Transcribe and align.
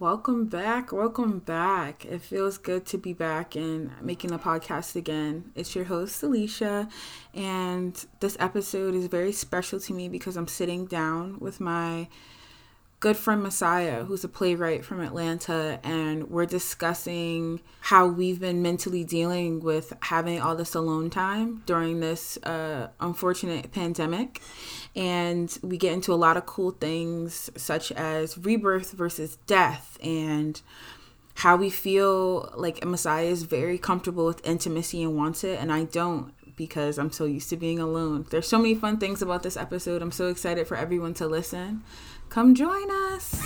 Welcome 0.00 0.46
back. 0.46 0.92
Welcome 0.92 1.40
back. 1.40 2.04
It 2.04 2.22
feels 2.22 2.56
good 2.56 2.86
to 2.86 2.98
be 2.98 3.12
back 3.12 3.56
and 3.56 3.90
making 4.00 4.30
a 4.30 4.38
podcast 4.38 4.94
again. 4.94 5.50
It's 5.56 5.74
your 5.74 5.86
host, 5.86 6.22
Alicia, 6.22 6.88
and 7.34 8.06
this 8.20 8.36
episode 8.38 8.94
is 8.94 9.06
very 9.06 9.32
special 9.32 9.80
to 9.80 9.92
me 9.92 10.08
because 10.08 10.36
I'm 10.36 10.46
sitting 10.46 10.86
down 10.86 11.40
with 11.40 11.58
my 11.58 12.06
good 13.00 13.16
friend 13.16 13.42
Messiah, 13.42 14.04
who's 14.04 14.24
a 14.24 14.28
playwright 14.28 14.84
from 14.84 15.00
Atlanta, 15.00 15.78
and 15.84 16.28
we're 16.30 16.46
discussing 16.46 17.60
how 17.80 18.06
we've 18.06 18.40
been 18.40 18.60
mentally 18.60 19.04
dealing 19.04 19.60
with 19.60 19.92
having 20.02 20.40
all 20.40 20.56
this 20.56 20.74
alone 20.74 21.08
time 21.08 21.62
during 21.64 22.00
this 22.00 22.36
uh, 22.38 22.88
unfortunate 22.98 23.70
pandemic. 23.70 24.40
And 24.96 25.56
we 25.62 25.76
get 25.76 25.92
into 25.92 26.12
a 26.12 26.16
lot 26.16 26.36
of 26.36 26.46
cool 26.46 26.72
things, 26.72 27.50
such 27.56 27.92
as 27.92 28.36
rebirth 28.36 28.92
versus 28.92 29.38
death, 29.46 29.96
and 30.02 30.60
how 31.34 31.54
we 31.54 31.70
feel 31.70 32.52
like 32.56 32.84
Messiah 32.84 33.26
is 33.26 33.44
very 33.44 33.78
comfortable 33.78 34.26
with 34.26 34.44
intimacy 34.44 35.04
and 35.04 35.16
wants 35.16 35.44
it, 35.44 35.60
and 35.60 35.72
I 35.72 35.84
don't 35.84 36.32
because 36.56 36.98
I'm 36.98 37.12
so 37.12 37.24
used 37.24 37.48
to 37.50 37.56
being 37.56 37.78
alone. 37.78 38.26
There's 38.30 38.48
so 38.48 38.58
many 38.58 38.74
fun 38.74 38.98
things 38.98 39.22
about 39.22 39.44
this 39.44 39.56
episode. 39.56 40.02
I'm 40.02 40.10
so 40.10 40.26
excited 40.26 40.66
for 40.66 40.76
everyone 40.76 41.14
to 41.14 41.28
listen. 41.28 41.84
Come 42.30 42.54
join 42.54 42.90
us. 42.90 43.40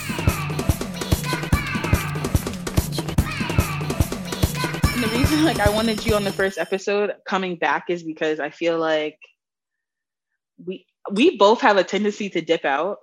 And 4.92 5.02
the 5.02 5.08
reason 5.16 5.44
like 5.44 5.60
I 5.60 5.70
wanted 5.70 6.04
you 6.04 6.16
on 6.16 6.24
the 6.24 6.32
first 6.32 6.58
episode 6.58 7.14
coming 7.24 7.56
back 7.56 7.84
is 7.88 8.02
because 8.02 8.40
I 8.40 8.50
feel 8.50 8.78
like 8.78 9.18
we 10.64 10.84
we 11.12 11.36
both 11.36 11.60
have 11.60 11.76
a 11.76 11.84
tendency 11.84 12.28
to 12.30 12.40
dip 12.40 12.64
out. 12.64 12.98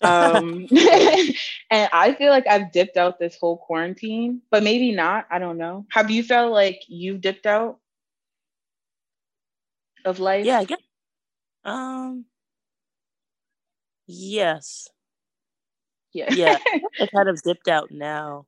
Um 0.00 0.68
and 1.70 1.88
I 1.92 2.14
feel 2.16 2.30
like 2.30 2.46
I've 2.46 2.70
dipped 2.70 2.96
out 2.96 3.18
this 3.18 3.36
whole 3.40 3.56
quarantine, 3.56 4.42
but 4.50 4.62
maybe 4.62 4.92
not. 4.92 5.26
I 5.28 5.40
don't 5.40 5.58
know. 5.58 5.86
Have 5.90 6.10
you 6.10 6.22
felt 6.22 6.52
like 6.52 6.80
you've 6.86 7.20
dipped 7.20 7.46
out 7.46 7.78
of 10.04 10.20
life? 10.20 10.46
Yeah, 10.46 10.60
I 10.60 10.64
guess. 10.64 10.80
Um 11.64 12.26
Yes. 14.06 14.88
Yeah. 16.12 16.32
Yeah. 16.32 16.58
I 17.00 17.06
kind 17.06 17.28
of 17.28 17.42
dipped 17.42 17.68
out 17.68 17.90
now. 17.90 18.46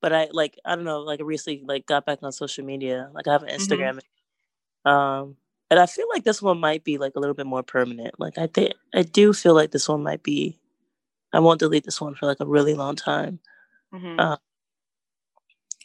But 0.00 0.12
I 0.12 0.28
like 0.32 0.58
I 0.64 0.74
don't 0.74 0.84
know, 0.84 1.00
like 1.00 1.20
recently 1.22 1.62
like 1.66 1.86
got 1.86 2.06
back 2.06 2.18
on 2.22 2.32
social 2.32 2.64
media. 2.64 3.10
Like 3.14 3.28
I 3.28 3.32
have 3.32 3.42
an 3.42 3.48
Mm-hmm. 3.50 3.72
Instagram. 3.72 4.90
Um 4.90 5.36
and 5.70 5.80
I 5.80 5.86
feel 5.86 6.06
like 6.12 6.24
this 6.24 6.42
one 6.42 6.58
might 6.60 6.84
be 6.84 6.98
like 6.98 7.12
a 7.16 7.20
little 7.20 7.34
bit 7.34 7.46
more 7.46 7.62
permanent. 7.62 8.18
Like 8.18 8.36
I 8.38 8.46
think 8.48 8.74
I 8.94 9.02
do 9.02 9.32
feel 9.32 9.54
like 9.54 9.70
this 9.70 9.88
one 9.88 10.02
might 10.02 10.22
be 10.22 10.58
I 11.32 11.40
won't 11.40 11.60
delete 11.60 11.84
this 11.84 12.00
one 12.00 12.14
for 12.14 12.26
like 12.26 12.40
a 12.40 12.46
really 12.46 12.74
long 12.74 12.94
time. 12.96 13.38
Mhm. 13.94 14.18
Uh, 14.20 14.36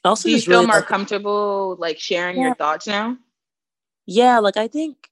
also 0.04 0.28
Do 0.30 0.36
you 0.36 0.42
feel 0.42 0.56
really 0.60 0.68
more 0.68 0.76
like- 0.78 0.88
comfortable 0.88 1.76
like 1.80 2.00
sharing 2.00 2.38
Yeah. 2.38 2.48
your 2.48 2.56
thoughts 2.56 2.88
now? 2.88 3.18
Yeah, 4.06 4.40
like 4.40 4.58
I 4.58 4.68
think 4.68 5.10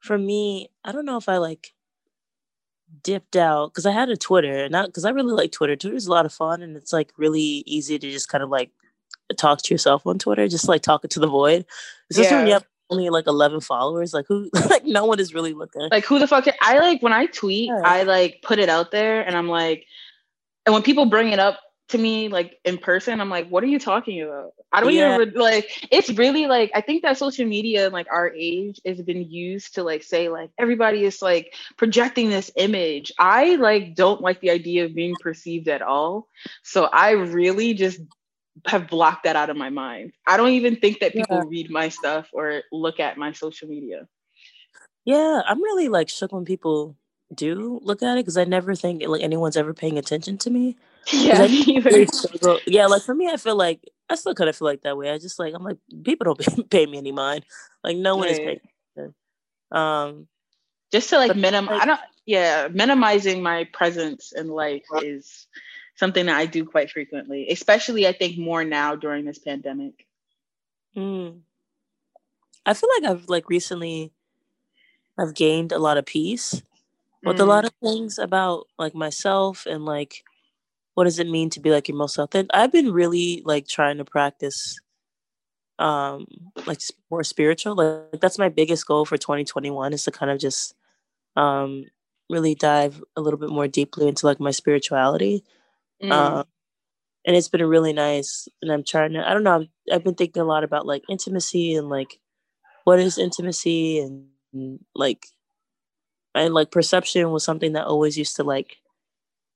for 0.00 0.16
me, 0.18 0.70
I 0.84 0.92
don't 0.92 1.04
know 1.04 1.16
if 1.18 1.28
I 1.28 1.36
like 1.38 1.72
dipped 3.02 3.36
out 3.36 3.72
because 3.72 3.86
I 3.86 3.92
had 3.92 4.08
a 4.08 4.16
Twitter, 4.16 4.68
not 4.68 4.86
because 4.86 5.04
I 5.04 5.10
really 5.10 5.32
like 5.32 5.52
Twitter. 5.52 5.76
Twitter's 5.76 6.06
a 6.06 6.10
lot 6.10 6.26
of 6.26 6.32
fun 6.32 6.62
and 6.62 6.76
it's 6.76 6.92
like 6.92 7.12
really 7.16 7.62
easy 7.66 7.98
to 7.98 8.10
just 8.10 8.28
kind 8.28 8.42
of 8.44 8.50
like 8.50 8.70
talk 9.36 9.62
to 9.62 9.74
yourself 9.74 10.06
on 10.06 10.18
Twitter, 10.18 10.48
just 10.48 10.68
like 10.68 10.82
talking 10.82 11.10
to 11.10 11.20
the 11.20 11.26
void. 11.26 11.66
Especially 12.10 12.36
when 12.36 12.46
you 12.46 12.52
have 12.52 12.66
only 12.90 13.10
like 13.10 13.26
11 13.26 13.60
followers, 13.60 14.14
like 14.14 14.26
who, 14.28 14.48
like 14.70 14.84
no 14.84 15.04
one 15.04 15.18
is 15.20 15.34
really 15.34 15.52
looking. 15.52 15.88
Like 15.90 16.04
who 16.04 16.18
the 16.18 16.28
fuck? 16.28 16.46
I 16.60 16.78
like 16.78 17.02
when 17.02 17.12
I 17.12 17.26
tweet, 17.26 17.68
Yeah. 17.68 17.80
I 17.84 18.04
like 18.04 18.40
put 18.42 18.58
it 18.58 18.68
out 18.68 18.90
there, 18.90 19.26
and 19.26 19.36
I'm 19.36 19.48
like, 19.48 19.86
and 20.64 20.72
when 20.72 20.82
people 20.82 21.06
bring 21.06 21.30
it 21.30 21.38
up 21.38 21.60
to 21.88 21.98
me 21.98 22.28
like 22.28 22.58
in 22.64 22.78
person, 22.78 23.20
I'm 23.20 23.30
like, 23.30 23.48
what 23.48 23.62
are 23.62 23.68
you 23.68 23.78
talking 23.78 24.22
about? 24.22 24.52
I 24.76 24.80
don't 24.82 24.92
Yeah. 24.92 25.16
even 25.16 25.32
like. 25.34 25.88
It's 25.90 26.10
really 26.10 26.46
like 26.46 26.70
I 26.76 26.82
think 26.82 27.02
that 27.02 27.18
social 27.18 27.46
media, 27.46 27.90
like 27.90 28.06
our 28.12 28.30
age, 28.36 28.80
has 28.86 29.02
been 29.02 29.30
used 29.30 29.74
to 29.76 29.82
like 29.82 30.04
say 30.04 30.28
like 30.28 30.50
everybody 30.58 31.04
is 31.04 31.22
like 31.22 31.54
projecting 31.78 32.30
this 32.30 32.52
image. 32.56 33.12
I 33.18 33.56
like 33.56 33.96
don't 33.96 34.20
like 34.22 34.40
the 34.42 34.50
idea 34.50 34.84
of 34.84 34.94
being 34.94 35.16
perceived 35.16 35.68
at 35.68 35.82
all, 35.82 36.28
so 36.62 36.84
I 36.86 37.12
really 37.12 37.74
just 37.74 38.00
have 38.66 38.88
blocked 38.88 39.24
that 39.24 39.36
out 39.36 39.50
of 39.50 39.56
my 39.56 39.70
mind. 39.70 40.12
I 40.26 40.36
don't 40.36 40.50
even 40.50 40.76
think 40.76 41.00
that 41.00 41.14
people 41.16 41.42
Yeah. 41.42 41.44
read 41.44 41.70
my 41.70 41.88
stuff 41.88 42.28
or 42.32 42.62
look 42.72 43.00
at 43.00 43.18
my 43.18 43.32
social 43.32 43.68
media. 43.68 44.08
Yeah, 45.04 45.42
I'm 45.46 45.62
really 45.62 45.88
like 45.88 46.08
shook 46.08 46.32
when 46.32 46.44
people 46.44 46.96
do 47.34 47.80
look 47.82 48.02
at 48.02 48.16
it 48.18 48.22
because 48.24 48.36
I 48.36 48.44
never 48.44 48.74
think 48.74 49.02
like 49.06 49.22
anyone's 49.22 49.56
ever 49.56 49.74
paying 49.74 49.98
attention 49.98 50.38
to 50.38 50.50
me. 50.50 50.76
Yeah, 51.12 51.46
me 51.46 51.78
really 51.80 52.06
struggle- 52.06 52.60
yeah, 52.66 52.86
like 52.86 53.02
for 53.02 53.14
me, 53.14 53.28
I 53.28 53.36
feel 53.36 53.56
like 53.56 53.80
I 54.10 54.14
still 54.16 54.34
kind 54.34 54.50
of 54.50 54.56
feel 54.56 54.66
like 54.66 54.82
that 54.82 54.96
way. 54.96 55.10
I 55.10 55.18
just 55.18 55.38
like 55.38 55.54
I'm 55.54 55.62
like 55.62 55.78
people 56.04 56.24
don't 56.34 56.70
pay, 56.70 56.86
me 56.86 56.98
any 56.98 57.12
mind. 57.12 57.44
Like 57.84 57.96
no 57.96 58.16
one 58.16 58.28
is 58.28 58.38
paying. 58.38 58.60
attention. 58.96 59.14
Um, 59.70 60.26
just 60.92 61.10
to 61.10 61.16
like 61.18 61.28
But, 61.28 61.36
minim 61.38 61.66
like- 61.66 61.82
I 61.82 61.86
don't 61.86 62.00
yeah, 62.24 62.68
minimizing 62.72 63.40
my 63.42 63.64
presence 63.72 64.32
in 64.32 64.48
life 64.48 64.82
is 65.02 65.46
something 65.94 66.26
that 66.26 66.36
I 66.36 66.46
do 66.46 66.64
quite 66.64 66.90
frequently, 66.90 67.48
especially 67.50 68.06
I 68.06 68.12
think 68.12 68.36
more 68.36 68.64
now 68.64 68.96
during 68.96 69.24
this 69.24 69.38
pandemic. 69.38 70.06
mm, 70.96 71.38
I 72.66 72.74
feel 72.74 72.90
like 73.00 73.10
I've 73.10 73.28
like 73.28 73.48
recently, 73.48 74.12
I've 75.18 75.34
gained 75.34 75.70
a 75.72 75.78
lot 75.78 75.98
of 75.98 76.04
peace 76.06 76.62
with 77.22 77.40
a 77.40 77.44
Mm. 77.44 77.48
lot 77.48 77.64
of 77.64 77.72
things 77.82 78.18
about 78.18 78.66
like 78.78 78.94
myself 78.94 79.66
and 79.66 79.84
like 79.84 80.24
what 80.96 81.04
does 81.04 81.18
it 81.18 81.28
mean 81.28 81.50
to 81.50 81.60
be 81.60 81.70
like 81.70 81.88
your 81.88 81.96
most 81.96 82.16
authentic. 82.16 82.50
I've 82.54 82.72
been 82.72 82.90
really 82.90 83.42
like 83.44 83.68
trying 83.68 83.98
to 83.98 84.04
practice, 84.06 84.80
um, 85.78 86.26
like 86.64 86.80
more 87.10 87.22
spiritual. 87.22 87.76
Like 87.76 88.18
that's 88.22 88.38
my 88.38 88.48
biggest 88.48 88.86
goal 88.86 89.04
for 89.04 89.18
2021 89.18 89.92
is 89.92 90.04
to 90.04 90.10
kind 90.10 90.32
of 90.32 90.38
just, 90.38 90.74
um, 91.36 91.84
really 92.30 92.54
dive 92.54 93.04
a 93.14 93.20
little 93.20 93.38
bit 93.38 93.50
more 93.50 93.68
deeply 93.68 94.08
into 94.08 94.24
like 94.24 94.40
my 94.40 94.50
spirituality. 94.50 95.44
Mm. 96.02 96.12
Uh, 96.12 96.44
and 97.26 97.36
it's 97.36 97.48
been 97.48 97.62
really 97.62 97.92
nice. 97.92 98.48
And 98.62 98.72
I'm 98.72 98.82
trying 98.82 99.12
to, 99.12 99.28
I 99.28 99.34
don't 99.34 99.44
know, 99.44 99.56
I've, 99.56 99.68
I've 99.92 100.04
been 100.04 100.14
thinking 100.14 100.40
a 100.40 100.46
lot 100.46 100.64
about 100.64 100.86
like 100.86 101.02
intimacy 101.10 101.74
and 101.74 101.90
like 101.90 102.18
what 102.84 102.98
is 103.00 103.18
intimacy 103.18 103.98
and, 103.98 104.28
and, 104.54 104.80
like, 104.94 105.26
and 106.34 106.54
like 106.54 106.70
perception 106.70 107.30
was 107.32 107.44
something 107.44 107.74
that 107.74 107.84
always 107.84 108.16
used 108.16 108.36
to 108.36 108.44
like 108.44 108.78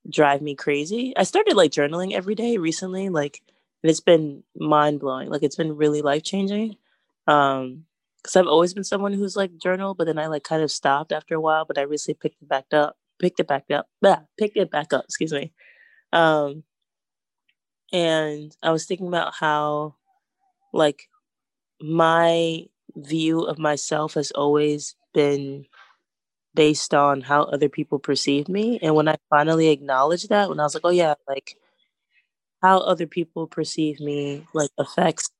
drive 0.08 0.42
me 0.42 0.54
crazy. 0.54 1.12
I 1.16 1.24
started 1.24 1.56
like 1.56 1.72
journaling 1.72 2.12
every 2.12 2.34
day 2.34 2.56
recently, 2.56 3.08
like, 3.08 3.42
it's 3.82 4.00
been 4.00 4.42
mind 4.56 5.00
blowing. 5.00 5.30
Like, 5.30 5.42
it's 5.42 5.56
been 5.56 5.76
really 5.76 6.02
life 6.02 6.22
changing. 6.22 6.76
Um, 7.26 7.84
because 8.22 8.36
I've 8.36 8.46
always 8.46 8.74
been 8.74 8.84
someone 8.84 9.14
who's 9.14 9.36
like 9.36 9.56
journal, 9.56 9.94
but 9.94 10.06
then 10.06 10.18
I 10.18 10.26
like 10.26 10.42
kind 10.44 10.62
of 10.62 10.70
stopped 10.70 11.10
after 11.12 11.34
a 11.34 11.40
while. 11.40 11.64
But 11.64 11.78
I 11.78 11.82
recently 11.82 12.18
picked 12.20 12.42
it 12.42 12.48
back 12.48 12.66
up, 12.72 12.96
picked 13.18 13.40
it 13.40 13.46
back 13.48 13.64
up, 13.70 13.88
yeah, 14.02 14.20
picked 14.38 14.58
it 14.58 14.70
back 14.70 14.92
up. 14.92 15.04
Excuse 15.04 15.32
me. 15.32 15.52
Um, 16.12 16.64
and 17.92 18.56
I 18.62 18.70
was 18.72 18.86
thinking 18.86 19.08
about 19.08 19.34
how, 19.34 19.96
like, 20.72 21.08
my 21.80 22.66
view 22.96 23.42
of 23.42 23.58
myself 23.58 24.14
has 24.14 24.30
always 24.32 24.96
been 25.14 25.66
based 26.60 26.92
on 26.92 27.22
how 27.22 27.44
other 27.44 27.70
people 27.70 27.98
perceive 27.98 28.46
me. 28.46 28.78
And 28.82 28.94
when 28.94 29.08
I 29.08 29.16
finally 29.30 29.70
acknowledged 29.70 30.28
that, 30.28 30.50
when 30.50 30.60
I 30.60 30.64
was 30.64 30.74
like, 30.74 30.84
oh, 30.84 30.90
yeah, 30.90 31.14
like, 31.26 31.56
how 32.60 32.80
other 32.80 33.06
people 33.06 33.46
perceive 33.46 33.98
me, 33.98 34.46
like, 34.52 34.68
affects 34.76 35.30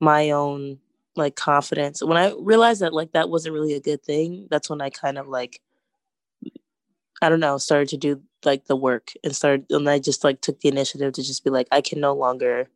my 0.00 0.30
own, 0.30 0.78
like, 1.16 1.36
confidence. 1.36 2.02
When 2.02 2.16
I 2.16 2.34
realized 2.38 2.80
that, 2.80 2.94
like, 2.94 3.12
that 3.12 3.28
wasn't 3.28 3.52
really 3.56 3.74
a 3.74 3.80
good 3.80 4.02
thing, 4.02 4.48
that's 4.50 4.70
when 4.70 4.80
I 4.80 4.88
kind 4.88 5.18
of, 5.18 5.28
like, 5.28 5.60
I 7.20 7.28
don't 7.28 7.40
know, 7.40 7.58
started 7.58 7.88
to 7.90 7.98
do 7.98 8.22
like 8.44 8.66
the 8.66 8.76
work 8.76 9.12
and 9.24 9.36
started 9.36 9.66
and 9.70 9.90
I 9.90 9.98
just 9.98 10.24
like 10.24 10.40
took 10.40 10.60
the 10.60 10.68
initiative 10.68 11.12
to 11.14 11.22
just 11.22 11.44
be 11.44 11.50
like, 11.50 11.66
I 11.72 11.80
can 11.80 12.00
no 12.00 12.14
longer 12.14 12.68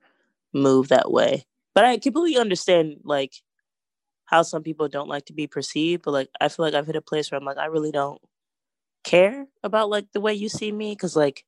move 0.53 0.89
that 0.89 1.13
way. 1.13 1.45
But 1.75 1.85
I 1.85 1.99
completely 1.99 2.37
understand 2.39 2.99
like 3.05 3.35
how 4.33 4.43
some 4.45 4.65
people 4.65 4.89
don't 4.89 5.11
like 5.11 5.27
to 5.27 5.35
be 5.35 5.49
perceived, 5.49 6.05
but 6.05 6.13
like 6.13 6.31
I 6.41 6.49
feel 6.51 6.67
like 6.67 6.75
I've 6.75 6.89
hit 6.89 6.97
a 6.97 7.03
place 7.03 7.31
where 7.33 7.41
I'm 7.41 7.47
like, 7.47 7.59
I 7.59 7.67
really 7.67 7.93
don't 7.93 8.21
care 9.05 9.47
about 9.65 9.91
like 9.91 10.13
the 10.13 10.21
way 10.21 10.35
you 10.35 10.49
see 10.51 10.73
me. 10.73 10.97
Cause 10.97 11.17
like 11.17 11.45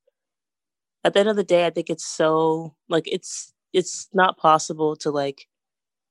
at 1.05 1.15
the 1.15 1.21
end 1.21 1.29
of 1.29 1.37
the 1.37 1.45
day, 1.45 1.67
I 1.67 1.71
think 1.71 1.91
it's 1.91 2.05
so 2.07 2.75
like 2.89 3.05
it's 3.11 3.53
it's 3.73 4.09
not 4.13 4.39
possible 4.39 4.97
to 4.97 5.11
like 5.11 5.49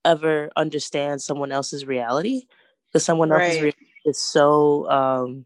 ever 0.06 0.52
understand 0.58 1.22
someone 1.22 1.52
else's 1.52 1.86
reality 1.86 2.44
because 2.92 3.06
someone 3.06 3.32
else's 3.32 3.60
Right. 3.60 3.62
reality 3.62 3.78
is 4.06 4.20
so 4.20 4.90
um 4.92 5.46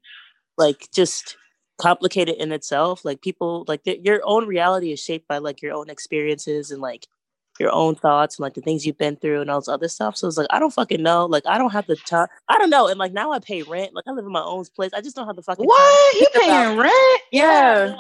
like 0.58 0.90
just 0.94 1.38
complicated 1.80 2.36
in 2.38 2.52
itself 2.54 3.06
like 3.06 3.22
people 3.22 3.66
like 3.68 3.84
th- 3.84 4.02
your 4.04 4.22
own 4.26 4.48
reality 4.48 4.92
is 4.94 5.00
shaped 5.02 5.28
by 5.28 5.40
like 5.40 5.62
your 5.62 5.74
own 5.74 5.90
experiences 5.90 6.72
and 6.72 6.82
like 6.82 7.08
your 7.60 7.72
own 7.72 7.96
thoughts 7.96 8.38
and 8.38 8.44
like 8.44 8.54
the 8.54 8.62
things 8.62 8.86
you've 8.86 8.98
been 8.98 9.16
through 9.16 9.42
and 9.42 9.50
all 9.50 9.60
this 9.60 9.68
other 9.68 9.88
stuff 9.88 10.16
so 10.16 10.28
it's 10.28 10.38
like 10.38 10.48
i 10.50 10.60
don't 10.60 10.74
fucking 10.74 11.02
know 11.02 11.26
like 11.26 11.46
i 11.46 11.58
don't 11.58 11.72
have 11.72 11.88
the 11.88 11.96
time 11.96 12.28
i 12.50 12.58
don't 12.58 12.70
know 12.70 12.88
and 12.88 13.00
like 13.00 13.14
now 13.14 13.32
i 13.32 13.40
pay 13.40 13.64
rent 13.64 13.94
like 13.94 14.04
i 14.08 14.12
live 14.12 14.26
in 14.26 14.32
my 14.32 14.42
own 14.44 14.64
place 14.76 14.92
i 14.94 15.02
just 15.02 15.16
don't 15.16 15.28
have 15.28 15.36
the 15.36 15.42
fucking 15.44 15.66
What? 15.66 16.14
You 16.16 16.28
think 16.34 16.46
about- 16.46 16.66
paying 16.66 16.78
rent? 16.78 17.22
Yeah. 17.32 17.96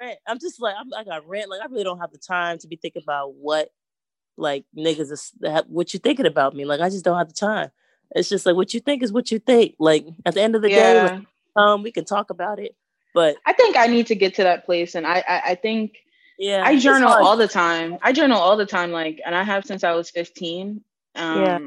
rant. 0.00 0.18
I'm 0.26 0.38
just 0.38 0.60
like 0.60 0.74
I'm, 0.78 0.92
I 0.94 1.04
got 1.04 1.26
rent. 1.28 1.50
Like 1.50 1.60
I 1.60 1.66
really 1.66 1.84
don't 1.84 1.98
have 1.98 2.12
the 2.12 2.18
time 2.18 2.58
to 2.58 2.68
be 2.68 2.76
thinking 2.76 3.02
about 3.02 3.34
what 3.34 3.70
like 4.36 4.64
niggas 4.76 5.10
is 5.10 5.32
what 5.66 5.92
you 5.92 5.98
thinking 6.00 6.26
about 6.26 6.54
me. 6.54 6.64
Like 6.64 6.80
I 6.80 6.88
just 6.88 7.04
don't 7.04 7.18
have 7.18 7.28
the 7.28 7.34
time. 7.34 7.70
It's 8.14 8.28
just 8.28 8.46
like 8.46 8.56
what 8.56 8.72
you 8.72 8.80
think 8.80 9.02
is 9.02 9.12
what 9.12 9.30
you 9.30 9.38
think. 9.38 9.74
Like 9.78 10.06
at 10.24 10.34
the 10.34 10.40
end 10.42 10.54
of 10.54 10.62
the 10.62 10.70
yeah. 10.70 10.76
day, 10.76 11.14
like, 11.14 11.26
um, 11.56 11.82
we 11.82 11.90
can 11.92 12.04
talk 12.04 12.30
about 12.30 12.58
it. 12.58 12.76
But 13.14 13.36
I 13.46 13.52
think 13.52 13.76
I 13.76 13.86
need 13.86 14.06
to 14.06 14.14
get 14.14 14.34
to 14.36 14.44
that 14.44 14.64
place, 14.64 14.94
and 14.94 15.06
I 15.06 15.24
I, 15.28 15.42
I 15.46 15.54
think 15.56 15.96
yeah, 16.38 16.62
I 16.64 16.78
journal 16.78 17.10
all 17.10 17.36
the 17.36 17.48
time. 17.48 17.98
I 18.00 18.12
journal 18.12 18.38
all 18.38 18.56
the 18.56 18.66
time, 18.66 18.92
like, 18.92 19.20
and 19.26 19.34
I 19.34 19.42
have 19.42 19.66
since 19.66 19.82
I 19.82 19.92
was 19.92 20.10
15, 20.10 20.82
um, 21.16 21.42
yeah. 21.42 21.58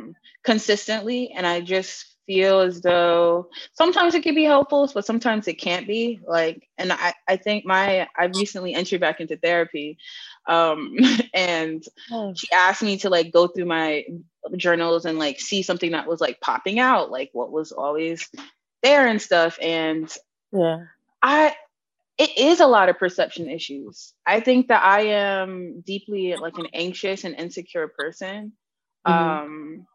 consistently, 0.44 1.32
and 1.36 1.46
I 1.46 1.60
just 1.60 2.16
feel 2.26 2.62
as 2.62 2.82
though 2.82 3.50
sometimes 3.74 4.16
it 4.16 4.24
can 4.24 4.36
be 4.36 4.46
helpful, 4.46 4.90
but 4.94 5.06
sometimes 5.06 5.48
it 5.48 5.56
can't 5.56 5.88
be. 5.88 6.22
Like, 6.26 6.70
and 6.78 6.94
I, 6.94 7.14
I 7.28 7.36
think 7.36 7.66
my 7.66 8.08
I 8.18 8.26
recently 8.26 8.74
entered 8.74 9.02
back 9.02 9.20
into 9.20 9.36
therapy, 9.36 9.98
um, 10.48 10.96
and 11.34 11.84
oh. 12.12 12.34
she 12.36 12.48
asked 12.54 12.84
me 12.84 12.98
to 13.00 13.10
like 13.10 13.34
go 13.34 13.48
through 13.48 13.66
my 13.66 14.06
journals 14.56 15.06
and 15.06 15.20
like 15.20 15.40
see 15.40 15.62
something 15.64 15.92
that 15.92 16.08
was 16.08 16.22
like 16.22 16.40
popping 16.40 16.80
out, 16.80 17.12
like 17.12 17.30
what 17.34 17.52
was 17.52 17.74
always 17.74 18.30
there 18.84 19.08
and 19.08 19.22
stuff. 19.22 19.58
And 19.62 20.10
yeah, 20.54 20.86
I 21.22 21.56
it 22.22 22.38
is 22.38 22.60
a 22.60 22.68
lot 22.68 22.88
of 22.88 23.00
perception 23.00 23.50
issues. 23.50 24.14
I 24.28 24.42
think 24.42 24.68
that 24.68 24.84
I 24.84 25.08
am 25.08 25.82
deeply 25.82 26.36
like 26.36 26.56
an 26.60 26.68
anxious 26.72 27.24
and 27.24 27.34
insecure 27.34 27.88
person. 27.88 28.54
Mm-hmm. 29.08 29.12
Um, 29.12 29.88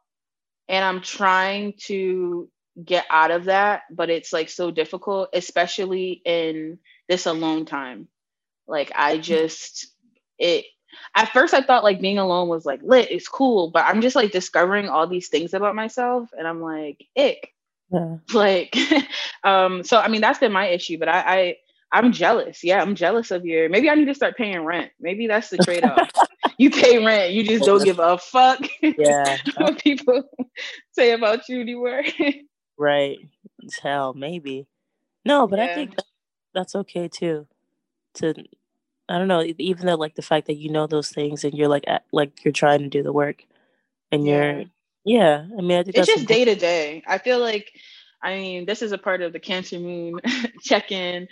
and 0.69 0.84
I'm 0.84 1.02
trying 1.02 1.75
to 1.84 2.50
get 2.84 3.06
out 3.11 3.31
of 3.31 3.44
that, 3.44 3.82
but 3.93 4.11
it's 4.11 4.32
like 4.32 4.49
so 4.49 4.73
difficult, 4.73 5.28
especially 5.34 6.20
in 6.25 6.81
this 7.08 7.26
alone 7.26 7.64
time. 7.64 8.08
Like 8.67 8.90
I 8.96 9.12
mm-hmm. 9.12 9.22
just 9.22 9.87
it 10.37 10.64
at 11.14 11.32
first 11.32 11.55
I 11.55 11.62
thought 11.62 11.84
like 11.84 12.00
being 12.00 12.19
alone 12.19 12.49
was 12.49 12.67
like 12.67 12.81
lit, 12.82 13.12
it's 13.12 13.29
cool, 13.29 13.70
but 13.70 13.84
I'm 13.87 14.00
just 14.00 14.17
like 14.17 14.32
discovering 14.32 14.88
all 14.88 15.06
these 15.06 15.29
things 15.29 15.55
about 15.55 15.76
myself 15.76 16.31
and 16.37 16.49
I'm 16.49 16.61
like, 16.61 17.06
ick. 17.17 17.52
Yeah. 17.93 18.17
Like 18.34 18.76
um 19.44 19.84
so 19.84 20.00
I 20.00 20.08
mean 20.08 20.22
that's 20.22 20.40
been 20.40 20.50
my 20.50 20.67
issue, 20.67 20.99
but 20.99 21.08
I, 21.08 21.20
I 21.20 21.56
I'm 21.96 22.12
jealous. 22.12 22.62
Yeah, 22.62 22.82
I'm 22.82 22.94
jealous 22.94 23.31
of 23.31 23.46
your 23.46 23.70
maybe 23.70 23.88
I 23.88 23.94
need 23.94 24.04
to 24.04 24.14
start 24.14 24.37
paying 24.37 24.60
rent. 24.60 24.93
Maybe 25.00 25.26
that's 25.26 25.48
the 25.48 25.56
trade-off. 25.64 26.10
you 26.58 26.70
pay 26.70 27.02
rent, 27.02 27.32
you 27.32 27.43
just 27.43 27.64
don't 27.64 27.82
give 27.82 27.98
a 27.98 28.19
fuck 28.19 28.60
yeah. 28.82 29.38
what 29.56 29.82
people 29.82 30.25
say 30.93 31.12
about 31.12 31.48
you 31.48 31.62
anymore. 31.62 32.02
right. 32.78 33.16
Hell, 33.82 34.12
maybe. 34.12 34.66
No, 35.25 35.46
but 35.46 35.58
yeah. 35.58 35.64
I 35.64 35.75
think 35.75 35.94
that's 36.52 36.76
okay 36.76 37.08
too. 37.08 37.46
To 38.16 38.34
I 39.08 39.19
don't 39.19 39.28
know, 39.28 39.43
even 39.58 39.87
though 39.87 39.94
like 39.94 40.16
the 40.16 40.22
fact 40.22 40.48
that 40.48 40.56
you 40.56 40.70
know 40.70 40.87
those 40.87 41.08
things 41.08 41.44
and 41.44 41.54
you're 41.54 41.69
like 41.69 41.84
at, 41.87 42.04
like 42.12 42.44
you're 42.44 42.52
trying 42.52 42.81
to 42.81 42.88
do 42.88 43.02
the 43.02 43.12
work 43.12 43.43
and 44.12 44.26
you're 44.26 44.64
yeah, 45.04 45.46
I 45.58 45.62
mean 45.62 45.78
I 45.78 45.82
think 45.82 45.96
it's 45.96 46.06
just 46.06 46.26
day 46.26 46.44
to 46.44 46.54
day. 46.54 47.02
I 47.06 47.16
feel 47.16 47.38
like 47.38 47.72
I 48.22 48.37
mean, 48.37 48.66
this 48.66 48.82
is 48.82 48.93
a 48.93 48.98
part 48.98 49.22
of 49.22 49.32
the 49.32 49.38
Cancer 49.38 49.78
Moon 49.78 50.20
check-in 50.62 51.28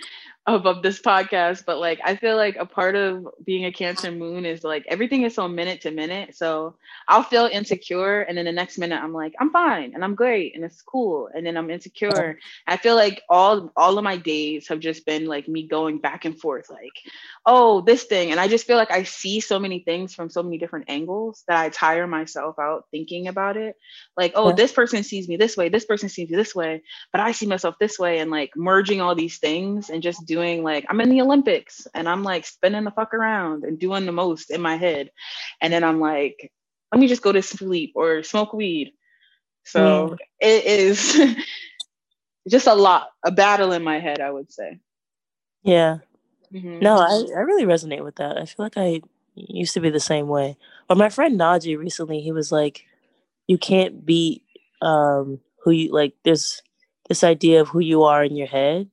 of, 0.46 0.66
of 0.66 0.82
this 0.82 1.00
podcast, 1.00 1.64
but 1.64 1.78
like 1.78 2.00
I 2.04 2.16
feel 2.16 2.36
like 2.36 2.56
a 2.56 2.66
part 2.66 2.96
of 2.96 3.26
being 3.44 3.64
a 3.64 3.72
Cancer 3.72 4.10
Moon 4.10 4.44
is 4.44 4.62
like 4.62 4.84
everything 4.88 5.22
is 5.22 5.34
so 5.34 5.48
minute 5.48 5.80
to 5.82 5.90
minute. 5.90 6.36
So 6.36 6.74
I'll 7.08 7.22
feel 7.22 7.46
insecure, 7.46 8.20
and 8.20 8.36
then 8.36 8.44
the 8.44 8.52
next 8.52 8.76
minute 8.76 9.02
I'm 9.02 9.14
like, 9.14 9.34
I'm 9.40 9.50
fine 9.50 9.92
and 9.94 10.04
I'm 10.04 10.14
great 10.14 10.54
and 10.54 10.62
it's 10.62 10.82
cool, 10.82 11.30
and 11.34 11.46
then 11.46 11.56
I'm 11.56 11.70
insecure. 11.70 12.38
I 12.66 12.76
feel 12.76 12.94
like 12.94 13.22
all 13.30 13.72
all 13.74 13.96
of 13.96 14.04
my 14.04 14.18
days 14.18 14.68
have 14.68 14.80
just 14.80 15.06
been 15.06 15.24
like 15.24 15.48
me 15.48 15.66
going 15.66 15.98
back 15.98 16.26
and 16.26 16.38
forth, 16.38 16.68
like, 16.68 16.92
oh, 17.46 17.80
this 17.80 18.04
thing, 18.04 18.30
and 18.30 18.38
I 18.38 18.46
just 18.48 18.66
feel 18.66 18.76
like 18.76 18.90
I 18.90 19.04
see 19.04 19.40
so 19.40 19.58
many 19.58 19.78
things 19.78 20.14
from 20.14 20.28
so 20.28 20.42
many 20.42 20.58
different 20.58 20.90
angles 20.90 21.42
that 21.48 21.58
I 21.58 21.70
tire 21.70 22.06
myself 22.06 22.58
out 22.58 22.84
thinking 22.90 23.28
about 23.28 23.56
it. 23.56 23.76
Like, 24.14 24.32
oh, 24.34 24.52
this 24.52 24.72
person 24.72 25.04
sees 25.04 25.26
me 25.26 25.38
this 25.38 25.56
way, 25.56 25.70
this 25.70 25.86
person 25.86 26.10
sees 26.10 26.28
me 26.28 26.36
this 26.36 26.54
way, 26.54 26.82
but 27.12 27.22
I 27.22 27.32
see 27.32 27.46
myself 27.46 27.76
this 27.80 27.98
way, 27.98 28.18
and 28.18 28.30
like 28.30 28.50
merging 28.56 29.00
all 29.00 29.14
these 29.14 29.38
things 29.38 29.88
and 29.88 30.02
just 30.02 30.26
doing 30.34 30.64
like 30.64 30.84
I'm 30.88 31.00
in 31.00 31.10
the 31.10 31.20
Olympics 31.20 31.86
and 31.94 32.08
I'm 32.08 32.24
like 32.24 32.44
spinning 32.44 32.82
the 32.82 32.90
fuck 32.90 33.14
around 33.14 33.62
and 33.62 33.78
doing 33.78 34.04
the 34.04 34.12
most 34.12 34.50
in 34.50 34.60
my 34.60 34.76
head. 34.76 35.10
And 35.60 35.72
then 35.72 35.84
I'm 35.84 36.00
like, 36.00 36.50
let 36.90 37.00
me 37.00 37.06
just 37.06 37.22
go 37.22 37.30
to 37.30 37.40
sleep 37.40 37.92
or 37.94 38.24
smoke 38.24 38.52
weed. 38.52 38.92
So 39.64 39.80
mm. 39.80 40.18
it 40.40 40.64
is 40.64 41.36
just 42.50 42.66
a 42.66 42.74
lot, 42.74 43.10
a 43.24 43.30
battle 43.30 43.70
in 43.72 43.84
my 43.84 44.00
head, 44.00 44.20
I 44.20 44.30
would 44.30 44.52
say. 44.52 44.80
Yeah. 45.62 45.98
Mm-hmm. 46.52 46.80
No, 46.80 46.96
I, 46.98 47.24
I 47.36 47.40
really 47.42 47.64
resonate 47.64 48.02
with 48.02 48.16
that. 48.16 48.36
I 48.36 48.44
feel 48.44 48.66
like 48.66 48.76
I 48.76 49.02
used 49.36 49.74
to 49.74 49.80
be 49.80 49.90
the 49.90 50.00
same 50.00 50.26
way. 50.26 50.56
But 50.88 50.98
my 50.98 51.10
friend 51.10 51.38
Naji 51.38 51.78
recently, 51.78 52.20
he 52.20 52.32
was 52.32 52.50
like, 52.50 52.84
you 53.46 53.56
can't 53.56 54.04
beat 54.04 54.42
um, 54.82 55.40
who 55.62 55.70
you 55.70 55.92
like, 55.92 56.14
there's 56.24 56.60
this 57.08 57.22
idea 57.22 57.60
of 57.60 57.68
who 57.68 57.80
you 57.80 58.02
are 58.02 58.24
in 58.24 58.34
your 58.36 58.48
head 58.48 58.90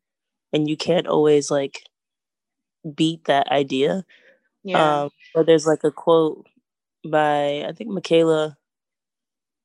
and 0.54 0.70
you 0.70 0.78
can't 0.78 1.08
always 1.08 1.50
like 1.52 1.84
beat 2.96 3.26
that 3.26 3.48
idea. 3.50 4.06
Yeah. 4.64 5.04
Um, 5.04 5.10
but 5.34 5.46
there's 5.46 5.66
like 5.66 5.84
a 5.84 5.92
quote 5.92 6.46
by 7.10 7.66
I 7.68 7.74
think 7.74 7.90
Michaela, 7.90 8.58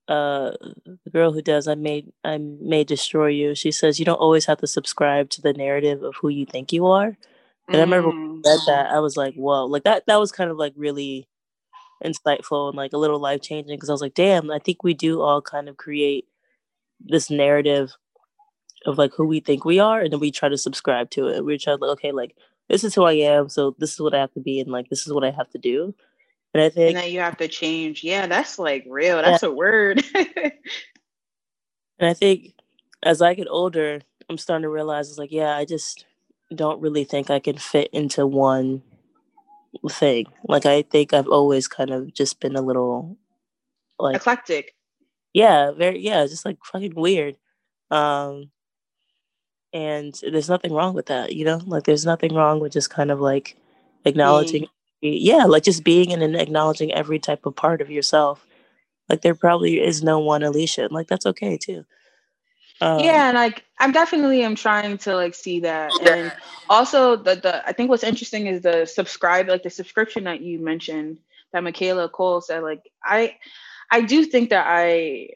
uh, 0.08 0.52
the 1.04 1.10
girl 1.12 1.32
who 1.32 1.42
does 1.42 1.68
I 1.68 1.74
made 1.74 2.12
I 2.24 2.38
may 2.38 2.84
destroy 2.84 3.28
you. 3.28 3.54
She 3.54 3.70
says 3.70 3.98
you 3.98 4.04
don't 4.04 4.16
always 4.16 4.46
have 4.46 4.58
to 4.58 4.66
subscribe 4.66 5.30
to 5.30 5.42
the 5.42 5.52
narrative 5.52 6.02
of 6.02 6.16
who 6.16 6.28
you 6.28 6.46
think 6.46 6.72
you 6.72 6.86
are. 6.86 7.16
And 7.68 7.76
mm. 7.76 7.78
I 7.78 7.80
remember 7.80 8.08
when 8.08 8.42
I 8.44 8.50
read 8.50 8.60
that 8.66 8.86
I 8.90 9.00
was 9.00 9.16
like, 9.16 9.34
whoa, 9.34 9.66
like 9.66 9.84
that 9.84 10.06
that 10.06 10.20
was 10.20 10.32
kind 10.32 10.50
of 10.50 10.56
like 10.56 10.72
really 10.76 11.28
insightful 12.04 12.68
and 12.68 12.76
like 12.76 12.92
a 12.92 12.98
little 12.98 13.18
life 13.18 13.40
changing 13.40 13.76
because 13.76 13.88
I 13.88 13.92
was 13.92 14.02
like, 14.02 14.14
damn, 14.14 14.50
I 14.50 14.58
think 14.58 14.82
we 14.82 14.94
do 14.94 15.20
all 15.22 15.42
kind 15.42 15.68
of 15.68 15.76
create 15.76 16.26
this 17.00 17.30
narrative 17.30 17.96
of 18.86 18.98
like 18.98 19.12
who 19.14 19.26
we 19.26 19.40
think 19.40 19.64
we 19.64 19.78
are, 19.78 20.00
and 20.00 20.12
then 20.12 20.20
we 20.20 20.30
try 20.30 20.48
to 20.48 20.58
subscribe 20.58 21.10
to 21.10 21.28
it. 21.28 21.44
We 21.44 21.58
try 21.58 21.74
to 21.74 21.78
like, 21.80 21.90
okay, 21.92 22.12
like 22.12 22.36
this 22.68 22.84
is 22.84 22.94
who 22.94 23.04
I 23.04 23.12
am, 23.12 23.48
so 23.48 23.74
this 23.78 23.92
is 23.92 24.00
what 24.00 24.14
I 24.14 24.20
have 24.20 24.32
to 24.32 24.40
be, 24.40 24.60
and 24.60 24.70
like 24.70 24.88
this 24.88 25.06
is 25.06 25.12
what 25.12 25.24
I 25.24 25.30
have 25.30 25.50
to 25.50 25.58
do. 25.58 25.94
And 26.54 26.62
I 26.62 26.70
think 26.70 26.94
and 26.94 27.04
then 27.04 27.12
you 27.12 27.20
have 27.20 27.36
to 27.38 27.48
change. 27.48 28.02
Yeah, 28.02 28.26
that's 28.26 28.58
like 28.58 28.84
real. 28.88 29.20
That's 29.20 29.42
yeah. 29.42 29.48
a 29.50 29.52
word. 29.52 30.02
and 30.14 30.52
I 32.00 32.14
think 32.14 32.54
as 33.02 33.20
I 33.20 33.34
get 33.34 33.48
older, 33.50 34.00
I'm 34.28 34.38
starting 34.38 34.62
to 34.62 34.70
realize 34.70 35.08
it's 35.08 35.18
like, 35.18 35.32
yeah, 35.32 35.56
I 35.56 35.64
just 35.64 36.06
don't 36.54 36.80
really 36.80 37.04
think 37.04 37.30
I 37.30 37.40
can 37.40 37.58
fit 37.58 37.90
into 37.92 38.26
one 38.26 38.82
thing. 39.90 40.26
Like 40.48 40.66
I 40.66 40.82
think 40.82 41.12
I've 41.12 41.28
always 41.28 41.68
kind 41.68 41.90
of 41.90 42.14
just 42.14 42.40
been 42.40 42.56
a 42.56 42.62
little 42.62 43.16
like 43.98 44.16
eclectic. 44.16 44.74
Yeah, 45.32 45.72
very 45.72 46.00
yeah, 46.00 46.24
just 46.26 46.44
like 46.44 46.58
fucking 46.64 46.94
weird. 46.94 47.36
Um 47.90 48.50
and 49.76 50.18
there's 50.22 50.48
nothing 50.48 50.72
wrong 50.72 50.94
with 50.94 51.06
that 51.06 51.34
you 51.34 51.44
know? 51.44 51.60
Like 51.66 51.84
there's 51.84 52.06
nothing 52.06 52.34
wrong 52.34 52.60
with 52.60 52.72
just 52.72 52.88
kind 52.88 53.10
of 53.10 53.20
like 53.20 53.56
acknowledging 54.06 54.62
mm. 54.62 54.68
yeah 55.02 55.44
like 55.44 55.64
just 55.64 55.84
being 55.84 56.12
and 56.12 56.36
acknowledging 56.36 56.92
every 56.92 57.18
type 57.18 57.44
of 57.44 57.54
part 57.54 57.82
of 57.82 57.90
yourself. 57.90 58.46
Like 59.08 59.20
there 59.20 59.34
probably 59.34 59.80
is 59.80 60.02
no 60.02 60.18
one 60.18 60.42
alicia 60.42 60.88
like 60.90 61.08
that's 61.08 61.26
okay 61.26 61.58
too. 61.58 61.84
Um, 62.82 63.00
yeah 63.00 63.28
and 63.28 63.36
like 63.36 63.64
i'm 63.78 63.90
definitely 63.90 64.42
am 64.42 64.54
trying 64.54 64.98
to 64.98 65.14
like 65.14 65.34
see 65.34 65.60
that 65.60 65.90
and 66.06 66.30
also 66.68 67.16
the 67.16 67.34
the 67.36 67.66
i 67.66 67.72
think 67.72 67.88
what's 67.88 68.04
interesting 68.04 68.48
is 68.48 68.60
the 68.60 68.84
subscribe 68.84 69.48
like 69.48 69.62
the 69.62 69.70
subscription 69.70 70.24
that 70.24 70.42
you 70.42 70.58
mentioned 70.58 71.16
that 71.54 71.64
michaela 71.64 72.10
Coel 72.10 72.42
said 72.42 72.62
like 72.62 72.82
i 73.02 73.34
i 73.90 74.02
do 74.02 74.26
think 74.26 74.50
that 74.50 74.66
i 74.68 75.30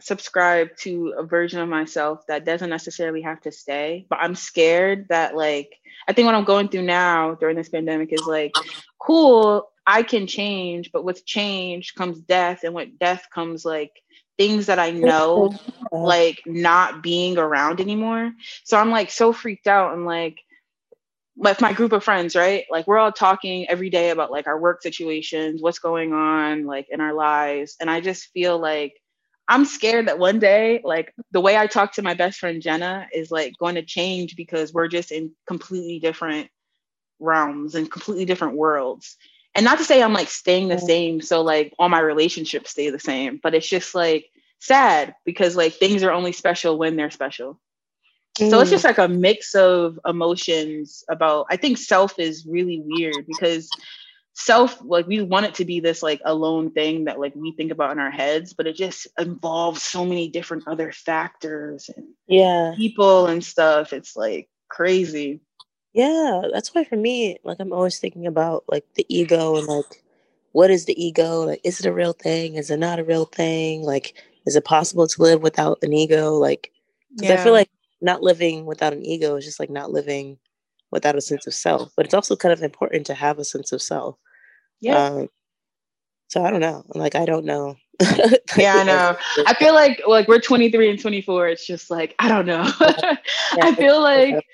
subscribe 0.00 0.76
to 0.76 1.14
a 1.16 1.22
version 1.22 1.60
of 1.60 1.68
myself 1.68 2.26
that 2.26 2.44
doesn't 2.44 2.70
necessarily 2.70 3.22
have 3.22 3.40
to 3.40 3.52
stay 3.52 4.06
but 4.08 4.18
i'm 4.20 4.34
scared 4.34 5.06
that 5.08 5.36
like 5.36 5.72
i 6.08 6.12
think 6.12 6.26
what 6.26 6.34
i'm 6.34 6.44
going 6.44 6.68
through 6.68 6.82
now 6.82 7.34
during 7.34 7.56
this 7.56 7.68
pandemic 7.68 8.12
is 8.12 8.26
like 8.26 8.52
cool 8.98 9.70
i 9.86 10.02
can 10.02 10.26
change 10.26 10.90
but 10.92 11.04
with 11.04 11.24
change 11.24 11.94
comes 11.94 12.18
death 12.20 12.64
and 12.64 12.74
with 12.74 12.98
death 12.98 13.26
comes 13.32 13.64
like 13.64 13.92
things 14.38 14.66
that 14.66 14.78
i 14.78 14.90
know 14.90 15.54
like 15.92 16.42
not 16.46 17.02
being 17.02 17.38
around 17.38 17.80
anymore 17.80 18.32
so 18.64 18.76
i'm 18.76 18.90
like 18.90 19.10
so 19.10 19.32
freaked 19.32 19.66
out 19.66 19.92
and 19.92 20.04
like 20.04 20.40
with 21.36 21.60
my 21.60 21.72
group 21.72 21.92
of 21.92 22.04
friends, 22.04 22.36
right? 22.36 22.64
Like 22.70 22.86
we're 22.86 22.98
all 22.98 23.12
talking 23.12 23.68
every 23.68 23.90
day 23.90 24.10
about 24.10 24.30
like 24.30 24.46
our 24.46 24.58
work 24.58 24.82
situations, 24.82 25.62
what's 25.62 25.78
going 25.78 26.12
on 26.12 26.66
like 26.66 26.88
in 26.90 27.00
our 27.00 27.14
lives. 27.14 27.76
And 27.80 27.90
I 27.90 28.00
just 28.00 28.30
feel 28.32 28.58
like 28.58 29.00
I'm 29.52 29.66
scared 29.66 30.08
that 30.08 30.18
one 30.18 30.38
day, 30.38 30.80
like 30.82 31.14
the 31.30 31.40
way 31.42 31.58
I 31.58 31.66
talk 31.66 31.92
to 31.92 32.02
my 32.02 32.14
best 32.14 32.38
friend 32.38 32.62
Jenna 32.62 33.06
is 33.12 33.30
like 33.30 33.52
going 33.58 33.74
to 33.74 33.82
change 33.82 34.34
because 34.34 34.72
we're 34.72 34.88
just 34.88 35.12
in 35.12 35.32
completely 35.46 35.98
different 35.98 36.48
realms 37.20 37.74
and 37.74 37.92
completely 37.92 38.24
different 38.24 38.56
worlds. 38.56 39.14
And 39.54 39.62
not 39.66 39.76
to 39.76 39.84
say 39.84 40.02
I'm 40.02 40.14
like 40.14 40.28
staying 40.28 40.68
the 40.68 40.78
same, 40.78 41.20
so 41.20 41.42
like 41.42 41.74
all 41.78 41.90
my 41.90 42.00
relationships 42.00 42.70
stay 42.70 42.88
the 42.88 42.98
same, 42.98 43.40
but 43.42 43.54
it's 43.54 43.68
just 43.68 43.94
like 43.94 44.24
sad 44.58 45.14
because 45.26 45.54
like 45.54 45.74
things 45.74 46.02
are 46.02 46.12
only 46.12 46.32
special 46.32 46.78
when 46.78 46.96
they're 46.96 47.10
special. 47.10 47.60
So 48.38 48.58
it's 48.58 48.70
mm. 48.70 48.72
just 48.72 48.84
like 48.84 48.96
a 48.96 49.08
mix 49.08 49.54
of 49.54 50.00
emotions 50.06 51.04
about 51.10 51.44
I 51.50 51.56
think 51.56 51.76
self 51.76 52.18
is 52.18 52.46
really 52.46 52.82
weird 52.82 53.26
because 53.26 53.68
self 54.34 54.80
like 54.82 55.06
we 55.06 55.20
want 55.20 55.44
it 55.44 55.54
to 55.54 55.64
be 55.64 55.80
this 55.80 56.02
like 56.02 56.20
alone 56.24 56.70
thing 56.70 57.04
that 57.04 57.20
like 57.20 57.34
we 57.36 57.52
think 57.52 57.70
about 57.70 57.92
in 57.92 57.98
our 57.98 58.10
heads 58.10 58.54
but 58.54 58.66
it 58.66 58.74
just 58.74 59.06
involves 59.18 59.82
so 59.82 60.06
many 60.06 60.28
different 60.28 60.66
other 60.66 60.90
factors 60.90 61.90
and 61.94 62.06
yeah. 62.26 62.72
people 62.76 63.26
and 63.26 63.44
stuff. 63.44 63.92
It's 63.92 64.16
like 64.16 64.48
crazy. 64.68 65.40
Yeah 65.92 66.42
that's 66.52 66.74
why 66.74 66.84
for 66.84 66.96
me 66.96 67.38
like 67.44 67.58
i'm 67.60 67.72
always 67.72 67.98
thinking 67.98 68.26
about 68.26 68.64
like 68.68 68.86
the 68.94 69.04
ego 69.10 69.56
and 69.56 69.66
like 69.66 70.02
what 70.52 70.70
is 70.70 70.84
the 70.84 71.02
ego? 71.02 71.44
Like 71.44 71.60
is 71.64 71.80
it 71.80 71.86
a 71.86 71.92
real 71.92 72.12
thing? 72.12 72.56
Is 72.56 72.70
it 72.70 72.78
not 72.78 72.98
a 72.98 73.04
real 73.04 73.24
thing? 73.24 73.82
Like 73.82 74.14
is 74.46 74.56
it 74.56 74.64
possible 74.64 75.06
to 75.06 75.22
live 75.22 75.42
without 75.42 75.78
an 75.82 75.92
ego? 75.92 76.32
Like 76.32 76.72
yeah. 77.16 77.34
i 77.34 77.36
feel 77.36 77.52
like 77.52 77.68
not 78.00 78.22
living 78.22 78.64
without 78.66 78.92
an 78.92 79.04
ego 79.04 79.36
is 79.36 79.44
just 79.44 79.60
like 79.60 79.70
not 79.70 79.90
living 79.90 80.38
without 80.92 81.16
a 81.16 81.20
sense 81.20 81.46
of 81.46 81.54
self. 81.54 81.90
But 81.96 82.06
it's 82.06 82.14
also 82.14 82.36
kind 82.36 82.52
of 82.52 82.62
important 82.62 83.06
to 83.06 83.14
have 83.14 83.38
a 83.38 83.44
sense 83.44 83.72
of 83.72 83.82
self. 83.82 84.16
Yeah. 84.80 85.06
Um, 85.06 85.28
so 86.28 86.44
I 86.44 86.50
don't 86.50 86.60
know. 86.60 86.84
Like 86.94 87.14
I 87.14 87.24
don't 87.24 87.44
know. 87.44 87.76
yeah, 88.56 88.76
I 88.76 88.84
know. 88.84 89.16
I 89.46 89.54
feel 89.54 89.74
like 89.74 90.02
like 90.06 90.28
we're 90.28 90.40
23 90.40 90.90
and 90.90 91.00
24. 91.00 91.48
It's 91.48 91.66
just 91.66 91.90
like 91.90 92.14
I 92.18 92.28
don't 92.28 92.46
know. 92.46 92.64
I 93.60 93.74
feel 93.76 94.00
like 94.00 94.44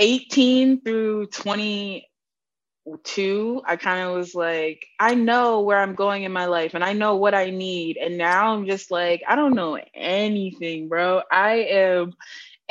18 0.00 0.80
through 0.80 1.26
22, 1.26 3.62
I 3.66 3.76
kind 3.76 4.08
of 4.08 4.16
was 4.16 4.34
like, 4.34 4.84
I 4.98 5.14
know 5.14 5.60
where 5.60 5.78
I'm 5.78 5.94
going 5.94 6.24
in 6.24 6.32
my 6.32 6.46
life 6.46 6.74
and 6.74 6.82
I 6.82 6.94
know 6.94 7.14
what 7.16 7.34
I 7.34 7.50
need. 7.50 7.98
And 7.98 8.18
now 8.18 8.54
I'm 8.54 8.66
just 8.66 8.90
like, 8.90 9.22
I 9.28 9.36
don't 9.36 9.54
know 9.54 9.78
anything, 9.94 10.88
bro. 10.88 11.22
I 11.30 11.56
am 11.70 12.14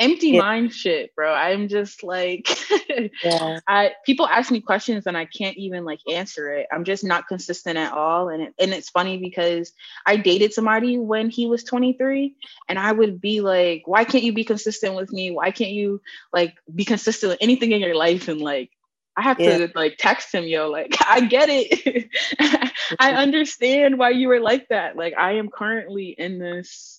empty 0.00 0.30
yeah. 0.30 0.40
mind 0.40 0.72
shit, 0.72 1.14
bro. 1.14 1.32
I'm 1.32 1.68
just 1.68 2.02
like 2.02 2.48
yeah. 3.22 3.60
I 3.68 3.92
people 4.04 4.26
ask 4.26 4.50
me 4.50 4.60
questions 4.60 5.06
and 5.06 5.16
I 5.16 5.26
can't 5.26 5.56
even 5.58 5.84
like 5.84 6.00
answer 6.10 6.52
it. 6.52 6.66
I'm 6.72 6.84
just 6.84 7.04
not 7.04 7.28
consistent 7.28 7.76
at 7.76 7.92
all. 7.92 8.30
And 8.30 8.42
it, 8.42 8.54
and 8.58 8.72
it's 8.72 8.88
funny 8.88 9.18
because 9.18 9.72
I 10.06 10.16
dated 10.16 10.52
somebody 10.52 10.98
when 10.98 11.30
he 11.30 11.46
was 11.46 11.62
23 11.62 12.34
and 12.68 12.78
I 12.78 12.90
would 12.90 13.20
be 13.20 13.40
like, 13.42 13.82
why 13.86 14.04
can't 14.04 14.24
you 14.24 14.32
be 14.32 14.44
consistent 14.44 14.96
with 14.96 15.12
me? 15.12 15.30
Why 15.30 15.50
can't 15.50 15.70
you 15.70 16.00
like 16.32 16.56
be 16.74 16.84
consistent 16.84 17.30
with 17.30 17.38
anything 17.40 17.72
in 17.72 17.80
your 17.80 17.94
life? 17.94 18.28
And 18.28 18.40
like 18.40 18.70
I 19.16 19.22
have 19.22 19.38
yeah. 19.38 19.58
to 19.58 19.72
like 19.74 19.96
text 19.98 20.34
him, 20.34 20.44
yo, 20.44 20.70
like 20.70 20.96
I 21.06 21.20
get 21.20 21.48
it. 21.50 22.08
I 22.98 23.12
understand 23.12 23.98
why 23.98 24.10
you 24.10 24.28
were 24.28 24.40
like 24.40 24.68
that. 24.68 24.96
Like 24.96 25.14
I 25.16 25.32
am 25.32 25.50
currently 25.50 26.14
in 26.16 26.38
this 26.38 26.96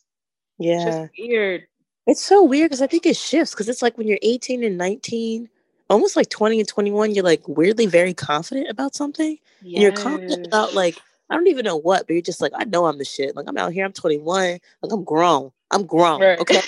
yeah 0.60 0.86
just 0.86 1.12
weird 1.17 1.63
it's 2.08 2.24
so 2.24 2.43
weird 2.43 2.70
because 2.70 2.81
I 2.81 2.88
think 2.88 3.05
it 3.05 3.15
shifts 3.15 3.53
because 3.53 3.70
it's 3.70 3.81
like 3.81 3.98
when 3.98 4.08
you're 4.08 4.20
18 4.22 4.63
and 4.63 4.77
19, 4.77 5.50
almost 5.89 6.15
like 6.15 6.29
20 6.29 6.60
and 6.60 6.67
21, 6.67 7.13
you're 7.13 7.24
like 7.24 7.48
weirdly 7.48 7.86
very 7.86 8.13
confident 8.13 8.70
about 8.70 8.96
something. 8.96 9.38
Yes. 9.62 9.75
And 9.75 9.84
you're 9.84 9.91
confident 9.91 10.48
about 10.48 10.74
like, 10.74 10.98
I 11.29 11.36
don't 11.36 11.48
even 11.48 11.65
know 11.65 11.77
what, 11.77 12.08
but 12.08 12.13
you're 12.13 12.22
just 12.22 12.41
like, 12.41 12.51
I 12.55 12.65
know 12.65 12.86
I'm 12.86 12.98
the 12.98 13.05
shit. 13.05 13.36
Like 13.36 13.46
I'm 13.48 13.58
out 13.58 13.74
here, 13.74 13.86
I'm 13.86 13.93
21, 13.93 14.60
like 14.81 14.91
I'm 14.91 15.03
grown. 15.03 15.51
I'm 15.70 15.86
grown. 15.86 16.22
Right. 16.22 16.39
Okay. 16.39 16.55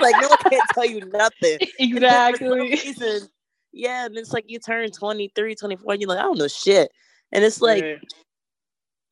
like 0.00 0.16
no 0.20 0.28
one 0.28 0.38
can't 0.50 0.68
tell 0.74 0.86
you 0.86 1.00
nothing. 1.06 1.58
Exactly. 1.78 2.78
yeah. 3.72 4.06
And 4.06 4.16
it's 4.18 4.32
like 4.32 4.44
you 4.48 4.58
turn 4.58 4.90
23, 4.90 5.54
24, 5.54 5.92
and 5.92 6.02
you're 6.02 6.08
like, 6.08 6.18
I 6.18 6.22
don't 6.22 6.38
know 6.38 6.48
shit. 6.48 6.90
And 7.32 7.44
it's 7.44 7.62
like 7.62 7.82
right. 7.82 7.98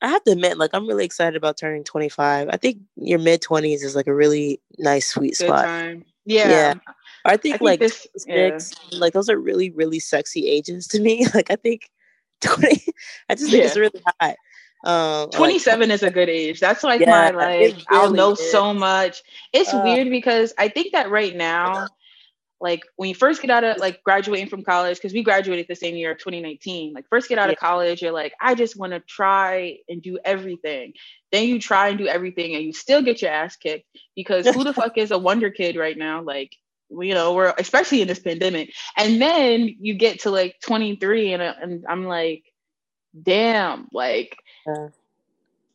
I 0.00 0.08
have 0.08 0.22
to 0.24 0.32
admit, 0.32 0.58
like 0.58 0.70
I'm 0.72 0.86
really 0.86 1.04
excited 1.04 1.36
about 1.36 1.56
turning 1.56 1.84
25. 1.84 2.48
I 2.50 2.56
think 2.56 2.78
your 2.96 3.18
mid 3.18 3.42
20s 3.42 3.82
is 3.82 3.96
like 3.96 4.06
a 4.06 4.14
really 4.14 4.60
nice 4.78 5.08
sweet 5.08 5.36
spot. 5.36 5.66
Yeah. 6.24 6.48
Yeah. 6.48 6.74
I 7.24 7.36
think, 7.36 7.56
I 7.56 7.58
think 7.58 7.60
like 7.62 7.80
this, 7.80 8.06
yeah. 8.26 8.58
like 8.92 9.12
those 9.12 9.28
are 9.28 9.38
really 9.38 9.70
really 9.70 9.98
sexy 9.98 10.46
ages 10.48 10.86
to 10.88 11.00
me. 11.00 11.26
Like 11.34 11.50
I 11.50 11.56
think 11.56 11.90
20 12.42 12.84
I 13.28 13.34
just 13.34 13.50
think 13.50 13.62
yeah. 13.62 13.66
it's 13.66 13.76
really 13.76 14.02
high. 14.20 14.36
Um, 14.84 15.30
27 15.30 15.88
like, 15.88 15.94
is 15.94 16.02
a 16.04 16.10
good 16.10 16.28
age. 16.28 16.60
That's 16.60 16.84
like 16.84 17.00
my 17.00 17.30
like 17.30 17.58
really 17.58 17.84
I'll 17.88 18.12
know 18.12 18.32
is. 18.32 18.50
so 18.52 18.72
much. 18.72 19.22
It's 19.52 19.74
uh, 19.74 19.80
weird 19.84 20.10
because 20.10 20.54
I 20.56 20.68
think 20.68 20.92
that 20.92 21.10
right 21.10 21.34
now 21.34 21.88
like 22.60 22.82
when 22.96 23.08
you 23.08 23.14
first 23.14 23.40
get 23.40 23.50
out 23.50 23.64
of 23.64 23.78
like 23.78 24.02
graduating 24.02 24.48
from 24.48 24.62
college 24.62 24.96
because 24.96 25.12
we 25.12 25.22
graduated 25.22 25.66
the 25.68 25.76
same 25.76 25.94
year 25.94 26.14
2019 26.14 26.92
like 26.92 27.06
first 27.08 27.28
get 27.28 27.38
out 27.38 27.46
yeah. 27.46 27.52
of 27.52 27.58
college 27.58 28.02
you're 28.02 28.12
like 28.12 28.32
i 28.40 28.54
just 28.54 28.76
want 28.76 28.92
to 28.92 29.00
try 29.00 29.76
and 29.88 30.02
do 30.02 30.18
everything 30.24 30.92
then 31.30 31.46
you 31.46 31.60
try 31.60 31.88
and 31.88 31.98
do 31.98 32.06
everything 32.06 32.54
and 32.54 32.64
you 32.64 32.72
still 32.72 33.02
get 33.02 33.22
your 33.22 33.30
ass 33.30 33.56
kicked 33.56 33.86
because 34.14 34.46
who 34.48 34.64
the 34.64 34.72
fuck 34.74 34.96
is 34.98 35.10
a 35.10 35.18
wonder 35.18 35.50
kid 35.50 35.76
right 35.76 35.96
now 35.96 36.22
like 36.22 36.54
you 36.90 37.14
know 37.14 37.34
we're 37.34 37.54
especially 37.58 38.00
in 38.00 38.08
this 38.08 38.18
pandemic 38.18 38.72
and 38.96 39.20
then 39.20 39.76
you 39.80 39.94
get 39.94 40.20
to 40.20 40.30
like 40.30 40.56
23 40.62 41.34
and, 41.34 41.42
uh, 41.42 41.54
and 41.60 41.84
i'm 41.88 42.06
like 42.06 42.44
damn 43.20 43.86
like 43.92 44.36
yeah. 44.66 44.88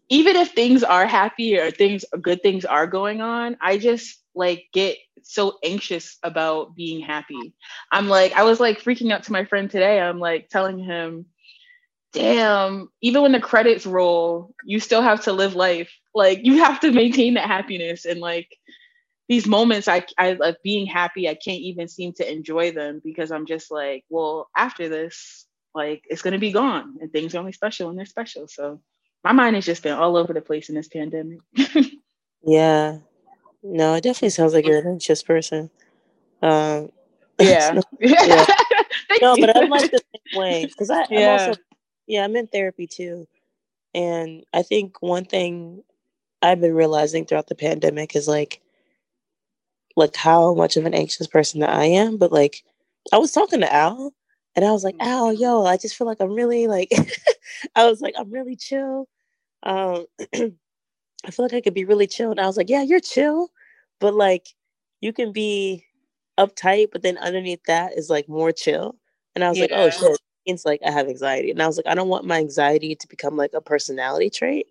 even 0.09 0.35
if 0.35 0.51
things 0.51 0.83
are 0.83 1.05
happy 1.05 1.57
or 1.57 1.71
things 1.71 2.03
good 2.21 2.41
things 2.41 2.65
are 2.65 2.87
going 2.87 3.21
on 3.21 3.55
i 3.61 3.77
just 3.77 4.19
like 4.35 4.65
get 4.73 4.97
so 5.23 5.57
anxious 5.63 6.17
about 6.23 6.75
being 6.75 7.01
happy. 7.01 7.53
I'm 7.91 8.07
like, 8.07 8.33
I 8.33 8.43
was 8.43 8.59
like 8.59 8.81
freaking 8.81 9.11
out 9.11 9.23
to 9.23 9.31
my 9.31 9.45
friend 9.45 9.69
today. 9.69 9.99
I'm 9.99 10.19
like 10.19 10.49
telling 10.49 10.79
him, 10.79 11.25
damn, 12.13 12.89
even 13.01 13.21
when 13.21 13.31
the 13.31 13.39
credits 13.39 13.85
roll, 13.85 14.53
you 14.65 14.79
still 14.79 15.01
have 15.01 15.23
to 15.23 15.33
live 15.33 15.55
life. 15.55 15.91
Like 16.13 16.45
you 16.45 16.57
have 16.63 16.79
to 16.81 16.91
maintain 16.91 17.35
that 17.35 17.47
happiness 17.47 18.05
and 18.05 18.19
like 18.19 18.49
these 19.29 19.47
moments 19.47 19.87
I 19.87 20.05
I 20.17 20.33
like 20.33 20.57
being 20.63 20.85
happy, 20.85 21.29
I 21.29 21.35
can't 21.35 21.61
even 21.61 21.87
seem 21.87 22.13
to 22.13 22.29
enjoy 22.29 22.71
them 22.71 23.01
because 23.03 23.31
I'm 23.31 23.45
just 23.45 23.71
like, 23.71 24.03
well, 24.09 24.49
after 24.55 24.89
this, 24.89 25.45
like 25.73 26.03
it's 26.05 26.21
gonna 26.21 26.39
be 26.39 26.51
gone 26.51 26.97
and 27.01 27.11
things 27.11 27.33
are 27.33 27.39
only 27.39 27.53
special 27.53 27.87
when 27.87 27.95
they're 27.95 28.05
special. 28.05 28.47
So 28.47 28.81
my 29.23 29.31
mind 29.31 29.55
has 29.55 29.65
just 29.65 29.83
been 29.83 29.93
all 29.93 30.17
over 30.17 30.33
the 30.33 30.41
place 30.41 30.69
in 30.69 30.75
this 30.75 30.89
pandemic. 30.89 31.39
yeah. 32.45 32.97
No, 33.63 33.95
it 33.95 34.01
definitely 34.03 34.29
sounds 34.29 34.53
like 34.53 34.65
you're 34.65 34.79
an 34.79 34.87
anxious 34.87 35.23
person. 35.23 35.69
Um, 36.41 36.91
yeah. 37.39 37.79
yeah. 37.99 38.45
no, 39.21 39.35
but 39.37 39.55
I'm 39.57 39.69
like 39.69 39.91
the 39.91 39.99
same 39.99 40.39
way 40.39 40.65
because 40.65 40.89
I, 40.89 41.05
yeah. 41.09 41.35
I'm 41.35 41.49
also, 41.49 41.61
yeah, 42.07 42.23
I'm 42.23 42.35
in 42.35 42.47
therapy 42.47 42.87
too, 42.87 43.27
and 43.95 44.43
I 44.53 44.61
think 44.61 45.01
one 45.01 45.25
thing 45.25 45.83
I've 46.41 46.61
been 46.61 46.75
realizing 46.75 47.25
throughout 47.25 47.47
the 47.47 47.55
pandemic 47.55 48.15
is 48.15 48.27
like, 48.27 48.61
like 49.95 50.15
how 50.15 50.53
much 50.53 50.77
of 50.77 50.85
an 50.85 50.93
anxious 50.93 51.27
person 51.27 51.61
that 51.61 51.69
I 51.71 51.85
am. 51.85 52.17
But 52.17 52.31
like, 52.31 52.63
I 53.13 53.17
was 53.17 53.31
talking 53.31 53.61
to 53.61 53.73
Al, 53.73 54.13
and 54.55 54.65
I 54.65 54.71
was 54.71 54.83
like, 54.83 54.95
Al, 54.99 55.33
yo, 55.33 55.65
I 55.65 55.77
just 55.77 55.95
feel 55.95 56.07
like 56.07 56.19
I'm 56.21 56.33
really 56.33 56.67
like, 56.67 56.91
I 57.75 57.87
was 57.89 58.01
like, 58.01 58.15
I'm 58.17 58.31
really 58.31 58.55
chill. 58.55 59.07
Um, 59.63 60.05
I 61.25 61.31
feel 61.31 61.45
like 61.45 61.53
I 61.53 61.61
could 61.61 61.73
be 61.73 61.85
really 61.85 62.07
chill. 62.07 62.31
And 62.31 62.39
I 62.39 62.45
was 62.45 62.57
like, 62.57 62.69
yeah, 62.69 62.81
you're 62.81 62.99
chill, 62.99 63.49
but 63.99 64.13
like 64.13 64.47
you 65.01 65.13
can 65.13 65.31
be 65.31 65.85
uptight, 66.39 66.87
but 66.91 67.01
then 67.01 67.17
underneath 67.17 67.63
that 67.67 67.97
is 67.97 68.09
like 68.09 68.27
more 68.27 68.51
chill. 68.51 68.95
And 69.35 69.43
I 69.43 69.49
was 69.49 69.57
yeah. 69.57 69.63
like, 69.63 69.71
oh 69.73 69.89
shit, 69.89 70.19
it's 70.45 70.65
like 70.65 70.81
I 70.85 70.91
have 70.91 71.07
anxiety. 71.07 71.51
And 71.51 71.61
I 71.61 71.67
was 71.67 71.77
like, 71.77 71.87
I 71.87 71.95
don't 71.95 72.09
want 72.09 72.25
my 72.25 72.37
anxiety 72.37 72.95
to 72.95 73.07
become 73.07 73.37
like 73.37 73.51
a 73.53 73.61
personality 73.61 74.29
trait. 74.29 74.67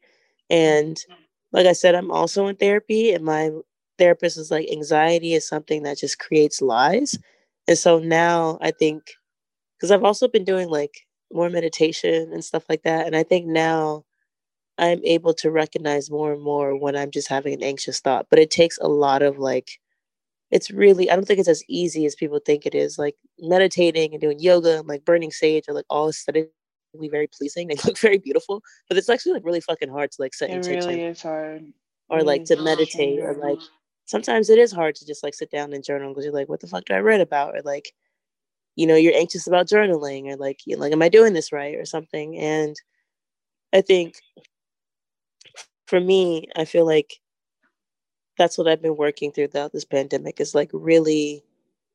And 0.51 0.99
like 1.53 1.67
I 1.67 1.73
said, 1.73 1.95
I'm 1.95 2.11
also 2.11 2.47
in 2.47 2.57
therapy, 2.57 3.13
and 3.13 3.25
my 3.25 3.51
therapist 3.99 4.39
is 4.39 4.51
like, 4.51 4.71
anxiety 4.71 5.35
is 5.35 5.47
something 5.47 5.83
that 5.83 5.99
just 5.99 6.19
creates 6.19 6.63
lies. 6.63 7.19
And 7.69 7.79
so 7.79 7.99
now 7.99 8.59
I 8.61 8.71
think, 8.71 9.13
because 9.77 9.91
I've 9.91 10.05
also 10.05 10.29
been 10.29 10.45
doing 10.45 10.69
like 10.69 11.07
more 11.33 11.51
meditation 11.51 12.33
and 12.33 12.45
stuff 12.45 12.65
like 12.69 12.83
that. 12.83 13.07
And 13.07 13.17
I 13.17 13.23
think 13.23 13.47
now 13.47 14.05
I'm 14.83 15.01
able 15.05 15.33
to 15.35 15.51
recognize 15.53 16.11
more 16.11 16.33
and 16.33 16.43
more 16.43 16.77
when 16.77 16.97
I'm 16.97 17.13
just 17.13 17.29
having 17.29 17.55
an 17.55 17.63
anxious 17.63 18.01
thought. 18.01 18.27
But 18.29 18.41
it 18.41 18.51
takes 18.51 18.79
a 18.79 18.89
lot 18.89 19.23
of 19.23 19.39
like, 19.39 19.79
it's 20.51 20.73
really, 20.73 21.09
I 21.09 21.15
don't 21.15 21.25
think 21.25 21.39
it's 21.39 21.49
as 21.49 21.63
easy 21.69 22.05
as 22.05 22.17
people 22.17 22.41
think 22.45 22.67
it 22.67 22.75
is. 22.75 22.99
Like 22.99 23.15
meditating 23.39 24.13
and 24.13 24.21
doing 24.21 24.41
yoga 24.41 24.81
and 24.81 24.89
like 24.89 25.05
burning 25.05 25.31
sage 25.31 25.69
are 25.69 25.75
like 25.75 25.85
all 25.89 26.09
aesthetically 26.09 26.51
very 27.13 27.29
pleasing. 27.29 27.69
They 27.69 27.77
look 27.85 27.97
very 27.97 28.19
beautiful, 28.19 28.61
but 28.89 28.99
it's 28.99 29.09
actually 29.09 29.35
like 29.35 29.45
really 29.45 29.61
fucking 29.61 29.89
hard 29.89 30.11
to 30.11 30.21
like 30.21 30.35
set 30.35 30.51
it 30.51 30.55
intention. 30.55 30.89
Really 30.89 31.03
is 31.03 31.23
hard. 31.23 31.73
Or 32.09 32.25
like 32.25 32.45
to 32.47 32.61
meditate 32.61 33.21
or 33.21 33.35
like 33.35 33.61
sometimes 34.07 34.51
it 34.51 34.59
is 34.59 34.73
hard 34.73 34.97
to 34.97 35.07
just 35.07 35.23
like 35.23 35.35
sit 35.35 35.51
down 35.53 35.73
and 35.73 35.85
journal 35.85 36.11
because 36.11 36.25
you're 36.25 36.35
like, 36.35 36.49
what 36.49 36.61
the 36.61 36.67
fuck 36.67 36.87
do 36.87 36.95
I 36.95 36.99
read 36.99 37.21
about? 37.21 37.55
Or 37.55 37.63
like, 37.63 37.93
you 38.75 38.89
know, 38.89 38.97
you're 38.97 39.15
anxious 39.15 39.47
about 39.47 39.69
journaling 39.69 40.27
or 40.27 40.37
like, 40.37 40.59
like, 40.77 40.93
am 40.93 41.03
I 41.03 41.09
doing 41.09 41.35
this 41.35 41.53
right 41.53 41.77
or 41.77 41.85
something? 41.85 42.37
And 42.37 42.75
I 43.73 43.81
think 43.81 44.17
for 45.93 46.01
me, 46.01 46.49
I 46.57 46.65
feel 46.65 46.87
like 46.87 47.21
that's 48.39 48.57
what 48.57 48.67
I've 48.67 48.81
been 48.81 48.97
working 48.97 49.31
through 49.31 49.49
throughout 49.49 49.75
this 49.75 49.85
pandemic 49.85 50.41
is 50.41 50.55
like 50.55 50.71
really 50.73 51.45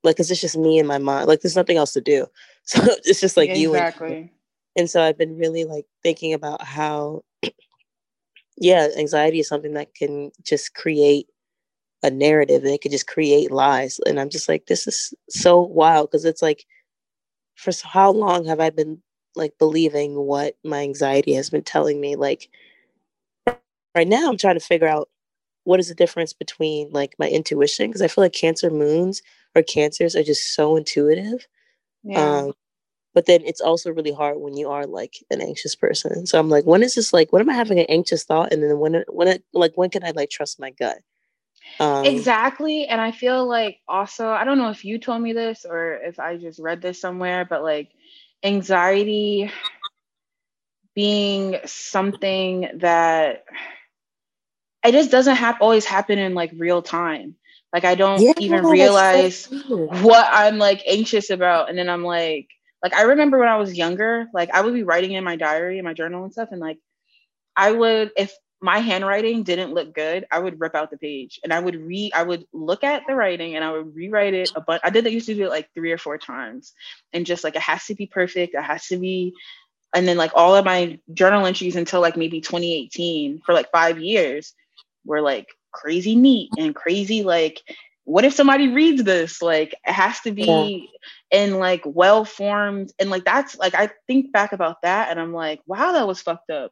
like 0.03 0.17
cause 0.17 0.29
it's 0.29 0.39
just 0.39 0.55
me 0.55 0.77
and 0.77 0.87
my 0.87 0.99
mind. 0.99 1.27
Like 1.27 1.41
there's 1.41 1.55
nothing 1.55 1.77
else 1.77 1.93
to 1.93 2.01
do. 2.01 2.27
So 2.65 2.79
it's 3.05 3.19
just 3.19 3.37
like 3.37 3.49
yeah, 3.49 3.55
you 3.55 3.73
exactly. 3.73 4.31
And, 4.75 4.87
so 4.87 5.01
I've 5.01 5.17
been 5.17 5.35
really 5.35 5.63
like 5.63 5.85
thinking 6.03 6.33
about 6.33 6.61
how 6.61 7.23
yeah, 8.57 8.89
anxiety 8.95 9.39
is 9.39 9.47
something 9.47 9.73
that 9.73 9.95
can 9.95 10.31
just 10.43 10.75
create 10.75 11.25
a 12.03 12.11
narrative 12.11 12.61
and 12.61 12.71
they 12.71 12.77
could 12.77 12.91
just 12.91 13.07
create 13.07 13.49
lies. 13.49 13.99
And 14.05 14.19
I'm 14.19 14.29
just 14.29 14.47
like, 14.47 14.67
this 14.67 14.85
is 14.85 15.11
so 15.27 15.59
wild 15.59 16.11
because 16.11 16.23
it's 16.23 16.43
like, 16.43 16.65
for 17.55 17.71
how 17.83 18.11
long 18.11 18.45
have 18.45 18.59
I 18.59 18.69
been 18.69 19.01
like 19.35 19.57
believing 19.57 20.13
what 20.15 20.55
my 20.63 20.81
anxiety 20.81 21.33
has 21.33 21.49
been 21.49 21.63
telling 21.63 21.99
me? 21.99 22.15
Like, 22.15 22.49
right 23.97 24.07
now, 24.07 24.29
I'm 24.29 24.37
trying 24.37 24.59
to 24.59 24.65
figure 24.65 24.87
out 24.87 25.09
what 25.63 25.79
is 25.81 25.89
the 25.89 25.95
difference 25.95 26.31
between 26.31 26.89
like 26.91 27.15
my 27.19 27.27
intuition 27.27 27.87
because 27.87 28.01
I 28.01 28.07
feel 28.07 28.23
like 28.23 28.33
Cancer 28.33 28.69
moons 28.69 29.21
or 29.55 29.63
Cancers 29.63 30.15
are 30.15 30.23
just 30.23 30.55
so 30.55 30.77
intuitive. 30.77 31.45
Yeah. 32.03 32.37
Um, 32.37 32.53
but 33.13 33.25
then 33.25 33.41
it's 33.43 33.59
also 33.59 33.91
really 33.91 34.13
hard 34.13 34.37
when 34.37 34.55
you 34.55 34.69
are 34.69 34.85
like 34.85 35.15
an 35.31 35.41
anxious 35.41 35.75
person. 35.75 36.27
So 36.27 36.39
I'm 36.39 36.49
like, 36.49 36.65
when 36.65 36.83
is 36.83 36.95
this 36.95 37.11
like? 37.11 37.33
When 37.33 37.41
am 37.41 37.49
I 37.49 37.53
having 37.53 37.79
an 37.79 37.87
anxious 37.89 38.23
thought? 38.23 38.53
And 38.53 38.63
then 38.63 38.77
when 38.79 39.03
when 39.09 39.27
it 39.27 39.43
like 39.53 39.73
when 39.75 39.89
can 39.89 40.03
I 40.05 40.11
like 40.11 40.29
trust 40.29 40.59
my 40.59 40.69
gut? 40.69 40.99
Um, 41.79 42.05
exactly. 42.05 42.87
And 42.87 43.01
I 43.01 43.11
feel 43.11 43.45
like 43.47 43.79
also, 43.87 44.29
I 44.29 44.43
don't 44.43 44.57
know 44.57 44.69
if 44.69 44.85
you 44.85 44.99
told 44.99 45.21
me 45.21 45.33
this 45.33 45.65
or 45.67 45.95
if 45.95 46.19
I 46.19 46.37
just 46.37 46.59
read 46.59 46.81
this 46.81 47.01
somewhere, 47.01 47.43
but 47.43 47.63
like 47.63 47.89
anxiety 48.43 49.51
being 50.95 51.57
something 51.65 52.69
that 52.75 53.45
it 54.87 54.91
just 54.93 55.11
doesn't 55.11 55.35
have 55.35 55.57
always 55.61 55.85
happen 55.85 56.17
in 56.17 56.33
like 56.33 56.51
real 56.57 56.81
time. 56.81 57.35
Like 57.73 57.85
I 57.85 57.95
don't 57.95 58.21
yeah, 58.21 58.33
even 58.39 58.65
realize 58.65 59.41
so 59.41 59.87
what 60.01 60.27
I'm 60.31 60.57
like 60.57 60.81
anxious 60.87 61.29
about. 61.29 61.69
And 61.69 61.77
then 61.77 61.89
I'm 61.89 62.03
like, 62.03 62.47
like 62.81 62.93
I 62.93 63.03
remember 63.03 63.37
when 63.37 63.49
I 63.49 63.57
was 63.57 63.77
younger, 63.77 64.27
like 64.33 64.49
I 64.51 64.61
would 64.61 64.73
be 64.73 64.83
writing 64.83 65.11
in 65.13 65.23
my 65.23 65.35
diary 65.35 65.77
and 65.77 65.85
my 65.85 65.93
journal 65.93 66.23
and 66.23 66.31
stuff, 66.31 66.49
and 66.51 66.61
like 66.61 66.77
I 67.55 67.71
would 67.71 68.11
if 68.15 68.33
my 68.61 68.79
handwriting 68.79 69.43
didn't 69.43 69.73
look 69.73 69.93
good, 69.93 70.25
I 70.31 70.39
would 70.39 70.59
rip 70.59 70.73
out 70.73 70.89
the 70.89 70.97
page 70.97 71.39
and 71.43 71.53
I 71.53 71.59
would 71.59 71.75
read, 71.75 72.13
I 72.13 72.23
would 72.23 72.47
look 72.53 72.83
at 72.83 73.03
the 73.07 73.13
writing 73.13 73.55
and 73.55 73.63
I 73.63 73.71
would 73.71 73.95
rewrite 73.95 74.33
it 74.33 74.51
a 74.55 74.61
bunch. 74.61 74.81
I 74.83 74.89
did 74.89 75.05
that 75.05 75.11
used 75.11 75.27
to 75.27 75.35
do 75.35 75.45
it 75.45 75.49
like 75.49 75.69
three 75.75 75.91
or 75.91 75.99
four 75.99 76.17
times. 76.17 76.73
And 77.13 77.25
just 77.25 77.43
like 77.43 77.55
it 77.55 77.61
has 77.61 77.85
to 77.85 77.95
be 77.95 78.07
perfect. 78.07 78.55
It 78.55 78.63
has 78.63 78.87
to 78.87 78.97
be 78.97 79.35
and 79.93 80.07
then 80.07 80.17
like 80.17 80.31
all 80.33 80.55
of 80.55 80.65
my 80.65 80.99
journal 81.13 81.45
entries 81.45 81.75
until 81.75 82.01
like 82.01 82.17
maybe 82.17 82.41
2018 82.41 83.41
for 83.45 83.53
like 83.53 83.71
five 83.71 83.99
years 83.99 84.53
were 85.07 85.21
like 85.21 85.47
crazy 85.71 86.15
neat 86.15 86.49
and 86.57 86.75
crazy 86.75 87.23
like 87.23 87.61
what 88.03 88.23
if 88.23 88.33
somebody 88.33 88.69
reads 88.69 89.03
this 89.03 89.41
like 89.41 89.73
it 89.85 89.91
has 89.91 90.19
to 90.21 90.31
be 90.31 90.89
yeah. 91.31 91.43
in 91.43 91.59
like 91.59 91.81
well 91.85 92.25
formed 92.25 92.91
and 92.99 93.09
like 93.09 93.25
that's 93.25 93.57
like 93.57 93.75
i 93.75 93.89
think 94.07 94.31
back 94.31 94.53
about 94.53 94.81
that 94.81 95.09
and 95.09 95.19
i'm 95.19 95.33
like 95.33 95.59
wow 95.65 95.91
that 95.91 96.07
was 96.07 96.21
fucked 96.21 96.49
up 96.49 96.71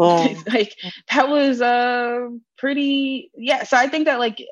Wow. 0.00 0.34
like 0.46 0.74
that 1.12 1.28
was 1.28 1.60
uh 1.60 2.30
pretty 2.56 3.30
yeah. 3.36 3.64
So 3.64 3.76
I 3.76 3.86
think 3.86 4.06
that 4.06 4.18
like 4.18 4.42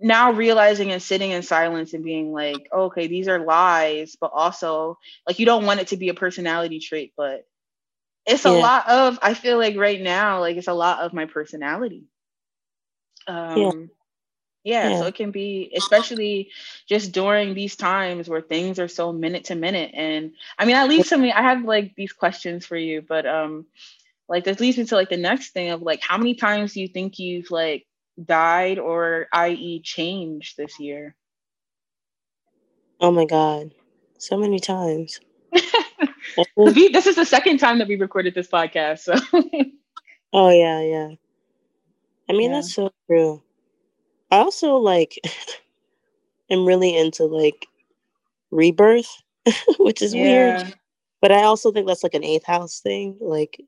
now 0.00 0.32
realizing 0.32 0.92
and 0.92 1.02
sitting 1.02 1.32
in 1.32 1.42
silence 1.42 1.92
and 1.92 2.02
being 2.02 2.32
like, 2.32 2.68
oh, 2.72 2.84
okay, 2.84 3.06
these 3.06 3.28
are 3.28 3.38
lies, 3.38 4.16
but 4.18 4.30
also 4.32 4.96
like 5.26 5.38
you 5.38 5.44
don't 5.44 5.66
want 5.66 5.80
it 5.80 5.88
to 5.88 5.98
be 5.98 6.08
a 6.08 6.14
personality 6.14 6.78
trait, 6.78 7.12
but 7.18 7.44
it's 8.28 8.44
a 8.44 8.50
yeah. 8.50 8.60
lot 8.60 8.88
of 8.88 9.18
I 9.22 9.34
feel 9.34 9.58
like 9.58 9.76
right 9.76 10.00
now, 10.00 10.40
like 10.40 10.56
it's 10.56 10.68
a 10.68 10.74
lot 10.74 11.00
of 11.00 11.12
my 11.12 11.26
personality. 11.26 12.04
Um 13.26 13.56
yeah. 13.60 13.70
Yeah, 14.64 14.90
yeah, 14.90 14.98
so 14.98 15.06
it 15.06 15.14
can 15.14 15.30
be 15.30 15.72
especially 15.74 16.50
just 16.86 17.12
during 17.12 17.54
these 17.54 17.76
times 17.76 18.28
where 18.28 18.42
things 18.42 18.78
are 18.78 18.88
so 18.88 19.12
minute 19.12 19.44
to 19.44 19.54
minute 19.54 19.92
and 19.94 20.32
i 20.58 20.66
mean 20.66 20.76
at 20.76 20.88
least 20.88 21.12
i 21.12 21.16
mean 21.16 21.32
i 21.32 21.40
have 21.40 21.64
like 21.64 21.94
these 21.94 22.12
questions 22.12 22.66
for 22.66 22.76
you 22.76 23.00
but 23.00 23.24
um 23.24 23.64
like 24.28 24.44
this 24.44 24.60
leads 24.60 24.76
me 24.76 24.84
to 24.84 24.94
like 24.94 25.08
the 25.08 25.16
next 25.16 25.50
thing 25.50 25.70
of 25.70 25.80
like 25.80 26.02
how 26.02 26.18
many 26.18 26.34
times 26.34 26.74
do 26.74 26.80
you 26.82 26.88
think 26.88 27.18
you've 27.18 27.50
like 27.50 27.86
died 28.22 28.78
or 28.78 29.28
i.e. 29.32 29.80
changed 29.82 30.56
this 30.56 30.78
year? 30.80 31.14
Oh 33.00 33.10
my 33.10 33.24
god. 33.24 33.72
So 34.18 34.36
many 34.36 34.58
times. 34.58 35.20
this 36.92 37.06
is 37.06 37.16
the 37.16 37.24
second 37.24 37.58
time 37.58 37.78
that 37.78 37.88
we 37.88 37.96
recorded 37.96 38.34
this 38.34 38.48
podcast. 38.48 39.00
So 39.00 39.14
Oh 40.32 40.50
yeah, 40.50 40.80
yeah. 40.80 41.08
I 42.28 42.32
mean 42.32 42.50
yeah. 42.50 42.58
that's 42.58 42.74
so 42.74 42.92
true. 43.06 43.42
I 44.30 44.36
also 44.36 44.76
like 44.76 45.18
am 46.50 46.66
really 46.66 46.96
into 46.96 47.24
like 47.24 47.66
rebirth, 48.50 49.10
which 49.78 50.02
is 50.02 50.14
yeah. 50.14 50.22
weird. 50.22 50.74
But 51.20 51.32
I 51.32 51.42
also 51.42 51.72
think 51.72 51.86
that's 51.86 52.02
like 52.02 52.14
an 52.14 52.24
eighth 52.24 52.44
house 52.44 52.80
thing. 52.80 53.16
Like 53.20 53.60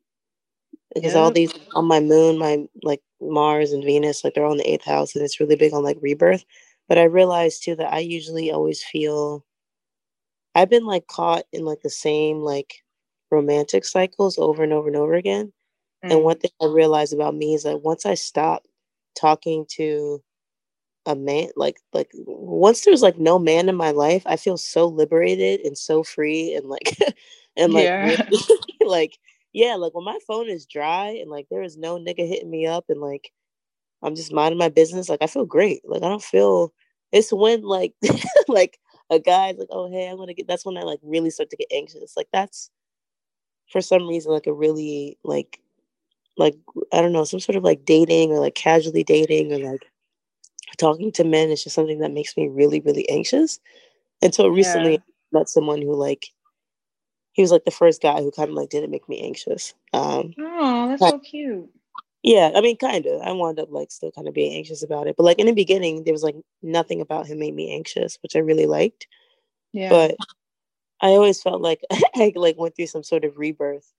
because 0.95 1.15
all 1.15 1.31
these 1.31 1.55
on 1.75 1.87
my 1.87 2.01
moon, 2.01 2.39
my 2.39 2.65
like 2.83 3.01
Mars 3.21 3.73
and 3.73 3.85
Venus, 3.85 4.23
like 4.23 4.35
they're 4.35 4.45
all 4.45 4.53
in 4.53 4.59
the 4.59 4.71
eighth 4.71 4.85
house, 4.85 5.15
and 5.15 5.25
it's 5.25 5.41
really 5.41 5.57
big 5.57 5.73
on 5.73 5.83
like 5.83 5.99
rebirth. 6.01 6.45
But 6.89 6.99
I 6.99 7.05
realized 7.05 7.65
too 7.65 7.77
that 7.77 7.93
I 7.93 8.01
usually 8.01 8.51
always 8.51 8.83
feel 8.83 9.45
I've 10.55 10.71
been 10.71 10.87
like 10.87 11.07
caught 11.07 11.45
in 11.53 11.65
like 11.65 11.83
the 11.83 11.91
same 11.91 12.39
like 12.39 12.75
romantic 13.31 13.85
cycles 13.85 14.39
over 14.39 14.63
and 14.63 14.73
over 14.73 14.89
and 14.89 14.97
over 14.97 15.15
again. 15.15 15.53
Mm. 16.05 16.13
And 16.13 16.25
one 16.25 16.39
thing 16.39 16.51
I 16.61 16.67
realized 16.67 17.13
about 17.13 17.35
me 17.35 17.55
is 17.55 17.63
that 17.63 17.83
once 17.83 18.07
I 18.07 18.15
stop 18.15 18.65
talking 19.19 19.67
to 19.77 20.23
a 21.07 21.17
man 21.17 21.49
like 21.57 21.79
like 21.95 22.11
once 22.27 22.85
there's 22.85 23.03
like 23.03 23.19
no 23.19 23.39
man 23.39 23.69
in 23.69 23.77
my 23.77 23.91
life, 23.91 24.23
I 24.27 24.37
feel 24.37 24.57
so 24.57 24.87
liberated 24.87 25.61
and 25.61 25.77
so 25.77 26.03
free 26.03 26.55
and 26.55 26.67
like 26.67 26.97
and 27.57 27.73
like 27.73 27.85
yeah. 27.85 28.29
like 28.81 29.19
yeah, 29.53 29.75
like 29.75 29.95
when 29.95 30.05
my 30.05 30.19
phone 30.27 30.49
is 30.49 30.67
dry 30.67 31.09
and 31.09 31.31
like 31.31 31.47
there 31.51 31.63
is 31.63 31.77
no 31.77 31.99
nigga 31.99 32.27
hitting 32.27 32.51
me 32.51 32.67
up 32.67 32.85
and 32.89 33.01
like 33.01 33.33
I'm 34.03 34.15
just 34.15 34.33
minding 34.33 34.59
my 34.59 34.69
business, 34.69 35.09
like 35.09 35.23
I 35.23 35.27
feel 35.27 35.45
great. 35.45 35.83
Like 35.85 36.03
I 36.03 36.09
don't 36.09 36.23
feel 36.23 36.73
it's 37.13 37.33
when 37.33 37.63
like 37.63 37.95
like 38.49 38.79
a 39.11 39.19
guy's 39.19 39.59
like, 39.59 39.69
oh 39.71 39.91
hey, 39.91 40.09
I'm 40.09 40.17
gonna 40.17 40.35
get 40.35 40.47
that's 40.47 40.65
when 40.65 40.77
I 40.77 40.83
like 40.83 41.01
really 41.03 41.31
start 41.31 41.51
to 41.51 41.57
get 41.57 41.69
anxious. 41.73 42.17
Like 42.17 42.29
that's 42.33 42.71
for 43.71 43.81
some 43.81 44.09
reason 44.09 44.33
like 44.33 44.47
a 44.47 44.53
really 44.53 45.19
like 45.25 45.61
like 46.37 46.57
I 46.93 47.01
don't 47.01 47.13
know, 47.13 47.25
some 47.25 47.41
sort 47.41 47.57
of 47.57 47.65
like 47.65 47.85
dating 47.85 48.31
or 48.31 48.39
like 48.39 48.55
casually 48.55 49.05
dating 49.05 49.53
or 49.53 49.59
like 49.59 49.83
talking 50.79 51.13
to 51.13 51.25
men 51.25 51.51
is 51.51 51.65
just 51.65 51.75
something 51.75 51.99
that 52.01 52.13
makes 52.13 52.37
me 52.37 52.49
really, 52.49 52.81
really 52.81 53.09
anxious. 53.11 53.61
Until 54.23 54.51
recently 54.51 54.93
yeah. 54.93 54.99
I 54.99 55.39
met 55.39 55.49
someone 55.49 55.83
who 55.83 55.95
like 55.95 56.29
he 57.33 57.43
was 57.43 57.53
like 57.53 57.65
the 57.65 57.71
first 57.71 58.03
guy 58.03 58.21
who 58.21 58.31
kind 58.31 58.51
of 58.51 58.55
like 58.55 58.71
didn't 58.71 58.91
make 58.91 59.09
me 59.09 59.21
anxious. 59.23 59.75
Um, 59.93 60.35
oh, 60.39 60.89
that's 60.89 61.01
so 61.01 61.19
cute. 61.19 61.71
Yeah, 62.23 62.51
I 62.55 62.61
mean, 62.61 62.77
kind 62.77 63.07
of. 63.07 63.23
I 63.23 63.33
wound 63.33 63.59
up 63.59 63.71
like 63.71 63.91
still 63.91 64.13
kind 64.13 64.29
of 64.29 64.35
being 64.35 64.55
anxious 64.55 64.83
about 64.83 65.07
it, 65.07 65.17
but 65.17 65.25
like 65.25 65.39
in 65.39 65.47
the 65.47 65.53
beginning, 65.53 66.05
there 66.05 66.13
was 66.13 66.23
like 66.23 66.37
nothing 66.63 67.01
about 67.01 67.27
him 67.27 67.39
made 67.39 67.55
me 67.55 67.75
anxious, 67.75 68.19
which 68.23 68.37
I 68.37 68.41
really 68.41 68.67
liked. 68.67 69.07
Yeah. 69.73 69.89
But 69.89 70.17
I 71.01 71.09
always 71.09 71.43
felt 71.43 71.63
like 71.63 71.81
I 72.15 72.33
like 72.37 72.59
went 72.59 72.77
through 72.77 72.89
some 72.89 73.03
sort 73.03 73.25
of 73.25 73.39
rebirth 73.39 73.91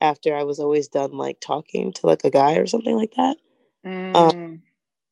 after 0.00 0.36
I 0.36 0.44
was 0.44 0.60
always 0.60 0.86
done 0.86 1.12
like 1.12 1.40
talking 1.40 1.92
to 1.94 2.06
like 2.06 2.24
a 2.24 2.30
guy 2.30 2.54
or 2.56 2.66
something 2.66 2.96
like 2.96 3.14
that. 3.16 3.36
Um, 3.84 3.92
mm. 3.92 4.16
Um, 4.16 4.62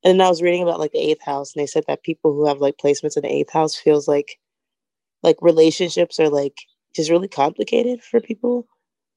and 0.05 0.23
I 0.23 0.29
was 0.29 0.43
reading 0.43 0.63
about 0.63 0.81
like 0.81 0.93
the 0.93 0.99
eighth 0.99 1.23
house, 1.23 1.55
and 1.55 1.63
they 1.63 1.67
said 1.67 1.85
that 1.89 2.03
people 2.03 2.33
who 2.33 2.47
have 2.47 2.59
like 2.59 2.77
placements 2.77 3.17
in 3.17 3.23
the 3.23 3.33
eighth 3.33 3.53
house 3.53 3.75
feels 3.75 4.07
like 4.07 4.39
like 5.23 5.37
relationships 5.41 6.21
are 6.21 6.29
like 6.29 6.59
just 6.95 7.11
really 7.11 7.29
complicated 7.29 8.03
for 8.03 8.21
people 8.21 8.67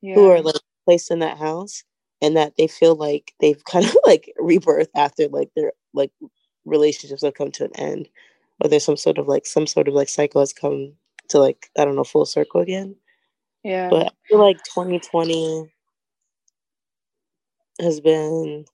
yeah. 0.02 0.16
who 0.16 0.30
are 0.30 0.42
like 0.42 0.56
placed 0.86 1.12
in 1.12 1.20
that 1.20 1.38
house 1.38 1.84
and 2.22 2.36
that 2.38 2.56
they 2.58 2.68
feel 2.68 2.96
like 2.96 3.34
they've 3.40 3.64
kind 3.66 3.86
of 3.86 3.96
like 4.06 4.34
rebirth 4.38 4.90
after 4.96 5.28
like 5.28 5.50
their 5.56 5.72
like 5.94 6.12
relationships 6.66 7.24
have 7.24 7.34
come 7.34 7.52
to 7.52 7.66
an 7.66 7.72
end 7.76 8.10
or 8.62 8.70
there's 8.70 8.84
some 8.84 8.98
sort 8.98 9.18
of 9.18 9.28
like 9.28 9.46
some 9.46 9.68
sort 9.68 9.88
of 9.88 9.94
like 9.94 10.10
cycle 10.10 10.42
has 10.42 10.54
come 10.54 10.94
to 11.30 11.40
like 11.40 11.70
i 11.78 11.86
don't 11.86 11.96
know 11.96 12.04
full 12.04 12.26
circle 12.26 12.62
again 12.62 12.96
yeah 13.64 13.90
but 13.90 14.08
i 14.08 14.10
feel 14.28 14.40
like 14.40 14.58
2020 14.64 15.72
has 17.80 18.00
been 18.00 18.66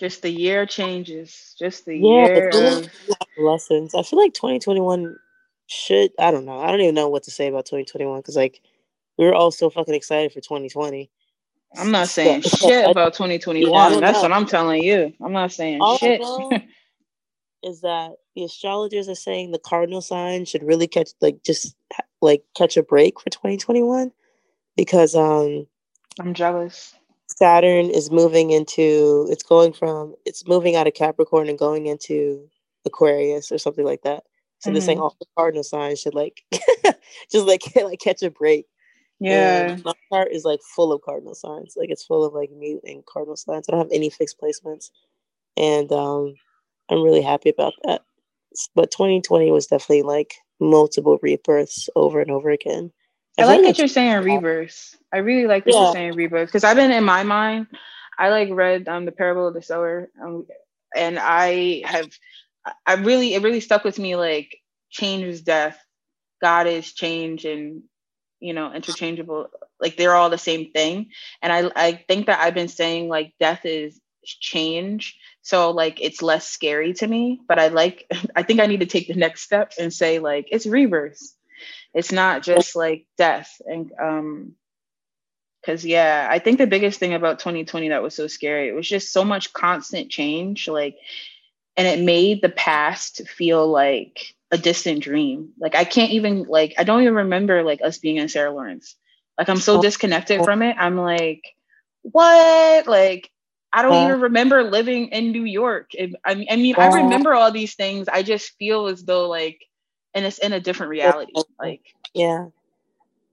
just 0.00 0.22
the 0.22 0.30
year 0.30 0.66
changes 0.66 1.54
just 1.58 1.84
the 1.84 1.96
yeah, 1.96 2.26
year 2.26 2.48
of... 2.48 2.88
lessons 3.38 3.94
i 3.94 4.02
feel 4.02 4.18
like 4.18 4.34
2021 4.34 5.16
should 5.68 6.10
I 6.18 6.30
don't 6.30 6.46
know. 6.46 6.58
I 6.58 6.70
don't 6.70 6.80
even 6.80 6.94
know 6.94 7.08
what 7.08 7.22
to 7.24 7.30
say 7.30 7.46
about 7.46 7.66
2021 7.66 8.18
because 8.18 8.36
like 8.36 8.60
we 9.16 9.26
were 9.26 9.34
all 9.34 9.50
so 9.50 9.70
fucking 9.70 9.94
excited 9.94 10.32
for 10.32 10.40
2020. 10.40 11.10
I'm 11.76 11.90
not 11.90 12.08
saying 12.08 12.42
shit 12.42 12.88
about 12.90 13.14
2021. 13.14 13.70
Yeah, 13.70 14.00
That's 14.00 14.16
know. 14.16 14.22
what 14.22 14.32
I'm 14.32 14.46
telling 14.46 14.82
you. 14.82 15.12
I'm 15.22 15.32
not 15.32 15.52
saying 15.52 15.80
all 15.80 15.98
shit. 15.98 16.20
is 17.62 17.80
that 17.80 18.12
the 18.34 18.44
astrologers 18.44 19.08
are 19.08 19.14
saying 19.14 19.50
the 19.50 19.58
cardinal 19.58 20.00
sign 20.00 20.44
should 20.44 20.62
really 20.62 20.86
catch 20.86 21.10
like 21.20 21.42
just 21.44 21.74
like 22.22 22.42
catch 22.56 22.76
a 22.76 22.82
break 22.82 23.20
for 23.20 23.30
2021 23.30 24.12
because 24.76 25.14
um 25.14 25.66
I'm 26.20 26.34
jealous. 26.34 26.94
Saturn 27.26 27.90
is 27.90 28.10
moving 28.10 28.50
into 28.50 29.26
it's 29.30 29.42
going 29.42 29.72
from 29.72 30.14
it's 30.24 30.46
moving 30.46 30.76
out 30.76 30.86
of 30.86 30.94
Capricorn 30.94 31.48
and 31.48 31.58
going 31.58 31.86
into 31.86 32.48
Aquarius 32.86 33.52
or 33.52 33.58
something 33.58 33.84
like 33.84 34.02
that. 34.02 34.24
So 34.60 34.68
mm-hmm. 34.68 34.74
this 34.74 34.88
ain't 34.88 35.00
all 35.00 35.16
the 35.18 35.26
cardinal 35.36 35.64
signs 35.64 36.00
should 36.00 36.14
like 36.14 36.42
just 37.30 37.46
like 37.46 37.62
like 37.76 38.00
catch 38.00 38.22
a 38.22 38.30
break. 38.30 38.66
Yeah. 39.20 39.70
And 39.70 39.84
my 39.84 39.94
chart 40.12 40.28
is 40.32 40.44
like 40.44 40.60
full 40.74 40.92
of 40.92 41.02
cardinal 41.02 41.34
signs. 41.34 41.74
Like 41.76 41.90
it's 41.90 42.04
full 42.04 42.24
of 42.24 42.34
like 42.34 42.50
mute 42.50 42.82
and 42.84 43.04
cardinal 43.06 43.36
signs. 43.36 43.68
I 43.68 43.72
don't 43.72 43.80
have 43.80 43.92
any 43.92 44.10
fixed 44.10 44.40
placements. 44.40 44.90
and 45.56 45.90
um, 45.92 46.34
I'm 46.88 47.02
really 47.02 47.22
happy 47.22 47.50
about 47.50 47.74
that. 47.84 48.02
But 48.74 48.90
2020 48.90 49.50
was 49.50 49.66
definitely 49.66 50.02
like 50.02 50.34
multiple 50.60 51.18
rebirths 51.22 51.88
over 51.96 52.20
and 52.20 52.30
over 52.30 52.50
again. 52.50 52.92
I, 53.38 53.42
I 53.42 53.44
like 53.46 53.62
that 53.62 53.78
you're 53.78 53.88
saying 53.88 54.22
rebirths. 54.24 54.96
I 55.12 55.18
really 55.18 55.46
like 55.46 55.64
that 55.64 55.74
yeah. 55.74 55.82
you're 55.82 55.92
saying 55.92 56.14
rebirths 56.14 56.50
because 56.50 56.64
I've 56.64 56.76
been 56.76 56.90
in 56.90 57.04
my 57.04 57.22
mind. 57.22 57.66
I 58.18 58.30
like 58.30 58.48
read 58.50 58.88
um, 58.88 59.04
the 59.04 59.12
parable 59.12 59.46
of 59.46 59.54
the 59.54 59.62
sower, 59.62 60.10
um, 60.20 60.44
and 60.96 61.20
I 61.20 61.82
have, 61.84 62.10
I 62.84 62.94
really, 62.94 63.34
it 63.34 63.42
really 63.42 63.60
stuck 63.60 63.84
with 63.84 63.96
me. 63.96 64.16
Like 64.16 64.58
change 64.90 65.22
is 65.22 65.42
death, 65.42 65.78
God 66.42 66.66
is 66.66 66.92
change, 66.92 67.44
and 67.44 67.82
you 68.40 68.52
know, 68.52 68.72
interchangeable. 68.72 69.48
Like 69.80 69.96
they're 69.96 70.14
all 70.14 70.30
the 70.30 70.38
same 70.38 70.70
thing. 70.70 71.10
And 71.42 71.52
I, 71.52 71.70
I 71.74 72.04
think 72.08 72.26
that 72.26 72.40
I've 72.40 72.54
been 72.54 72.68
saying 72.68 73.08
like 73.08 73.34
death 73.38 73.64
is 73.64 74.00
change 74.24 75.16
so 75.42 75.70
like 75.70 76.00
it's 76.00 76.22
less 76.22 76.46
scary 76.48 76.92
to 76.92 77.06
me 77.06 77.40
but 77.48 77.58
i 77.58 77.68
like 77.68 78.06
i 78.36 78.42
think 78.42 78.60
i 78.60 78.66
need 78.66 78.80
to 78.80 78.86
take 78.86 79.08
the 79.08 79.14
next 79.14 79.42
step 79.42 79.72
and 79.78 79.92
say 79.92 80.18
like 80.18 80.48
it's 80.50 80.66
rebirth 80.66 81.34
it's 81.94 82.12
not 82.12 82.42
just 82.42 82.76
like 82.76 83.06
death 83.16 83.60
and 83.64 83.92
um 84.00 84.52
because 85.60 85.84
yeah 85.84 86.28
i 86.30 86.38
think 86.38 86.58
the 86.58 86.66
biggest 86.66 86.98
thing 86.98 87.14
about 87.14 87.38
2020 87.38 87.88
that 87.88 88.02
was 88.02 88.14
so 88.14 88.26
scary 88.26 88.68
it 88.68 88.74
was 88.74 88.88
just 88.88 89.12
so 89.12 89.24
much 89.24 89.52
constant 89.52 90.10
change 90.10 90.68
like 90.68 90.96
and 91.76 91.86
it 91.86 92.04
made 92.04 92.42
the 92.42 92.48
past 92.48 93.26
feel 93.28 93.66
like 93.66 94.34
a 94.50 94.58
distant 94.58 95.02
dream 95.02 95.50
like 95.58 95.74
i 95.74 95.84
can't 95.84 96.10
even 96.10 96.44
like 96.44 96.74
i 96.78 96.84
don't 96.84 97.02
even 97.02 97.14
remember 97.14 97.62
like 97.62 97.80
us 97.82 97.98
being 97.98 98.16
in 98.16 98.28
sarah 98.28 98.50
lawrence 98.50 98.96
like 99.36 99.48
i'm 99.48 99.58
so 99.58 99.78
oh. 99.78 99.82
disconnected 99.82 100.42
from 100.44 100.62
it 100.62 100.76
i'm 100.78 100.96
like 100.96 101.42
what 102.02 102.86
like 102.86 103.30
I 103.72 103.82
don't 103.82 104.04
even 104.04 104.20
oh. 104.20 104.22
remember 104.22 104.62
living 104.64 105.08
in 105.08 105.30
New 105.30 105.44
York. 105.44 105.94
It, 105.94 106.14
I 106.24 106.34
mean, 106.34 106.46
I 106.50 106.56
mean, 106.56 106.74
I 106.78 106.88
oh. 106.88 107.02
remember 107.02 107.34
all 107.34 107.52
these 107.52 107.74
things. 107.74 108.08
I 108.08 108.22
just 108.22 108.56
feel 108.58 108.86
as 108.86 109.04
though 109.04 109.28
like, 109.28 109.60
and 110.14 110.24
it's 110.24 110.38
in 110.38 110.52
a 110.52 110.60
different 110.60 110.90
reality. 110.90 111.32
Like, 111.58 111.82
yeah, 112.14 112.46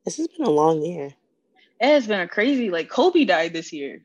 this 0.03 0.17
has 0.17 0.27
been 0.27 0.45
a 0.45 0.49
long 0.49 0.83
year. 0.83 1.13
It 1.79 1.87
has 1.87 2.05
been 2.07 2.19
a 2.19 2.27
crazy. 2.27 2.69
Like, 2.69 2.89
Kobe 2.89 3.23
died 3.23 3.53
this 3.53 3.71
year. 3.71 4.03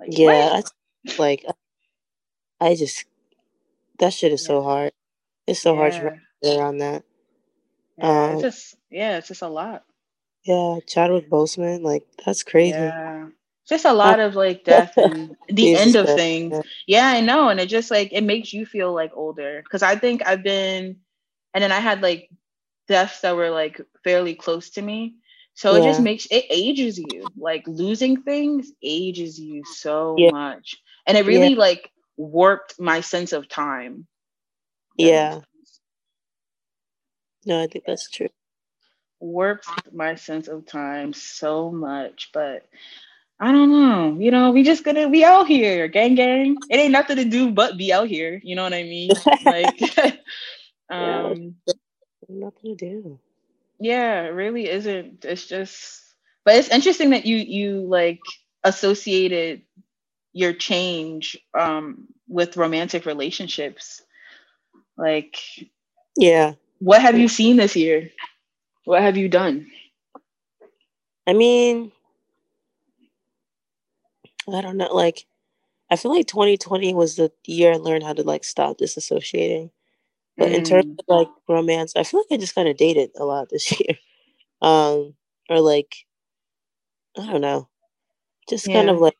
Like, 0.00 0.10
yeah, 0.12 0.60
I, 0.60 1.12
like 1.18 1.44
I 2.60 2.74
just 2.74 3.04
that 3.98 4.12
shit 4.12 4.32
is 4.32 4.42
yeah. 4.42 4.48
so 4.48 4.62
hard. 4.62 4.92
It's 5.46 5.60
so 5.60 5.76
hard 5.76 5.92
to 5.92 6.18
wrap 6.42 6.58
around 6.58 6.78
that. 6.78 7.04
Yeah, 7.98 8.24
um, 8.24 8.32
it's 8.32 8.42
just 8.42 8.76
yeah, 8.90 9.18
it's 9.18 9.28
just 9.28 9.42
a 9.42 9.48
lot. 9.48 9.84
Yeah, 10.44 10.78
Chadwick 10.86 11.28
Boseman, 11.28 11.82
like 11.82 12.06
that's 12.24 12.42
crazy. 12.42 12.78
Yeah 12.78 13.26
just 13.68 13.84
a 13.84 13.92
lot 13.92 14.20
of 14.20 14.36
like 14.36 14.64
death 14.64 14.96
and 14.96 15.36
the 15.48 15.76
end 15.76 15.96
of 15.96 16.06
things. 16.06 16.56
Yeah, 16.86 17.06
I 17.08 17.20
know. 17.20 17.48
And 17.48 17.58
it 17.58 17.68
just 17.68 17.90
like 17.90 18.12
it 18.12 18.22
makes 18.22 18.52
you 18.52 18.64
feel 18.64 18.94
like 18.94 19.10
older. 19.14 19.62
Cause 19.70 19.82
I 19.82 19.96
think 19.96 20.26
I've 20.26 20.42
been 20.42 20.96
and 21.52 21.62
then 21.62 21.72
I 21.72 21.80
had 21.80 22.00
like 22.00 22.30
deaths 22.86 23.20
that 23.22 23.36
were 23.36 23.50
like 23.50 23.80
fairly 24.04 24.34
close 24.34 24.70
to 24.70 24.82
me. 24.82 25.16
So 25.54 25.72
yeah. 25.72 25.80
it 25.80 25.84
just 25.84 26.00
makes 26.00 26.26
it 26.26 26.44
ages 26.48 26.98
you. 26.98 27.26
Like 27.36 27.64
losing 27.66 28.22
things 28.22 28.70
ages 28.82 29.38
you 29.38 29.64
so 29.64 30.14
yeah. 30.16 30.30
much. 30.30 30.76
And 31.06 31.16
it 31.16 31.26
really 31.26 31.54
yeah. 31.54 31.58
like 31.58 31.90
warped 32.16 32.78
my 32.78 33.00
sense 33.00 33.32
of 33.32 33.48
time. 33.48 34.06
Yeah. 34.96 35.40
No, 37.46 37.62
I 37.62 37.68
think 37.68 37.86
that's 37.86 38.10
true. 38.10 38.30
Warped 39.20 39.92
my 39.92 40.16
sense 40.16 40.48
of 40.48 40.66
time 40.66 41.12
so 41.14 41.70
much. 41.72 42.30
But 42.34 42.66
I 43.40 43.52
don't 43.52 43.70
know. 43.72 44.18
You 44.20 44.30
know, 44.30 44.52
we 44.52 44.62
just 44.62 44.84
gonna 44.84 45.10
be 45.10 45.24
out 45.24 45.46
here, 45.46 45.88
gang 45.88 46.14
gang. 46.14 46.64
It 46.70 46.76
ain't 46.78 46.92
nothing 46.92 47.16
to 47.16 47.24
do 47.24 47.52
but 47.52 47.76
be 47.78 47.92
out 47.92 48.08
here. 48.08 48.40
You 48.42 48.56
know 48.56 48.62
what 48.62 48.74
I 48.74 48.84
mean? 48.84 49.24
Like 49.42 49.80
um 50.90 51.56
yeah, 51.66 51.74
nothing 52.28 52.76
to 52.78 52.86
do. 52.90 53.20
Yeah, 53.80 54.22
it 54.24 54.30
really 54.30 54.68
isn't. 54.70 55.24
It's 55.24 55.46
just 55.46 56.02
but 56.44 56.56
it's 56.56 56.70
interesting 56.70 57.10
that 57.10 57.26
you 57.26 57.36
you 57.38 57.80
like 57.82 58.20
associated 58.64 59.62
your 60.32 60.52
change 60.54 61.38
um 61.58 62.08
with 62.28 62.56
romantic 62.58 63.06
relationships. 63.06 64.02
Like 64.98 65.36
yeah. 66.16 66.54
What 66.78 67.00
have 67.00 67.18
you 67.18 67.28
seen 67.28 67.56
this 67.56 67.76
year? 67.76 68.10
What 68.84 69.02
have 69.02 69.16
you 69.16 69.28
done? 69.28 69.66
I 71.26 71.32
mean, 71.32 71.90
I 74.52 74.60
don't 74.60 74.76
know. 74.76 74.94
Like, 74.94 75.26
I 75.90 75.96
feel 75.96 76.14
like 76.14 76.26
2020 76.26 76.94
was 76.94 77.16
the 77.16 77.32
year 77.44 77.72
I 77.72 77.76
learned 77.76 78.04
how 78.04 78.12
to 78.12 78.22
like 78.22 78.44
stop 78.44 78.78
disassociating. 78.78 79.70
But 80.36 80.50
mm. 80.50 80.54
in 80.54 80.64
terms 80.64 80.86
mm. 80.86 80.98
of 80.98 81.04
like 81.08 81.28
romance, 81.48 81.94
I 81.96 82.02
feel 82.02 82.20
like 82.20 82.38
I 82.38 82.40
just 82.40 82.54
kind 82.54 82.68
of 82.68 82.76
dated 82.76 83.10
a 83.16 83.24
lot 83.24 83.48
this 83.50 83.72
year. 83.80 83.96
Um, 84.62 85.14
or 85.48 85.60
like, 85.60 85.96
I 87.18 87.26
don't 87.26 87.40
know, 87.40 87.68
just 88.48 88.66
yeah. 88.66 88.74
kind 88.74 88.90
of 88.90 88.98
like, 88.98 89.16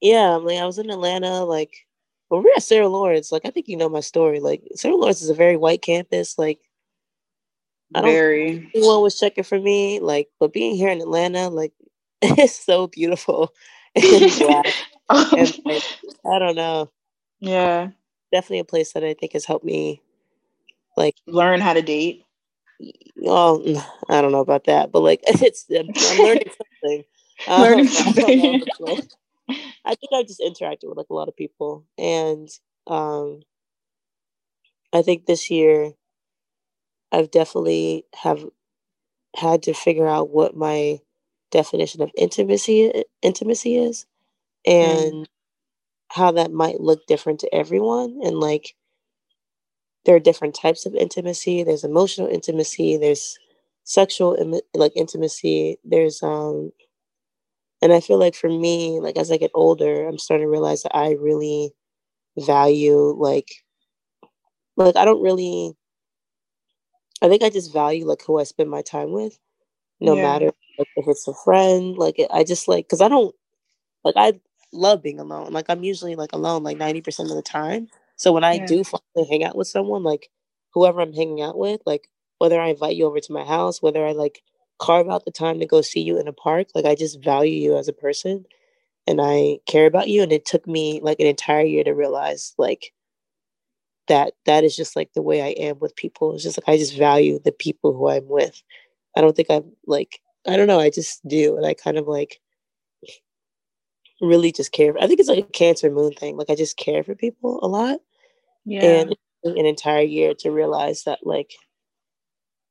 yeah, 0.00 0.36
I'm 0.36 0.44
like 0.44 0.58
I 0.58 0.66
was 0.66 0.78
in 0.78 0.90
Atlanta, 0.90 1.44
like, 1.44 1.86
well, 2.30 2.42
we're 2.42 2.52
at 2.56 2.62
Sarah 2.62 2.88
Lawrence. 2.88 3.30
Like, 3.30 3.44
I 3.44 3.50
think 3.50 3.68
you 3.68 3.76
know 3.76 3.88
my 3.88 4.00
story. 4.00 4.40
Like, 4.40 4.62
Sarah 4.74 4.96
Lawrence 4.96 5.22
is 5.22 5.30
a 5.30 5.34
very 5.34 5.56
white 5.56 5.82
campus. 5.82 6.36
Like, 6.38 6.58
I 7.94 8.00
don't 8.00 8.10
very. 8.10 8.70
Anyone 8.74 9.02
was 9.02 9.18
checking 9.18 9.44
for 9.44 9.58
me. 9.58 10.00
Like, 10.00 10.28
but 10.40 10.52
being 10.52 10.74
here 10.74 10.90
in 10.90 11.00
Atlanta, 11.00 11.48
like, 11.48 11.72
it's 12.22 12.64
so 12.64 12.86
beautiful. 12.86 13.52
and, 13.96 15.58
like, 15.64 15.82
I 16.26 16.38
don't 16.38 16.56
know. 16.56 16.90
Yeah. 17.40 17.90
Definitely 18.32 18.58
a 18.60 18.64
place 18.64 18.92
that 18.92 19.04
I 19.04 19.14
think 19.14 19.32
has 19.32 19.44
helped 19.44 19.64
me 19.64 20.02
like 20.96 21.16
learn 21.26 21.60
how 21.60 21.72
to 21.72 21.82
date. 21.82 22.24
Well, 23.16 23.62
I 24.08 24.20
don't 24.20 24.32
know 24.32 24.40
about 24.40 24.64
that, 24.64 24.92
but 24.92 25.00
like 25.00 25.20
it's 25.26 25.66
I'm 25.70 25.86
learning 26.24 26.50
something. 26.82 27.04
Um, 27.46 27.62
learning 27.62 27.88
something. 27.88 28.62
I, 29.48 29.56
I 29.84 29.94
think 29.94 30.10
I 30.12 30.22
just 30.22 30.40
interacted 30.40 30.88
with 30.88 30.98
like 30.98 31.06
a 31.10 31.14
lot 31.14 31.28
of 31.28 31.36
people, 31.36 31.84
and 31.96 32.48
um, 32.86 33.40
I 34.92 35.02
think 35.02 35.26
this 35.26 35.50
year 35.50 35.92
I've 37.12 37.30
definitely 37.30 38.04
have 38.14 38.44
had 39.36 39.62
to 39.64 39.74
figure 39.74 40.08
out 40.08 40.30
what 40.30 40.56
my 40.56 41.00
definition 41.50 42.02
of 42.02 42.10
intimacy 42.16 43.04
intimacy 43.22 43.76
is 43.76 44.06
and 44.66 45.12
mm. 45.12 45.26
how 46.08 46.32
that 46.32 46.52
might 46.52 46.80
look 46.80 47.06
different 47.06 47.40
to 47.40 47.54
everyone. 47.54 48.20
And 48.24 48.38
like 48.38 48.74
there 50.04 50.16
are 50.16 50.20
different 50.20 50.54
types 50.54 50.86
of 50.86 50.94
intimacy. 50.94 51.62
There's 51.62 51.84
emotional 51.84 52.28
intimacy. 52.28 52.96
There's 52.96 53.38
sexual 53.84 54.34
Im- 54.34 54.60
like 54.74 54.92
intimacy. 54.96 55.78
There's 55.84 56.22
um 56.22 56.72
and 57.82 57.92
i 57.92 58.00
feel 58.00 58.18
like 58.18 58.34
for 58.34 58.48
me 58.48 59.00
like 59.00 59.16
as 59.16 59.30
i 59.30 59.36
get 59.36 59.50
older 59.54 60.06
i'm 60.06 60.18
starting 60.18 60.46
to 60.46 60.50
realize 60.50 60.82
that 60.82 60.96
i 60.96 61.12
really 61.12 61.72
value 62.38 63.14
like 63.18 63.64
like 64.76 64.96
i 64.96 65.04
don't 65.04 65.22
really 65.22 65.72
i 67.26 67.28
think 67.28 67.42
i 67.42 67.50
just 67.50 67.72
value 67.72 68.06
like 68.06 68.22
who 68.22 68.38
i 68.38 68.44
spend 68.44 68.70
my 68.70 68.82
time 68.82 69.12
with 69.12 69.38
no 70.00 70.14
yeah. 70.14 70.22
matter 70.22 70.46
like 70.78 70.88
if 70.96 71.08
it's 71.08 71.26
a 71.28 71.34
friend 71.44 71.96
like 71.96 72.16
i 72.30 72.44
just 72.44 72.68
like 72.68 72.86
because 72.86 73.00
i 73.00 73.08
don't 73.08 73.34
like 74.04 74.14
i 74.16 74.32
love 74.72 75.02
being 75.02 75.18
alone 75.18 75.52
like 75.52 75.66
i'm 75.68 75.84
usually 75.84 76.16
like 76.16 76.32
alone 76.32 76.62
like 76.62 76.78
90% 76.78 77.30
of 77.30 77.36
the 77.36 77.42
time 77.42 77.88
so 78.16 78.32
when 78.32 78.44
i 78.44 78.54
yeah. 78.54 78.66
do 78.66 78.84
finally 78.84 79.28
hang 79.28 79.44
out 79.44 79.56
with 79.56 79.68
someone 79.68 80.02
like 80.02 80.28
whoever 80.72 81.00
i'm 81.00 81.12
hanging 81.12 81.40
out 81.40 81.56
with 81.56 81.80
like 81.86 82.08
whether 82.38 82.60
i 82.60 82.68
invite 82.68 82.96
you 82.96 83.06
over 83.06 83.20
to 83.20 83.32
my 83.32 83.44
house 83.44 83.80
whether 83.80 84.06
i 84.06 84.12
like 84.12 84.42
carve 84.78 85.08
out 85.08 85.24
the 85.24 85.30
time 85.30 85.58
to 85.58 85.66
go 85.66 85.80
see 85.80 86.00
you 86.00 86.20
in 86.20 86.28
a 86.28 86.32
park 86.32 86.68
like 86.74 86.84
i 86.84 86.94
just 86.94 87.22
value 87.22 87.54
you 87.54 87.76
as 87.76 87.88
a 87.88 87.92
person 87.92 88.44
and 89.06 89.20
i 89.22 89.58
care 89.66 89.86
about 89.86 90.08
you 90.08 90.22
and 90.22 90.32
it 90.32 90.44
took 90.44 90.66
me 90.66 91.00
like 91.02 91.18
an 91.20 91.26
entire 91.26 91.64
year 91.64 91.84
to 91.84 91.92
realize 91.92 92.54
like 92.58 92.92
that 94.08 94.32
that 94.44 94.64
is 94.64 94.76
just 94.76 94.96
like 94.96 95.12
the 95.14 95.22
way 95.22 95.42
i 95.42 95.48
am 95.48 95.78
with 95.78 95.96
people 95.96 96.34
it's 96.34 96.42
just 96.42 96.58
like 96.58 96.68
i 96.68 96.78
just 96.78 96.96
value 96.96 97.38
the 97.44 97.52
people 97.52 97.92
who 97.92 98.08
i'm 98.08 98.28
with 98.28 98.62
i 99.16 99.20
don't 99.20 99.36
think 99.36 99.50
i'm 99.50 99.64
like 99.86 100.20
I 100.46 100.56
don't 100.56 100.66
know. 100.66 100.80
I 100.80 100.90
just 100.90 101.26
do, 101.26 101.56
and 101.56 101.66
I 101.66 101.74
kind 101.74 101.98
of 101.98 102.06
like 102.06 102.40
really 104.20 104.52
just 104.52 104.72
care. 104.72 104.94
I 105.00 105.06
think 105.06 105.20
it's 105.20 105.28
like 105.28 105.44
a 105.44 105.52
Cancer 105.52 105.90
Moon 105.90 106.12
thing. 106.12 106.36
Like 106.36 106.50
I 106.50 106.54
just 106.54 106.76
care 106.76 107.02
for 107.02 107.14
people 107.14 107.58
a 107.62 107.68
lot. 107.68 108.00
Yeah. 108.64 108.82
And 108.82 109.16
an 109.44 109.66
entire 109.66 110.02
year 110.02 110.34
to 110.40 110.50
realize 110.50 111.04
that 111.04 111.20
like 111.22 111.52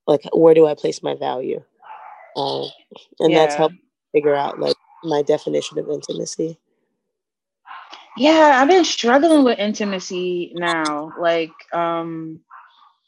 like 0.08 0.22
where 0.34 0.54
do 0.54 0.66
I 0.66 0.76
place 0.76 1.02
my 1.02 1.16
value, 1.16 1.64
um, 2.36 2.66
and 3.20 3.32
yeah. 3.32 3.40
that's 3.40 3.56
helped 3.56 3.76
figure 4.14 4.36
out 4.36 4.60
like 4.60 4.76
my 5.04 5.22
definition 5.22 5.78
of 5.80 5.90
intimacy. 5.90 6.58
Yeah, 8.18 8.60
I've 8.62 8.70
been 8.70 8.86
struggling 8.86 9.44
with 9.44 9.60
intimacy 9.60 10.54
now. 10.56 11.14
Like, 11.20 11.52
um, 11.74 12.40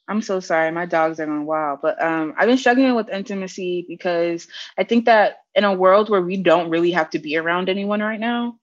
I'm 0.07 0.21
so 0.21 0.39
sorry. 0.39 0.71
My 0.71 0.85
dogs 0.85 1.19
are 1.19 1.25
going 1.25 1.45
wild. 1.45 1.79
But 1.81 2.01
um, 2.03 2.33
I've 2.37 2.47
been 2.47 2.57
struggling 2.57 2.95
with 2.95 3.09
intimacy 3.09 3.85
because 3.87 4.47
I 4.77 4.83
think 4.83 5.05
that 5.05 5.37
in 5.55 5.63
a 5.65 5.73
world 5.73 6.09
where 6.09 6.21
we 6.21 6.37
don't 6.37 6.69
really 6.69 6.91
have 6.91 7.11
to 7.11 7.19
be 7.19 7.37
around 7.37 7.69
anyone 7.69 8.01
right 8.01 8.19
now, 8.19 8.59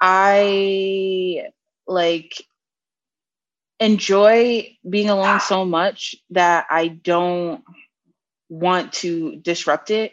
I 0.00 1.48
like 1.86 2.34
enjoy 3.80 4.76
being 4.88 5.10
alone 5.10 5.40
so 5.40 5.64
much 5.64 6.16
that 6.30 6.66
I 6.70 6.88
don't 6.88 7.64
want 8.48 8.94
to 8.94 9.36
disrupt 9.36 9.90
it. 9.90 10.12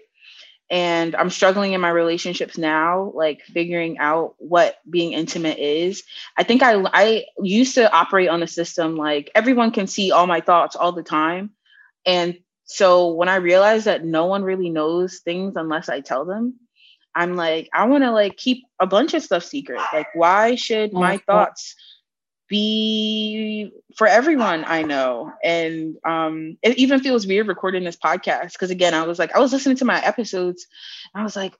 And 0.69 1.15
I'm 1.15 1.29
struggling 1.29 1.73
in 1.73 1.81
my 1.81 1.89
relationships 1.89 2.57
now, 2.57 3.11
like 3.13 3.41
figuring 3.41 3.99
out 3.99 4.35
what 4.39 4.77
being 4.89 5.13
intimate 5.13 5.59
is. 5.59 6.03
I 6.37 6.43
think 6.43 6.63
I 6.63 6.83
I 6.91 7.25
used 7.39 7.75
to 7.75 7.91
operate 7.91 8.29
on 8.29 8.39
the 8.39 8.47
system 8.47 8.97
like 8.97 9.29
everyone 9.35 9.71
can 9.71 9.85
see 9.85 10.11
all 10.11 10.25
my 10.25 10.41
thoughts 10.41 10.75
all 10.75 10.91
the 10.91 11.03
time. 11.03 11.51
And 12.05 12.39
so 12.65 13.13
when 13.13 13.29
I 13.29 13.35
realized 13.35 13.85
that 13.85 14.03
no 14.03 14.25
one 14.25 14.43
really 14.43 14.69
knows 14.69 15.19
things 15.19 15.55
unless 15.55 15.87
I 15.87 16.01
tell 16.01 16.25
them, 16.25 16.55
I'm 17.13 17.35
like, 17.35 17.69
I 17.73 17.85
want 17.85 18.03
to 18.03 18.11
like 18.11 18.35
keep 18.35 18.65
a 18.79 18.87
bunch 18.87 19.13
of 19.13 19.23
stuff 19.23 19.43
secret. 19.43 19.81
Like, 19.93 20.07
why 20.15 20.55
should 20.55 20.93
my 20.93 21.17
thoughts 21.19 21.75
be 22.47 23.71
for 23.97 24.07
everyone 24.07 24.63
I 24.67 24.83
know? 24.83 25.31
And 25.43 25.97
um, 26.05 26.57
it 26.61 26.77
even 26.77 26.99
feels 27.01 27.27
weird 27.27 27.47
recording 27.47 27.83
this 27.83 27.97
podcast 27.97 28.53
because 28.53 28.71
again, 28.71 28.93
I 28.93 29.03
was 29.03 29.19
like, 29.19 29.35
I 29.35 29.39
was 29.39 29.53
listening 29.53 29.77
to 29.77 29.85
my 29.85 30.03
episodes, 30.03 30.67
I 31.13 31.23
was 31.23 31.35
like, 31.35 31.53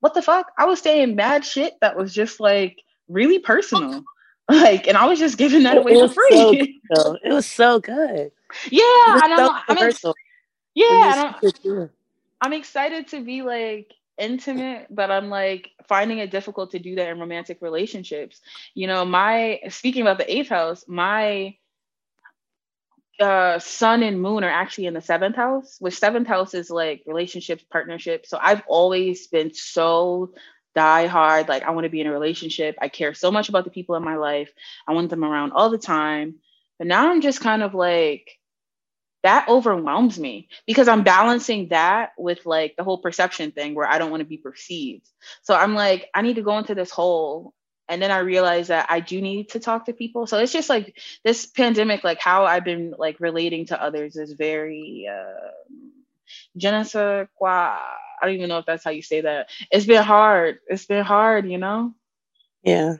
what 0.00 0.14
the 0.14 0.22
fuck? 0.22 0.50
I 0.58 0.66
was 0.66 0.80
saying 0.80 1.16
bad 1.16 1.44
shit 1.44 1.74
that 1.80 1.96
was 1.96 2.12
just 2.12 2.40
like 2.40 2.78
really 3.08 3.38
personal. 3.38 4.02
Like, 4.48 4.88
and 4.88 4.98
I 4.98 5.06
was 5.06 5.20
just 5.20 5.38
giving 5.38 5.62
that 5.62 5.78
away 5.78 5.94
for 5.94 6.08
free. 6.08 6.80
So 6.92 7.16
it 7.24 7.32
was 7.32 7.46
so 7.46 7.78
good. 7.78 8.32
Yeah, 8.70 8.82
I 8.82 9.34
know. 9.34 9.56
I'm, 9.68 9.78
ex- 9.78 10.04
yeah, 10.74 11.32
I'm 12.42 12.52
excited 12.52 13.08
to 13.08 13.24
be 13.24 13.40
like 13.42 13.94
intimate, 14.22 14.86
but 14.90 15.10
I'm 15.10 15.28
like 15.28 15.70
finding 15.88 16.18
it 16.18 16.30
difficult 16.30 16.70
to 16.72 16.78
do 16.78 16.94
that 16.96 17.08
in 17.08 17.18
romantic 17.20 17.60
relationships. 17.60 18.40
You 18.74 18.86
know, 18.86 19.04
my 19.04 19.60
speaking 19.68 20.02
about 20.02 20.18
the 20.18 20.32
eighth 20.32 20.48
house, 20.48 20.84
my 20.88 21.56
uh 23.20 23.58
sun 23.58 24.02
and 24.02 24.20
moon 24.20 24.44
are 24.44 24.50
actually 24.50 24.86
in 24.86 24.94
the 24.94 25.00
seventh 25.00 25.36
house, 25.36 25.76
which 25.80 25.98
seventh 25.98 26.28
house 26.28 26.54
is 26.54 26.70
like 26.70 27.02
relationships, 27.06 27.64
partnerships. 27.70 28.30
So 28.30 28.38
I've 28.40 28.62
always 28.66 29.26
been 29.26 29.52
so 29.54 30.34
die 30.74 31.06
hard, 31.06 31.48
like 31.48 31.64
I 31.64 31.70
want 31.70 31.84
to 31.84 31.90
be 31.90 32.00
in 32.00 32.06
a 32.06 32.12
relationship. 32.12 32.76
I 32.80 32.88
care 32.88 33.14
so 33.14 33.30
much 33.30 33.48
about 33.48 33.64
the 33.64 33.70
people 33.70 33.96
in 33.96 34.04
my 34.04 34.16
life. 34.16 34.50
I 34.88 34.92
want 34.92 35.10
them 35.10 35.24
around 35.24 35.52
all 35.52 35.70
the 35.70 35.78
time. 35.78 36.36
But 36.78 36.86
now 36.86 37.10
I'm 37.10 37.20
just 37.20 37.40
kind 37.40 37.62
of 37.62 37.74
like 37.74 38.38
that 39.22 39.48
overwhelms 39.48 40.18
me 40.18 40.48
because 40.66 40.88
I'm 40.88 41.04
balancing 41.04 41.68
that 41.68 42.10
with 42.18 42.44
like 42.44 42.74
the 42.76 42.84
whole 42.84 42.98
perception 42.98 43.52
thing 43.52 43.74
where 43.74 43.86
I 43.86 43.98
don't 43.98 44.10
want 44.10 44.20
to 44.20 44.28
be 44.28 44.36
perceived. 44.36 45.08
So 45.42 45.54
I'm 45.54 45.74
like, 45.74 46.08
I 46.14 46.22
need 46.22 46.36
to 46.36 46.42
go 46.42 46.58
into 46.58 46.74
this 46.74 46.90
hole. 46.90 47.54
And 47.88 48.00
then 48.00 48.10
I 48.10 48.18
realize 48.18 48.68
that 48.68 48.86
I 48.88 49.00
do 49.00 49.20
need 49.20 49.50
to 49.50 49.60
talk 49.60 49.86
to 49.86 49.92
people. 49.92 50.26
So 50.26 50.38
it's 50.38 50.52
just 50.52 50.68
like 50.68 50.96
this 51.24 51.46
pandemic, 51.46 52.04
like 52.04 52.20
how 52.20 52.46
I've 52.46 52.64
been 52.64 52.94
like 52.96 53.20
relating 53.20 53.66
to 53.66 53.80
others 53.80 54.16
is 54.16 54.32
very 54.32 55.08
uh 55.10 55.50
je 56.56 56.70
ne 56.70 56.84
sais 56.84 57.28
quoi. 57.34 57.76
I 58.22 58.26
don't 58.26 58.34
even 58.34 58.48
know 58.48 58.58
if 58.58 58.66
that's 58.66 58.84
how 58.84 58.90
you 58.90 59.02
say 59.02 59.22
that. 59.22 59.50
It's 59.70 59.84
been 59.86 60.02
hard. 60.02 60.58
It's 60.68 60.86
been 60.86 61.04
hard, 61.04 61.50
you 61.50 61.58
know? 61.58 61.92
Yeah. 62.62 62.94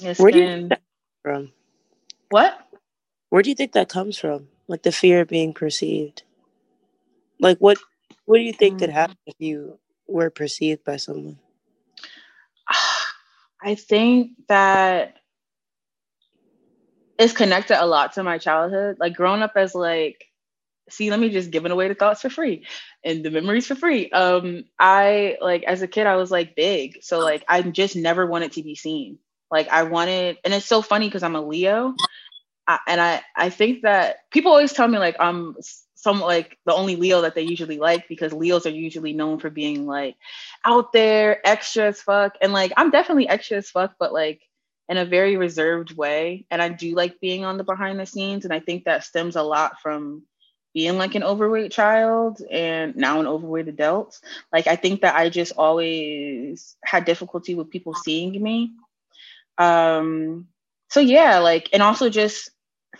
It's 0.00 0.18
Where 0.18 0.32
been... 0.32 0.68
do 0.68 0.74
you 0.74 0.80
from? 1.22 1.52
What? 2.30 2.58
Where 3.28 3.42
do 3.42 3.50
you 3.50 3.54
think 3.54 3.72
that 3.72 3.90
comes 3.90 4.18
from? 4.18 4.48
Like 4.68 4.82
the 4.82 4.92
fear 4.92 5.22
of 5.22 5.28
being 5.28 5.52
perceived? 5.52 6.22
Like 7.40 7.58
what 7.58 7.78
what 8.24 8.38
do 8.38 8.42
you 8.42 8.52
think 8.52 8.80
could 8.80 8.90
mm. 8.90 8.94
happen 8.94 9.16
if 9.26 9.34
you 9.38 9.78
were 10.06 10.30
perceived 10.30 10.84
by 10.84 10.96
someone? 10.96 11.38
I 13.62 13.74
think 13.74 14.32
that 14.48 15.14
it's 17.18 17.32
connected 17.32 17.82
a 17.82 17.86
lot 17.86 18.12
to 18.14 18.22
my 18.22 18.38
childhood. 18.38 18.96
Like 19.00 19.14
growing 19.14 19.42
up 19.42 19.52
as 19.56 19.74
like 19.74 20.24
see 20.88 21.10
let 21.10 21.18
me 21.18 21.30
just 21.30 21.50
giving 21.50 21.72
away 21.72 21.88
the 21.88 21.94
thoughts 21.94 22.22
for 22.22 22.30
free 22.30 22.64
and 23.04 23.24
the 23.24 23.30
memories 23.30 23.66
for 23.66 23.74
free. 23.74 24.10
Um 24.10 24.64
i 24.78 25.36
like 25.40 25.64
as 25.64 25.82
a 25.82 25.88
kid 25.88 26.06
i 26.06 26.16
was 26.16 26.30
like 26.30 26.56
big. 26.56 27.02
So 27.02 27.20
like 27.20 27.44
i 27.48 27.62
just 27.62 27.96
never 27.96 28.26
wanted 28.26 28.52
to 28.52 28.62
be 28.62 28.74
seen. 28.74 29.18
Like 29.50 29.68
i 29.68 29.84
wanted 29.84 30.38
and 30.44 30.54
it's 30.54 30.66
so 30.66 30.82
funny 30.82 31.08
because 31.08 31.22
i'm 31.22 31.36
a 31.36 31.40
leo 31.40 31.94
I, 32.68 32.78
and 32.86 33.00
I 33.00 33.22
I 33.36 33.50
think 33.50 33.82
that 33.82 34.30
people 34.30 34.52
always 34.52 34.72
tell 34.72 34.88
me 34.88 34.98
like 34.98 35.16
I'm 35.20 35.56
some 35.94 36.20
like 36.20 36.58
the 36.66 36.74
only 36.74 36.96
Leo 36.96 37.22
that 37.22 37.34
they 37.34 37.42
usually 37.42 37.78
like 37.78 38.06
because 38.08 38.32
Leos 38.32 38.66
are 38.66 38.70
usually 38.70 39.12
known 39.12 39.38
for 39.38 39.50
being 39.50 39.86
like 39.86 40.16
out 40.64 40.92
there, 40.92 41.44
extra 41.46 41.86
as 41.86 42.00
fuck. 42.00 42.36
And 42.40 42.52
like 42.52 42.72
I'm 42.76 42.90
definitely 42.90 43.28
extra 43.28 43.56
as 43.58 43.70
fuck, 43.70 43.94
but 43.98 44.12
like 44.12 44.40
in 44.88 44.98
a 44.98 45.04
very 45.04 45.36
reserved 45.36 45.96
way. 45.96 46.46
And 46.50 46.62
I 46.62 46.68
do 46.68 46.94
like 46.94 47.20
being 47.20 47.44
on 47.44 47.56
the 47.56 47.64
behind 47.64 47.98
the 47.98 48.06
scenes. 48.06 48.44
And 48.44 48.54
I 48.54 48.60
think 48.60 48.84
that 48.84 49.04
stems 49.04 49.36
a 49.36 49.42
lot 49.42 49.80
from 49.80 50.22
being 50.74 50.98
like 50.98 51.14
an 51.14 51.24
overweight 51.24 51.72
child 51.72 52.40
and 52.50 52.94
now 52.94 53.18
an 53.18 53.26
overweight 53.26 53.66
adult. 53.66 54.20
Like 54.52 54.66
I 54.66 54.76
think 54.76 55.00
that 55.00 55.16
I 55.16 55.30
just 55.30 55.54
always 55.56 56.76
had 56.84 57.04
difficulty 57.04 57.54
with 57.54 57.70
people 57.70 57.94
seeing 57.94 58.40
me. 58.40 58.72
Um 59.58 60.48
so 60.90 61.00
yeah, 61.00 61.38
like 61.38 61.70
and 61.72 61.82
also 61.82 62.10
just 62.10 62.50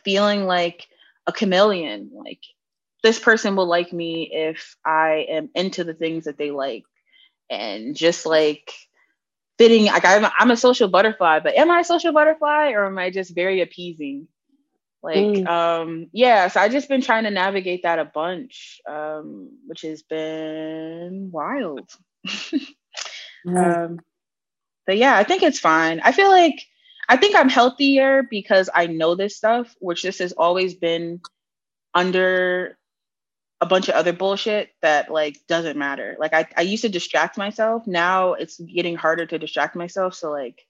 feeling 0.06 0.46
like 0.46 0.86
a 1.26 1.32
chameleon. 1.32 2.10
Like 2.14 2.40
this 3.02 3.18
person 3.18 3.56
will 3.56 3.66
like 3.66 3.92
me 3.92 4.30
if 4.32 4.76
I 4.86 5.26
am 5.28 5.50
into 5.54 5.82
the 5.82 5.94
things 5.94 6.24
that 6.24 6.38
they 6.38 6.52
like, 6.52 6.84
and 7.50 7.96
just 7.96 8.24
like 8.24 8.72
fitting. 9.58 9.86
Like 9.86 10.04
I'm, 10.04 10.30
I'm 10.38 10.52
a 10.52 10.56
social 10.56 10.86
butterfly, 10.86 11.40
but 11.40 11.56
am 11.56 11.72
I 11.72 11.80
a 11.80 11.84
social 11.84 12.12
butterfly 12.12 12.70
or 12.70 12.86
am 12.86 12.98
I 12.98 13.10
just 13.10 13.34
very 13.34 13.60
appeasing? 13.62 14.28
Like, 15.02 15.16
mm. 15.16 15.46
um, 15.46 16.06
yeah. 16.12 16.48
So 16.48 16.60
I've 16.60 16.72
just 16.72 16.88
been 16.88 17.02
trying 17.02 17.24
to 17.24 17.30
navigate 17.30 17.82
that 17.82 17.98
a 17.98 18.04
bunch, 18.04 18.80
um, 18.88 19.50
which 19.66 19.82
has 19.82 20.02
been 20.02 21.30
wild. 21.32 21.90
mm. 22.26 22.66
Um, 23.46 23.98
but 24.86 24.98
yeah, 24.98 25.16
I 25.16 25.24
think 25.24 25.42
it's 25.42 25.58
fine. 25.58 26.00
I 26.00 26.12
feel 26.12 26.28
like 26.28 26.64
I 27.08 27.16
think 27.16 27.36
I'm 27.36 27.48
healthier 27.48 28.22
because 28.28 28.68
I 28.74 28.86
know 28.86 29.14
this 29.14 29.36
stuff, 29.36 29.74
which 29.80 30.02
this 30.02 30.18
has 30.18 30.32
always 30.32 30.74
been 30.74 31.20
under 31.94 32.78
a 33.60 33.66
bunch 33.66 33.88
of 33.88 33.94
other 33.94 34.12
bullshit 34.12 34.70
that 34.82 35.10
like 35.10 35.38
doesn't 35.48 35.78
matter. 35.78 36.16
Like 36.18 36.34
I, 36.34 36.46
I 36.56 36.62
used 36.62 36.82
to 36.82 36.88
distract 36.88 37.38
myself. 37.38 37.86
Now 37.86 38.34
it's 38.34 38.58
getting 38.60 38.96
harder 38.96 39.24
to 39.26 39.38
distract 39.38 39.76
myself. 39.76 40.14
So 40.14 40.30
like 40.30 40.66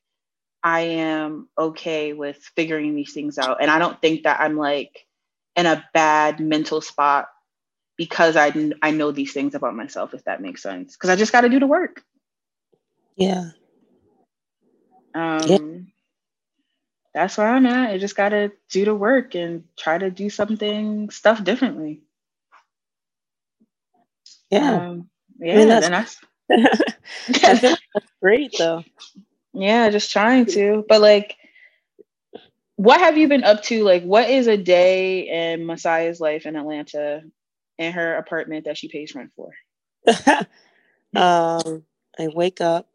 I 0.63 0.81
am 0.81 1.49
okay 1.59 2.13
with 2.13 2.39
figuring 2.55 2.95
these 2.95 3.13
things 3.13 3.39
out. 3.39 3.59
And 3.61 3.71
I 3.71 3.79
don't 3.79 4.01
think 4.01 4.25
that 4.25 4.41
I'm 4.41 4.57
like 4.57 5.07
in 5.57 5.67
a 5.67 5.85
bad 5.95 6.39
mental 6.39 6.81
spot 6.81 7.29
because 7.97 8.37
I 8.37 8.53
I 8.83 8.91
know 8.91 9.11
these 9.11 9.33
things 9.33 9.55
about 9.55 9.75
myself, 9.75 10.15
if 10.15 10.25
that 10.25 10.43
makes 10.43 10.63
sense. 10.63 10.95
Because 10.97 11.11
I 11.11 11.17
just 11.17 11.33
got 11.33 11.41
to 11.43 11.49
do 11.49 11.61
the 11.61 11.67
work. 11.67 12.03
Yeah. 13.17 13.51
Um, 15.15 15.49
yeah 15.49 15.59
that's 17.17 17.39
where 17.39 17.49
I'm 17.49 17.65
at. 17.65 17.93
I 17.93 17.97
just 17.97 18.15
gotta 18.15 18.53
do 18.69 18.85
the 18.85 18.95
work 18.95 19.35
and 19.35 19.65
try 19.75 19.97
to 19.97 20.11
do 20.11 20.29
something 20.29 21.09
stuff 21.09 21.43
differently. 21.43 22.03
Yeah. 24.51 24.89
Um, 24.89 25.09
yeah, 25.39 25.55
I 25.55 25.57
mean, 25.57 25.69
that's, 25.69 26.21
that's, 26.49 26.83
that's 27.63 27.81
great 28.21 28.55
though. 28.59 28.85
Yeah, 29.55 29.89
just 29.89 30.13
trying 30.13 30.45
to. 30.47 30.85
But 30.87 31.01
like 31.01 31.39
what 32.77 33.01
have 33.01 33.17
you 33.17 33.29
been 33.29 33.45
up 33.45 33.63
to? 33.65 33.83
Like 33.83 34.03
what 34.03 34.29
is 34.29 34.47
a 34.47 34.59
day 34.59 35.53
in 35.53 35.65
Messiah's 35.65 36.21
life 36.21 36.45
in 36.45 36.55
Atlanta 36.55 37.23
in 37.79 37.93
her 37.95 38.17
apartment 38.17 38.67
that 38.67 38.77
she 38.77 38.89
pays 38.89 39.15
rent 39.15 39.31
for? 39.35 39.53
um 41.17 41.83
I 42.19 42.29
wake 42.29 42.61
up, 42.61 42.89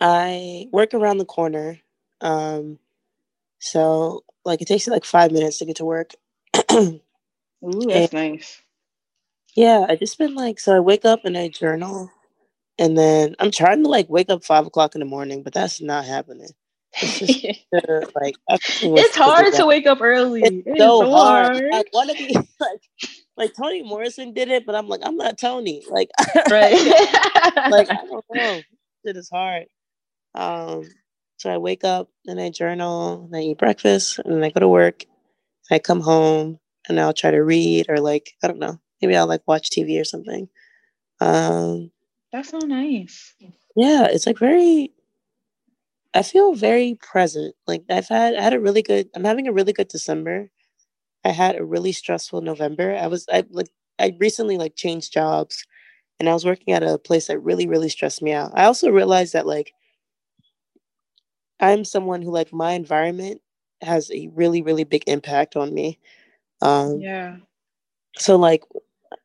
I 0.00 0.68
work 0.72 0.94
around 0.94 1.18
the 1.18 1.26
corner. 1.26 1.78
Um 2.22 2.78
so 3.58 4.24
like 4.44 4.62
it 4.62 4.68
takes 4.68 4.86
me 4.86 4.92
like 4.92 5.04
five 5.04 5.32
minutes 5.32 5.58
to 5.58 5.64
get 5.64 5.76
to 5.76 5.84
work. 5.84 6.12
Ooh, 6.72 7.00
that's 7.62 8.12
and, 8.12 8.32
nice. 8.32 8.62
Yeah, 9.54 9.86
I 9.88 9.96
just 9.96 10.18
been 10.18 10.34
like 10.34 10.60
so 10.60 10.76
I 10.76 10.80
wake 10.80 11.04
up 11.04 11.24
and 11.24 11.36
I 11.36 11.48
journal 11.48 12.10
and 12.78 12.96
then 12.96 13.34
I'm 13.38 13.50
trying 13.50 13.82
to 13.82 13.88
like 13.88 14.08
wake 14.08 14.30
up 14.30 14.44
five 14.44 14.66
o'clock 14.66 14.94
in 14.94 15.00
the 15.00 15.06
morning, 15.06 15.42
but 15.42 15.52
that's 15.52 15.80
not 15.80 16.04
happening. 16.04 16.50
It's 17.00 17.18
just 17.18 17.44
uh, 17.74 18.06
like 18.20 18.36
it's 18.48 19.16
hard 19.16 19.52
to 19.54 19.66
wake 19.66 19.86
up 19.86 19.98
early. 20.00 20.42
It's, 20.42 20.66
it's 20.66 20.78
so, 20.78 21.10
hard. 21.10 21.56
hard. 21.56 21.70
I 21.72 21.84
want 21.92 22.10
to 22.10 22.16
be 22.16 22.34
like 22.34 22.80
like 23.36 23.54
Toni 23.54 23.82
Morrison 23.82 24.32
did 24.32 24.48
it, 24.48 24.66
but 24.66 24.74
I'm 24.74 24.88
like 24.88 25.00
I'm 25.02 25.16
not 25.16 25.38
Toni. 25.38 25.84
Like 25.88 26.10
right. 26.50 26.72
like 27.70 27.90
I 27.90 27.96
don't 28.10 28.24
know. 28.34 28.62
It 29.04 29.16
is 29.16 29.30
hard. 29.30 29.66
Um, 30.34 30.84
so 31.36 31.50
I 31.52 31.58
wake 31.58 31.84
up 31.84 32.08
and 32.26 32.40
I 32.40 32.50
journal 32.50 33.24
and 33.24 33.36
I 33.36 33.40
eat 33.40 33.58
breakfast 33.58 34.18
and 34.20 34.34
then 34.34 34.44
I 34.44 34.50
go 34.50 34.60
to 34.60 34.68
work. 34.68 35.04
I 35.70 35.78
come 35.78 36.00
home 36.00 36.60
and 36.88 37.00
I'll 37.00 37.14
try 37.14 37.30
to 37.32 37.42
read 37.44 37.86
or 37.88 38.00
like, 38.00 38.32
I 38.42 38.48
don't 38.48 38.58
know, 38.60 38.80
maybe 39.02 39.16
I'll 39.16 39.28
like 39.28 39.42
watch 39.46 39.70
TV 39.70 40.00
or 40.00 40.04
something. 40.04 40.48
Um, 41.20 41.90
That's 42.32 42.50
so 42.50 42.58
nice. 42.60 43.34
Yeah, 43.76 44.06
it's 44.10 44.26
like 44.26 44.38
very, 44.38 44.92
I 46.14 46.22
feel 46.22 46.54
very 46.54 46.96
present. 47.02 47.54
Like 47.66 47.84
I've 47.90 48.08
had 48.08 48.34
I 48.36 48.42
had 48.42 48.54
a 48.54 48.60
really 48.60 48.82
good 48.82 49.08
I'm 49.14 49.24
having 49.24 49.46
a 49.48 49.52
really 49.52 49.72
good 49.72 49.88
December. 49.88 50.50
I 51.24 51.30
had 51.30 51.56
a 51.56 51.64
really 51.64 51.92
stressful 51.92 52.42
November. 52.42 52.96
I 52.96 53.06
was 53.08 53.26
I 53.32 53.44
like 53.50 53.70
I 53.98 54.16
recently 54.20 54.58
like 54.58 54.76
changed 54.76 55.12
jobs 55.12 55.64
and 56.20 56.28
I 56.28 56.34
was 56.34 56.46
working 56.46 56.74
at 56.74 56.82
a 56.84 56.98
place 56.98 57.28
that 57.28 57.40
really 57.40 57.68
really 57.68 57.88
stressed 57.90 58.22
me 58.22 58.32
out. 58.32 58.52
I 58.54 58.66
also 58.66 58.90
realized 58.90 59.34
that 59.34 59.46
like 59.46 59.72
I'm 61.60 61.84
someone 61.84 62.22
who 62.22 62.30
like 62.30 62.52
my 62.52 62.72
environment 62.72 63.40
has 63.82 64.10
a 64.10 64.28
really 64.34 64.62
really 64.62 64.84
big 64.84 65.04
impact 65.06 65.56
on 65.56 65.72
me. 65.74 65.98
Um 66.62 67.00
Yeah. 67.00 67.36
so 68.18 68.36
like 68.36 68.64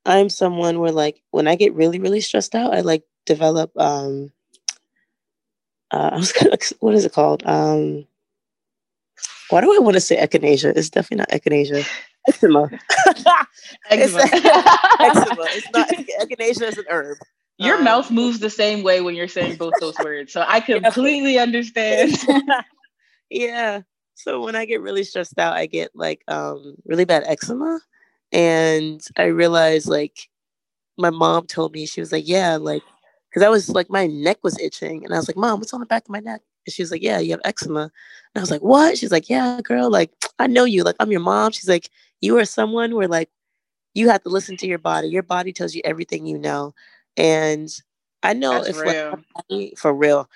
I'm 0.06 0.30
someone 0.30 0.80
where 0.80 0.92
like 0.92 1.22
when 1.32 1.48
I 1.48 1.56
get 1.56 1.74
really 1.74 2.00
really 2.00 2.22
stressed 2.22 2.56
out, 2.56 2.74
I 2.74 2.82
like 2.82 3.04
develop 3.26 3.72
um 3.78 4.32
uh 5.92 6.10
I 6.14 6.18
was 6.18 6.32
gonna, 6.32 6.58
what 6.80 6.96
is 6.96 7.06
it 7.06 7.14
called? 7.14 7.44
Um 7.46 8.06
why 9.50 9.62
do 9.62 9.76
I 9.76 9.80
want 9.80 9.96
to 9.96 10.02
say 10.02 10.18
echinacea? 10.18 10.76
It's 10.76 10.90
definitely 10.90 11.18
not 11.18 11.30
echinacea. 11.30 11.86
Eczema. 12.28 12.70
It's 13.92 14.16
Eczema. 14.16 14.70
eczema. 15.02 15.50
It's 15.54 15.70
not 15.72 15.90
echinacea 15.90 16.68
is 16.70 16.78
an 16.78 16.86
herb. 16.90 17.18
Your 17.62 17.78
Um, 17.78 17.84
mouth 17.84 18.12
moves 18.12 18.40
the 18.40 18.50
same 18.50 18.84
way 18.84 19.02
when 19.02 19.16
you're 19.16 19.28
saying 19.28 19.58
both 19.58 19.80
those 19.80 20.00
words. 20.00 20.34
So 20.34 20.44
I 20.48 20.60
completely 20.62 21.38
understand. 21.38 22.12
yeah. 23.30 23.82
So 24.16 24.44
when 24.44 24.56
I 24.56 24.66
get 24.66 24.82
really 24.82 25.04
stressed 25.04 25.40
out, 25.40 25.54
I 25.54 25.66
get 25.66 25.92
like 25.96 26.24
um 26.28 26.76
really 26.86 27.06
bad 27.06 27.24
eczema. 27.26 27.80
And 28.32 29.02
I 29.18 29.26
realized 29.26 29.88
like 29.88 30.30
my 30.98 31.10
mom 31.10 31.48
told 31.48 31.74
me, 31.74 31.86
she 31.86 32.02
was 32.02 32.12
like, 32.12 32.28
Yeah, 32.28 32.58
like 32.58 32.84
because 33.30 33.44
I 33.44 33.50
was 33.50 33.70
like 33.70 33.90
my 33.90 34.08
neck 34.08 34.40
was 34.44 34.60
itching. 34.60 35.06
And 35.06 35.14
I 35.14 35.18
was 35.18 35.28
like, 35.28 35.38
Mom, 35.38 35.60
what's 35.60 35.74
on 35.74 35.80
the 35.80 35.86
back 35.86 36.04
of 36.04 36.10
my 36.10 36.20
neck? 36.20 36.42
And 36.66 36.74
she 36.74 36.82
was 36.82 36.92
like, 36.92 37.04
Yeah, 37.04 37.20
you 37.20 37.32
have 37.32 37.42
eczema. 37.46 37.84
And 37.84 37.92
I 38.38 38.40
was 38.42 38.52
like, 38.52 38.62
What? 38.62 38.98
She's 38.98 39.12
like, 39.12 39.30
Yeah, 39.30 39.62
girl, 39.64 39.90
like 39.90 40.12
I 40.40 40.48
know 40.48 40.66
you. 40.66 40.84
Like 40.84 40.98
I'm 41.00 41.12
your 41.12 41.22
mom. 41.22 41.52
She's 41.52 41.70
like, 41.70 41.90
You 42.22 42.38
are 42.38 42.46
someone 42.46 42.96
where 42.96 43.08
like 43.08 43.30
you 43.94 44.10
have 44.10 44.24
to 44.24 44.30
listen 44.30 44.58
to 44.58 44.68
your 44.68 44.80
body. 44.80 45.10
Your 45.10 45.24
body 45.24 45.52
tells 45.54 45.76
you 45.76 45.82
everything 45.86 46.26
you 46.26 46.38
know. 46.38 46.74
And 47.18 47.70
I 48.24 48.34
know 48.34 48.64
That's 48.64 48.70
if 48.70 48.86
real. 48.86 49.20
body- 49.50 49.74
for 49.78 49.94
real. 49.94 50.30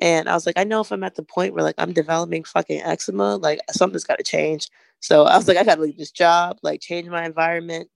And 0.00 0.28
I 0.28 0.34
was 0.34 0.46
like, 0.46 0.58
I 0.58 0.64
know 0.64 0.80
if 0.80 0.90
I'm 0.90 1.04
at 1.04 1.14
the 1.14 1.22
point 1.22 1.54
where 1.54 1.62
like 1.62 1.76
I'm 1.78 1.92
developing 1.92 2.44
fucking 2.44 2.82
eczema, 2.82 3.36
like 3.36 3.60
something's 3.70 4.04
got 4.04 4.18
to 4.18 4.24
change. 4.24 4.68
So 5.00 5.24
I 5.24 5.36
was 5.36 5.46
like, 5.46 5.56
I 5.56 5.64
got 5.64 5.76
to 5.76 5.82
leave 5.82 5.98
this 5.98 6.10
job, 6.10 6.58
like 6.62 6.80
change 6.80 7.08
my 7.08 7.24
environment. 7.24 7.88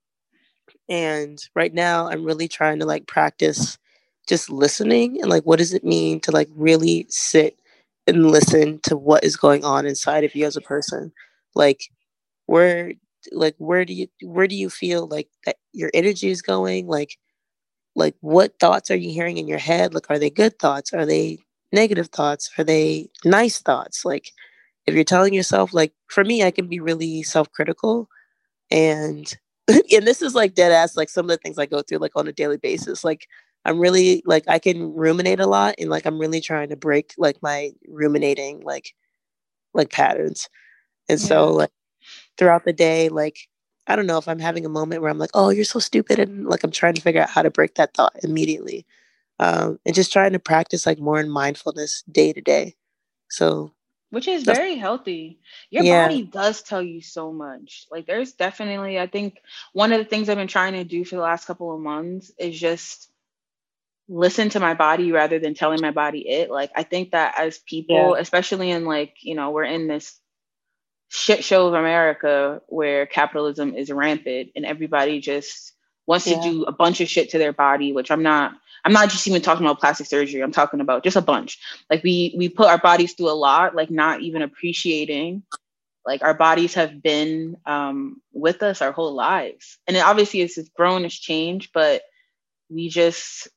And 0.88 1.38
right 1.54 1.72
now, 1.74 2.08
I'm 2.08 2.24
really 2.24 2.48
trying 2.48 2.78
to 2.80 2.86
like 2.86 3.06
practice 3.06 3.78
just 4.28 4.50
listening 4.50 5.20
and 5.20 5.30
like, 5.30 5.44
what 5.44 5.58
does 5.58 5.72
it 5.74 5.84
mean 5.84 6.20
to 6.20 6.32
like 6.32 6.48
really 6.54 7.06
sit 7.08 7.58
and 8.06 8.30
listen 8.30 8.78
to 8.84 8.96
what 8.96 9.24
is 9.24 9.36
going 9.36 9.64
on 9.64 9.86
inside 9.86 10.24
of 10.24 10.34
you 10.34 10.46
as 10.46 10.56
a 10.56 10.60
person? 10.60 11.12
Like, 11.54 11.90
where, 12.46 12.92
like, 13.32 13.56
where 13.58 13.84
do 13.84 13.94
you, 13.94 14.08
where 14.22 14.46
do 14.46 14.54
you 14.56 14.70
feel 14.70 15.06
like 15.08 15.28
that 15.44 15.56
your 15.72 15.90
energy 15.94 16.30
is 16.30 16.42
going? 16.42 16.86
Like, 16.86 17.18
like 17.96 18.14
what 18.20 18.58
thoughts 18.60 18.90
are 18.90 18.96
you 18.96 19.10
hearing 19.12 19.38
in 19.38 19.48
your 19.48 19.58
head? 19.58 19.94
Like, 19.94 20.06
are 20.10 20.18
they 20.18 20.30
good 20.30 20.58
thoughts? 20.58 20.92
Are 20.92 21.06
they 21.06 21.38
negative 21.72 22.08
thoughts? 22.08 22.50
Are 22.58 22.64
they 22.64 23.08
nice 23.24 23.60
thoughts? 23.60 24.04
Like, 24.04 24.30
if 24.86 24.94
you're 24.94 25.04
telling 25.04 25.34
yourself, 25.34 25.74
like, 25.74 25.92
for 26.08 26.24
me, 26.24 26.44
I 26.44 26.50
can 26.52 26.68
be 26.68 26.80
really 26.80 27.22
self 27.24 27.50
critical. 27.52 28.08
And, 28.70 29.32
and 29.68 30.06
this 30.06 30.22
is 30.22 30.34
like 30.34 30.54
dead 30.54 30.72
ass, 30.72 30.96
like 30.96 31.10
some 31.10 31.26
of 31.26 31.30
the 31.30 31.38
things 31.38 31.58
I 31.58 31.66
go 31.66 31.82
through, 31.82 31.98
like 31.98 32.12
on 32.16 32.28
a 32.28 32.32
daily 32.32 32.58
basis. 32.58 33.04
Like, 33.04 33.26
I'm 33.64 33.80
really, 33.80 34.22
like, 34.26 34.44
I 34.48 34.58
can 34.60 34.92
ruminate 34.94 35.40
a 35.40 35.46
lot. 35.46 35.74
And, 35.78 35.90
like, 35.90 36.06
I'm 36.06 36.18
really 36.20 36.40
trying 36.40 36.68
to 36.70 36.76
break, 36.76 37.14
like, 37.18 37.38
my 37.42 37.72
ruminating, 37.88 38.60
like, 38.62 38.94
like 39.74 39.90
patterns. 39.90 40.48
And 41.08 41.20
so, 41.20 41.52
like, 41.52 41.70
throughout 42.38 42.64
the 42.64 42.72
day, 42.72 43.08
like, 43.08 43.38
I 43.86 43.96
don't 43.96 44.06
know 44.06 44.18
if 44.18 44.28
I'm 44.28 44.38
having 44.38 44.66
a 44.66 44.70
moment 44.70 45.02
where 45.02 45.10
I'm 45.10 45.18
like, 45.18 45.30
oh, 45.34 45.50
you're 45.50 45.64
so 45.64 45.78
stupid. 45.78 46.18
And 46.18 46.46
like, 46.46 46.64
I'm 46.64 46.70
trying 46.70 46.94
to 46.94 47.00
figure 47.00 47.22
out 47.22 47.30
how 47.30 47.42
to 47.42 47.50
break 47.50 47.76
that 47.76 47.94
thought 47.94 48.14
immediately. 48.22 48.86
Um, 49.38 49.78
and 49.86 49.94
just 49.94 50.12
trying 50.12 50.32
to 50.32 50.38
practice 50.38 50.86
like 50.86 50.98
more 50.98 51.20
in 51.20 51.28
mindfulness 51.28 52.02
day 52.10 52.32
to 52.32 52.40
day. 52.40 52.74
So, 53.28 53.72
which 54.10 54.28
is 54.28 54.44
very 54.44 54.76
healthy. 54.76 55.40
Your 55.70 55.84
Yeah. 55.84 56.08
body 56.08 56.22
does 56.22 56.62
tell 56.62 56.82
you 56.82 57.02
so 57.02 57.32
much. 57.32 57.86
Like 57.90 58.06
there's 58.06 58.32
definitely, 58.32 58.98
I 58.98 59.06
think 59.06 59.38
one 59.72 59.92
of 59.92 59.98
the 59.98 60.04
things 60.04 60.28
I've 60.28 60.36
been 60.38 60.48
trying 60.48 60.74
to 60.74 60.84
do 60.84 61.04
for 61.04 61.16
the 61.16 61.22
last 61.22 61.46
couple 61.46 61.74
of 61.74 61.80
months 61.80 62.32
is 62.38 62.58
just 62.58 63.10
listen 64.08 64.48
to 64.50 64.60
my 64.60 64.74
body 64.74 65.12
rather 65.12 65.38
than 65.38 65.54
telling 65.54 65.80
my 65.80 65.90
body 65.90 66.28
it. 66.28 66.50
Like 66.50 66.70
I 66.76 66.82
think 66.84 67.12
that 67.12 67.34
as 67.38 67.58
people, 67.58 68.14
especially 68.14 68.70
in 68.70 68.84
like, 68.84 69.14
you 69.22 69.34
know, 69.34 69.50
we're 69.50 69.64
in 69.64 69.88
this 69.88 70.18
shit 71.16 71.42
show 71.44 71.66
of 71.68 71.74
America 71.74 72.60
where 72.68 73.06
capitalism 73.06 73.74
is 73.74 73.90
rampant 73.90 74.50
and 74.54 74.66
everybody 74.66 75.20
just 75.20 75.72
wants 76.06 76.26
Yeah. 76.26 76.36
to 76.36 76.42
do 76.42 76.64
a 76.64 76.72
bunch 76.72 77.00
of 77.00 77.08
shit 77.08 77.30
to 77.30 77.38
their 77.38 77.52
body, 77.54 77.92
which 77.92 78.10
I'm 78.10 78.22
not 78.22 78.52
I'm 78.84 78.92
not 78.92 79.08
just 79.08 79.26
even 79.26 79.42
talking 79.42 79.66
about 79.66 79.80
plastic 79.80 80.06
surgery. 80.06 80.42
I'm 80.42 80.52
talking 80.52 80.80
about 80.80 81.02
just 81.02 81.16
a 81.16 81.22
bunch. 81.22 81.58
Like 81.90 82.04
we 82.04 82.34
we 82.36 82.48
put 82.48 82.68
our 82.68 82.78
bodies 82.78 83.14
through 83.14 83.30
a 83.30 83.32
lot, 83.48 83.74
like 83.74 83.90
not 83.90 84.20
even 84.20 84.42
appreciating. 84.42 85.42
Like 86.04 86.22
our 86.22 86.34
bodies 86.34 86.74
have 86.74 87.02
been 87.02 87.56
um, 87.66 88.22
with 88.32 88.62
us 88.62 88.80
our 88.82 88.92
whole 88.92 89.12
lives, 89.14 89.78
and 89.88 89.96
it 89.96 90.00
obviously 90.04 90.40
it's, 90.42 90.56
it's 90.56 90.68
grown, 90.68 91.04
it's 91.04 91.18
changed, 91.18 91.70
but 91.74 92.02
we 92.70 92.88
just 92.88 93.48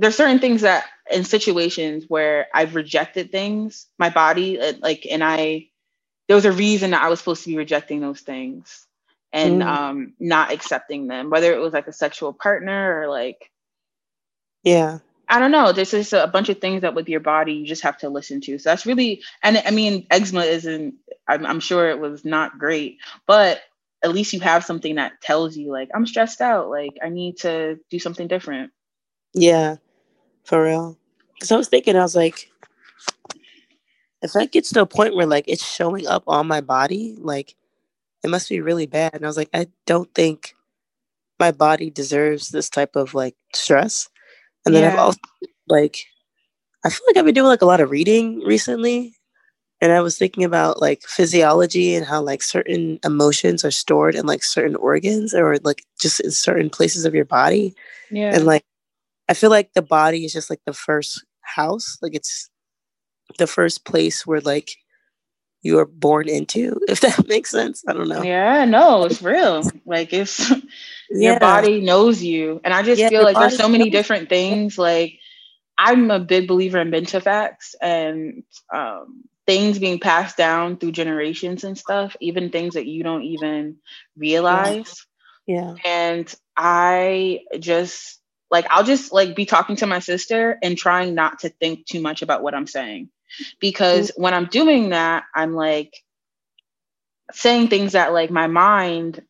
there's 0.00 0.16
certain 0.16 0.40
things 0.40 0.62
that 0.62 0.86
in 1.12 1.24
situations 1.24 2.06
where 2.08 2.48
I've 2.54 2.76
rejected 2.76 3.32
things, 3.32 3.88
my 3.98 4.10
body 4.10 4.60
uh, 4.60 4.74
like, 4.82 5.06
and 5.10 5.24
I 5.24 5.68
there 6.28 6.36
was 6.36 6.46
a 6.46 6.52
reason 6.52 6.92
that 6.92 7.02
I 7.02 7.08
was 7.08 7.18
supposed 7.20 7.44
to 7.44 7.50
be 7.50 7.56
rejecting 7.56 8.00
those 8.00 8.20
things 8.20 8.86
and 9.32 9.62
Mm. 9.62 9.66
um, 9.66 10.14
not 10.20 10.52
accepting 10.52 11.08
them, 11.08 11.30
whether 11.30 11.52
it 11.52 11.60
was 11.60 11.72
like 11.74 11.88
a 11.88 11.92
sexual 11.92 12.32
partner 12.32 13.00
or 13.02 13.08
like 13.08 13.50
yeah. 14.64 14.98
I 15.28 15.40
don't 15.40 15.52
know. 15.52 15.72
There's 15.72 15.92
just 15.92 16.14
a 16.14 16.28
bunch 16.28 16.50
of 16.50 16.60
things 16.60 16.82
that 16.82 16.94
with 16.94 17.10
your 17.10 17.20
body 17.20 17.54
you 17.54 17.66
just 17.66 17.82
have 17.84 17.98
to 18.00 18.10
listen 18.10 18.42
to. 18.42 18.58
So 18.60 18.70
that's 18.70 18.86
really, 18.86 19.22
and 19.42 19.62
I 19.66 19.72
mean, 19.72 20.06
eczema 20.10 20.42
isn't. 20.42 20.96
I'm, 21.28 21.46
I'm 21.46 21.60
sure 21.60 21.90
it 21.90 22.00
was 22.00 22.24
not 22.24 22.60
great, 22.60 22.98
but 23.26 23.60
at 24.04 24.12
least 24.12 24.34
you 24.34 24.40
have 24.42 24.64
something 24.64 24.96
that 24.96 25.20
tells 25.22 25.56
you 25.58 25.72
like 25.72 25.90
I'm 25.94 26.06
stressed 26.06 26.42
out. 26.42 26.70
Like 26.70 26.94
I 27.04 27.10
need 27.10 27.38
to 27.40 27.80
do 27.90 27.98
something 28.00 28.28
different. 28.28 28.72
Yeah. 29.34 29.76
For 30.50 30.64
real. 30.64 30.98
Because 31.34 31.52
I 31.52 31.56
was 31.56 31.68
thinking, 31.68 31.94
I 31.94 32.02
was 32.02 32.16
like, 32.16 32.50
if 34.20 34.32
that 34.32 34.50
gets 34.50 34.70
to 34.72 34.80
a 34.80 34.86
point 34.86 35.14
where 35.14 35.24
like 35.24 35.44
it's 35.46 35.64
showing 35.64 36.08
up 36.08 36.24
on 36.26 36.48
my 36.48 36.60
body, 36.60 37.14
like 37.20 37.54
it 38.24 38.30
must 38.30 38.48
be 38.48 38.60
really 38.60 38.86
bad. 38.86 39.14
And 39.14 39.24
I 39.24 39.28
was 39.28 39.36
like, 39.36 39.48
I 39.54 39.68
don't 39.86 40.12
think 40.12 40.56
my 41.38 41.52
body 41.52 41.88
deserves 41.88 42.48
this 42.48 42.68
type 42.68 42.96
of 42.96 43.14
like 43.14 43.36
stress. 43.54 44.08
And 44.66 44.74
then 44.74 44.90
I've 44.90 44.98
also 44.98 45.20
like 45.68 45.98
I 46.84 46.90
feel 46.90 47.06
like 47.06 47.16
I've 47.16 47.24
been 47.24 47.34
doing 47.34 47.46
like 47.46 47.62
a 47.62 47.66
lot 47.66 47.80
of 47.80 47.92
reading 47.92 48.40
recently. 48.40 49.14
And 49.80 49.92
I 49.92 50.00
was 50.00 50.18
thinking 50.18 50.42
about 50.42 50.80
like 50.80 51.02
physiology 51.02 51.94
and 51.94 52.04
how 52.04 52.22
like 52.22 52.42
certain 52.42 52.98
emotions 53.04 53.64
are 53.64 53.70
stored 53.70 54.16
in 54.16 54.26
like 54.26 54.42
certain 54.42 54.74
organs 54.74 55.32
or 55.32 55.58
like 55.62 55.84
just 56.00 56.18
in 56.18 56.32
certain 56.32 56.70
places 56.70 57.04
of 57.04 57.14
your 57.14 57.24
body. 57.24 57.72
Yeah. 58.10 58.34
And 58.34 58.46
like 58.46 58.64
I 59.30 59.34
feel 59.34 59.50
like 59.50 59.74
the 59.74 59.82
body 59.82 60.26
is 60.26 60.34
just 60.34 60.50
like 60.50 60.62
the 60.66 60.74
first 60.74 61.24
house. 61.42 61.98
Like 62.02 62.14
it's 62.16 62.50
the 63.38 63.48
first 63.48 63.86
place 63.86 64.26
where 64.26 64.42
like 64.42 64.72
you 65.62 65.78
are 65.80 65.86
born 65.86 66.28
into, 66.28 66.80
if 66.88 67.00
that 67.02 67.28
makes 67.28 67.50
sense. 67.50 67.84
I 67.88 67.94
don't 67.94 68.08
know. 68.08 68.24
yeah. 68.24 68.64
No, 68.66 69.04
it's 69.06 69.22
real. 69.22 69.70
Like 69.86 70.12
if 70.12 70.52
Yeah. 71.10 71.32
your 71.32 71.40
body 71.40 71.80
knows 71.82 72.22
you, 72.22 72.60
and 72.64 72.74
I 72.74 72.82
just 72.82 73.00
Yeah, 73.00 73.08
feel 73.08 73.24
like 73.24 73.38
there's 73.38 73.56
so 73.56 73.68
many 73.68 73.90
knows 73.90 73.92
different 73.92 74.28
things. 74.30 74.78
Like 74.78 75.14
I'm 75.78 76.10
a 76.10 76.20
big 76.20 76.48
believer 76.48 76.78
in 76.80 76.90
Bentafacts 76.90 77.74
and 77.82 78.44
um, 78.74 79.24
things 79.46 79.78
being 79.78 80.00
passed 80.00 80.36
down 80.36 80.78
through 80.78 80.92
generations 80.92 81.64
and 81.64 81.76
stuff, 81.78 82.16
even 82.20 82.50
things 82.50 82.74
that 82.74 82.86
you 82.86 83.02
don't 83.02 83.24
even 83.24 83.78
realize. 84.16 85.06
Yeah. 85.46 85.76
And 85.84 86.32
I 86.56 87.40
just 87.60 88.19
like 88.50 88.66
I'll 88.70 88.84
just 88.84 89.12
like 89.12 89.36
be 89.36 89.46
talking 89.46 89.76
to 89.76 89.86
my 89.86 90.00
sister 90.00 90.58
and 90.62 90.76
trying 90.76 91.14
not 91.14 91.40
to 91.40 91.48
think 91.48 91.86
too 91.86 92.00
much 92.00 92.22
about 92.22 92.42
what 92.42 92.54
I'm 92.54 92.66
saying. 92.66 93.10
Because 93.60 94.10
mm-hmm. 94.10 94.22
when 94.22 94.34
I'm 94.34 94.46
doing 94.46 94.90
that, 94.90 95.24
I'm 95.34 95.54
like 95.54 95.94
saying 97.32 97.68
things 97.68 97.92
that 97.92 98.12
like 98.12 98.30
my 98.30 98.48
mind 98.48 99.22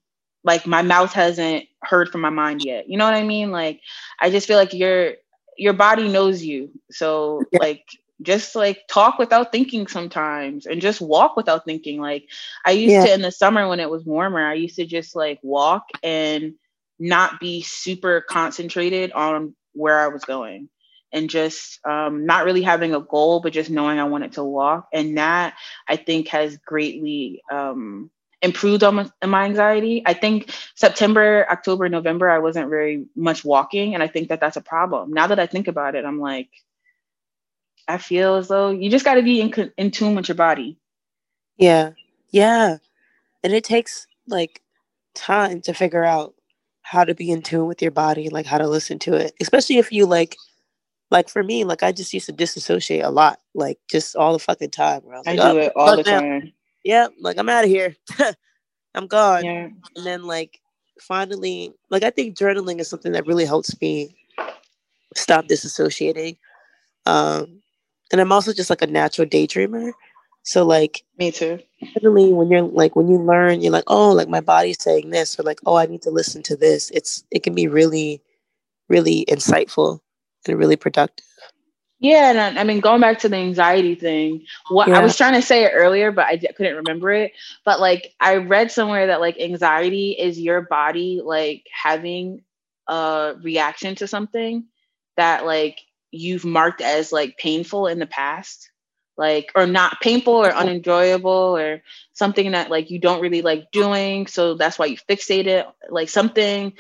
like 0.42 0.66
my 0.66 0.82
mouth 0.82 1.12
hasn't 1.12 1.66
heard 1.82 2.08
from 2.08 2.22
my 2.22 2.30
mind 2.30 2.64
yet. 2.64 2.88
You 2.88 2.96
know 2.96 3.04
what 3.04 3.14
I 3.14 3.22
mean? 3.22 3.50
Like 3.50 3.80
I 4.18 4.30
just 4.30 4.46
feel 4.46 4.56
like 4.56 4.72
your 4.72 5.14
your 5.56 5.74
body 5.74 6.08
knows 6.08 6.42
you. 6.42 6.70
So 6.90 7.42
Yeah. 7.52 7.58
like 7.60 7.84
just 8.22 8.54
like 8.54 8.86
talk 8.88 9.18
without 9.18 9.52
thinking 9.52 9.86
sometimes 9.86 10.66
and 10.66 10.80
just 10.80 11.00
walk 11.00 11.36
without 11.36 11.64
thinking. 11.64 12.00
Like 12.00 12.28
I 12.64 12.72
used 12.72 12.92
Yeah. 12.92 13.06
to 13.06 13.14
in 13.14 13.22
the 13.22 13.32
summer 13.32 13.68
when 13.68 13.80
it 13.80 13.90
was 13.90 14.04
warmer, 14.04 14.46
I 14.46 14.54
used 14.54 14.76
to 14.76 14.86
just 14.86 15.14
like 15.14 15.38
walk 15.42 15.88
and 16.02 16.54
not 17.00 17.40
be 17.40 17.62
super 17.62 18.20
concentrated 18.22 19.12
on 19.12 19.56
where 19.72 19.98
I 20.00 20.08
was 20.08 20.24
going. 20.24 20.68
and 21.12 21.28
just 21.30 21.84
um, 21.86 22.26
not 22.26 22.44
really 22.44 22.62
having 22.62 22.94
a 22.94 23.00
goal, 23.00 23.40
but 23.40 23.52
just 23.52 23.70
knowing 23.70 23.98
I 23.98 24.04
wanted 24.04 24.32
to 24.32 24.44
walk. 24.44 24.88
And 24.92 25.18
that 25.18 25.54
I 25.88 25.96
think 25.96 26.28
has 26.28 26.56
greatly 26.58 27.42
um, 27.50 28.10
improved 28.42 28.84
on 28.84 28.94
my, 28.94 29.10
my 29.26 29.44
anxiety. 29.44 30.02
I 30.06 30.14
think 30.14 30.54
September, 30.74 31.46
October, 31.50 31.88
November, 31.88 32.30
I 32.30 32.38
wasn't 32.38 32.70
very 32.70 33.06
much 33.16 33.44
walking. 33.44 33.94
And 33.94 34.02
I 34.02 34.08
think 34.08 34.28
that 34.28 34.40
that's 34.40 34.56
a 34.56 34.62
problem. 34.62 35.12
Now 35.12 35.26
that 35.28 35.40
I 35.40 35.46
think 35.46 35.68
about 35.68 35.94
it, 35.94 36.04
I'm 36.04 36.20
like, 36.20 36.48
I 37.88 37.98
feel 37.98 38.36
as 38.36 38.48
though 38.48 38.70
you 38.70 38.90
just 38.90 39.04
got 39.04 39.14
to 39.14 39.22
be 39.22 39.40
in, 39.40 39.72
in 39.76 39.90
tune 39.90 40.14
with 40.14 40.28
your 40.28 40.36
body. 40.36 40.78
Yeah. 41.56 41.92
Yeah. 42.30 42.78
And 43.42 43.52
it 43.52 43.64
takes 43.64 44.06
like 44.28 44.62
time 45.14 45.60
to 45.62 45.74
figure 45.74 46.04
out 46.04 46.34
how 46.90 47.04
to 47.04 47.14
be 47.14 47.30
in 47.30 47.40
tune 47.40 47.66
with 47.66 47.80
your 47.80 47.92
body, 47.92 48.28
like 48.30 48.46
how 48.46 48.58
to 48.58 48.66
listen 48.66 48.98
to 48.98 49.14
it, 49.14 49.32
especially 49.40 49.78
if 49.78 49.92
you 49.92 50.06
like 50.06 50.36
like 51.12 51.28
for 51.28 51.44
me, 51.44 51.62
like 51.62 51.84
I 51.84 51.92
just 51.92 52.12
used 52.12 52.26
to 52.26 52.32
disassociate 52.32 53.04
a 53.04 53.10
lot, 53.10 53.38
like 53.54 53.78
just 53.88 54.16
all 54.16 54.32
the 54.32 54.40
fucking 54.40 54.70
time. 54.70 55.02
I, 55.08 55.30
I 55.30 55.34
like, 55.34 55.36
do 55.36 55.42
oh, 55.42 55.56
it 55.58 55.72
all 55.76 55.96
the 55.96 56.02
time. 56.02 56.52
Yeah, 56.82 57.06
like 57.20 57.38
I'm 57.38 57.48
out 57.48 57.62
of 57.62 57.70
here. 57.70 57.94
I'm 58.96 59.06
gone. 59.06 59.44
Yeah. 59.44 59.68
And 59.94 60.04
then 60.04 60.24
like 60.24 60.60
finally, 61.00 61.72
like 61.90 62.02
I 62.02 62.10
think 62.10 62.36
journaling 62.36 62.80
is 62.80 62.90
something 62.90 63.12
that 63.12 63.24
really 63.24 63.44
helps 63.44 63.80
me 63.80 64.16
stop 65.14 65.46
disassociating. 65.46 66.38
Um, 67.06 67.62
and 68.10 68.20
I'm 68.20 68.32
also 68.32 68.52
just 68.52 68.68
like 68.68 68.82
a 68.82 68.88
natural 68.88 69.28
daydreamer. 69.28 69.92
So 70.50 70.66
like 70.66 71.04
me 71.16 71.30
too. 71.30 71.60
Suddenly 71.94 72.32
when 72.32 72.50
you're 72.50 72.62
like 72.62 72.96
when 72.96 73.08
you 73.08 73.18
learn, 73.18 73.60
you're 73.60 73.70
like, 73.70 73.84
oh, 73.86 74.10
like 74.10 74.28
my 74.28 74.40
body's 74.40 74.82
saying 74.82 75.10
this, 75.10 75.38
or 75.38 75.44
like, 75.44 75.60
oh, 75.64 75.76
I 75.76 75.86
need 75.86 76.02
to 76.02 76.10
listen 76.10 76.42
to 76.42 76.56
this. 76.56 76.90
It's 76.90 77.22
it 77.30 77.44
can 77.44 77.54
be 77.54 77.68
really, 77.68 78.20
really 78.88 79.24
insightful 79.28 80.00
and 80.48 80.58
really 80.58 80.74
productive. 80.74 81.24
Yeah, 82.00 82.30
and 82.30 82.58
I, 82.58 82.62
I 82.62 82.64
mean, 82.64 82.80
going 82.80 83.00
back 83.00 83.20
to 83.20 83.28
the 83.28 83.36
anxiety 83.36 83.94
thing, 83.94 84.44
what 84.70 84.88
yeah. 84.88 84.98
I 84.98 85.02
was 85.04 85.16
trying 85.16 85.34
to 85.34 85.42
say 85.42 85.62
it 85.66 85.72
earlier, 85.72 86.10
but 86.10 86.26
I 86.26 86.34
d- 86.34 86.50
couldn't 86.56 86.78
remember 86.78 87.12
it. 87.12 87.30
But 87.64 87.78
like, 87.78 88.12
I 88.18 88.38
read 88.38 88.72
somewhere 88.72 89.06
that 89.06 89.20
like 89.20 89.38
anxiety 89.38 90.16
is 90.18 90.40
your 90.40 90.62
body 90.62 91.20
like 91.24 91.64
having 91.72 92.42
a 92.88 93.34
reaction 93.40 93.94
to 93.96 94.08
something 94.08 94.64
that 95.16 95.46
like 95.46 95.78
you've 96.10 96.44
marked 96.44 96.80
as 96.80 97.12
like 97.12 97.38
painful 97.38 97.86
in 97.86 98.00
the 98.00 98.06
past, 98.06 98.69
like 99.20 99.52
or 99.54 99.66
not 99.66 100.00
painful 100.00 100.34
or 100.34 100.50
unenjoyable 100.52 101.56
or 101.56 101.82
something 102.14 102.50
that 102.52 102.70
like 102.70 102.90
you 102.90 102.98
don't 102.98 103.20
really 103.20 103.42
like 103.42 103.70
doing. 103.70 104.26
So 104.26 104.54
that's 104.54 104.78
why 104.78 104.86
you 104.86 104.96
fixate 104.96 105.46
it, 105.46 105.66
like 105.90 106.08
something 106.08 106.72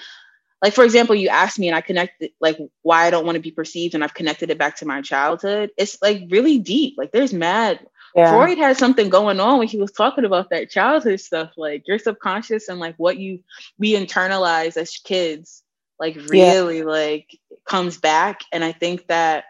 like 0.62 0.74
for 0.74 0.84
example 0.84 1.14
you 1.14 1.28
asked 1.28 1.58
me 1.58 1.68
and 1.68 1.76
i 1.76 1.80
connected 1.80 2.30
like 2.40 2.58
why 2.82 3.06
i 3.06 3.10
don't 3.10 3.24
want 3.24 3.36
to 3.36 3.42
be 3.42 3.50
perceived 3.50 3.94
and 3.94 4.04
i've 4.04 4.14
connected 4.14 4.50
it 4.50 4.58
back 4.58 4.76
to 4.76 4.86
my 4.86 5.00
childhood 5.00 5.70
it's 5.76 6.00
like 6.02 6.24
really 6.28 6.58
deep 6.58 6.94
like 6.98 7.12
there's 7.12 7.32
mad 7.32 7.80
yeah. 8.14 8.30
freud 8.30 8.58
had 8.58 8.76
something 8.76 9.08
going 9.08 9.40
on 9.40 9.58
when 9.58 9.68
he 9.68 9.78
was 9.78 9.92
talking 9.92 10.24
about 10.24 10.50
that 10.50 10.70
childhood 10.70 11.20
stuff 11.20 11.50
like 11.56 11.86
your 11.86 11.98
subconscious 11.98 12.68
and 12.68 12.80
like 12.80 12.96
what 12.96 13.18
you 13.18 13.40
we 13.78 13.94
internalize 13.94 14.76
as 14.76 14.96
kids 14.98 15.62
like 15.98 16.16
really 16.28 16.78
yeah. 16.78 16.84
like 16.84 17.38
comes 17.64 17.98
back 17.98 18.40
and 18.52 18.64
i 18.64 18.72
think 18.72 19.06
that 19.06 19.44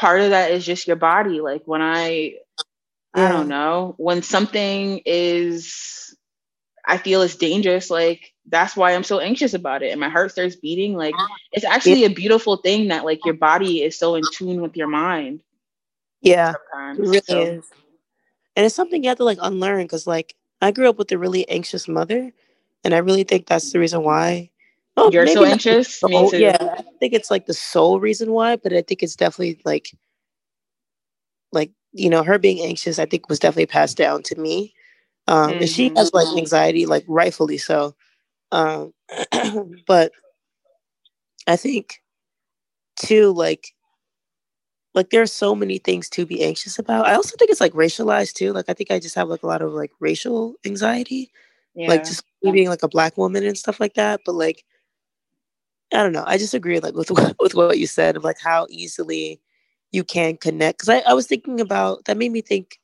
part 0.00 0.20
of 0.20 0.30
that 0.30 0.50
is 0.50 0.64
just 0.64 0.86
your 0.86 0.96
body 0.96 1.40
like 1.40 1.62
when 1.66 1.82
i 1.82 2.34
yeah. 3.14 3.28
i 3.28 3.28
don't 3.28 3.48
know 3.48 3.94
when 3.98 4.22
something 4.22 5.02
is 5.04 6.16
i 6.86 6.96
feel 6.96 7.22
is 7.22 7.36
dangerous 7.36 7.90
like 7.90 8.32
that's 8.50 8.76
why 8.76 8.94
I'm 8.94 9.04
so 9.04 9.20
anxious 9.20 9.54
about 9.54 9.82
it. 9.82 9.90
And 9.90 10.00
my 10.00 10.08
heart 10.08 10.32
starts 10.32 10.56
beating. 10.56 10.94
Like 10.94 11.14
it's 11.52 11.64
actually 11.64 12.04
a 12.04 12.10
beautiful 12.10 12.56
thing 12.56 12.88
that 12.88 13.04
like 13.04 13.24
your 13.24 13.34
body 13.34 13.82
is 13.82 13.98
so 13.98 14.16
in 14.16 14.22
tune 14.32 14.60
with 14.60 14.76
your 14.76 14.88
mind. 14.88 15.42
Yeah. 16.20 16.54
Sometimes. 16.72 16.98
It 16.98 17.02
really 17.02 17.20
so. 17.20 17.40
is. 17.40 17.64
And 18.56 18.66
it's 18.66 18.74
something 18.74 19.02
you 19.02 19.08
have 19.08 19.18
to 19.18 19.24
like 19.24 19.38
unlearn 19.40 19.84
because 19.84 20.06
like 20.06 20.34
I 20.60 20.72
grew 20.72 20.88
up 20.88 20.98
with 20.98 21.12
a 21.12 21.18
really 21.18 21.48
anxious 21.48 21.88
mother. 21.88 22.32
And 22.82 22.94
I 22.94 22.98
really 22.98 23.24
think 23.24 23.46
that's 23.46 23.72
the 23.72 23.78
reason 23.78 24.02
why. 24.02 24.49
Oh, 25.00 25.10
You're 25.10 25.26
so 25.26 25.44
anxious? 25.44 25.98
Sole, 25.98 26.34
yeah. 26.34 26.56
I 26.60 26.82
think 26.98 27.14
it's 27.14 27.30
like 27.30 27.46
the 27.46 27.54
sole 27.54 28.00
reason 28.00 28.32
why, 28.32 28.56
but 28.56 28.72
I 28.74 28.82
think 28.82 29.02
it's 29.02 29.16
definitely 29.16 29.60
like 29.64 29.92
like, 31.52 31.72
you 31.92 32.10
know, 32.10 32.22
her 32.22 32.38
being 32.38 32.60
anxious, 32.64 32.98
I 32.98 33.06
think 33.06 33.28
was 33.28 33.38
definitely 33.38 33.66
passed 33.66 33.96
down 33.96 34.22
to 34.24 34.38
me. 34.38 34.74
Um, 35.26 35.50
mm-hmm. 35.50 35.60
and 35.60 35.68
she 35.68 35.92
has 35.96 36.12
like 36.12 36.26
mm-hmm. 36.26 36.38
anxiety, 36.38 36.86
like 36.86 37.04
rightfully 37.08 37.58
so. 37.58 37.94
Um, 38.52 38.92
but 39.86 40.12
I 41.46 41.56
think 41.56 42.02
too, 42.96 43.32
like, 43.32 43.72
like 44.94 45.10
there 45.10 45.22
are 45.22 45.26
so 45.26 45.54
many 45.54 45.78
things 45.78 46.08
to 46.10 46.26
be 46.26 46.44
anxious 46.44 46.78
about. 46.78 47.06
I 47.06 47.14
also 47.14 47.36
think 47.38 47.50
it's 47.50 47.60
like 47.60 47.72
racialized 47.72 48.34
too. 48.34 48.52
Like 48.52 48.66
I 48.68 48.74
think 48.74 48.90
I 48.90 48.98
just 48.98 49.14
have 49.14 49.28
like 49.28 49.42
a 49.42 49.46
lot 49.46 49.62
of 49.62 49.72
like 49.72 49.92
racial 50.00 50.56
anxiety, 50.66 51.30
yeah. 51.74 51.88
like 51.88 52.04
just 52.04 52.24
being 52.42 52.68
like 52.68 52.82
a 52.82 52.88
black 52.88 53.16
woman 53.16 53.46
and 53.46 53.56
stuff 53.56 53.80
like 53.80 53.94
that. 53.94 54.20
But 54.26 54.34
like, 54.34 54.64
I 55.92 55.98
don't 55.98 56.12
know. 56.12 56.24
I 56.26 56.38
just 56.38 56.54
agree 56.54 56.80
like 56.80 56.94
with 56.94 57.10
with 57.40 57.54
what 57.54 57.78
you 57.78 57.86
said 57.86 58.16
of 58.16 58.24
like 58.24 58.38
how 58.40 58.66
easily 58.70 59.40
you 59.92 60.04
can 60.04 60.36
connect. 60.36 60.78
Because 60.78 60.88
I, 60.88 61.10
I 61.10 61.14
was 61.14 61.26
thinking 61.26 61.60
about 61.60 62.04
that 62.04 62.16
made 62.16 62.32
me 62.32 62.40
think 62.42 62.78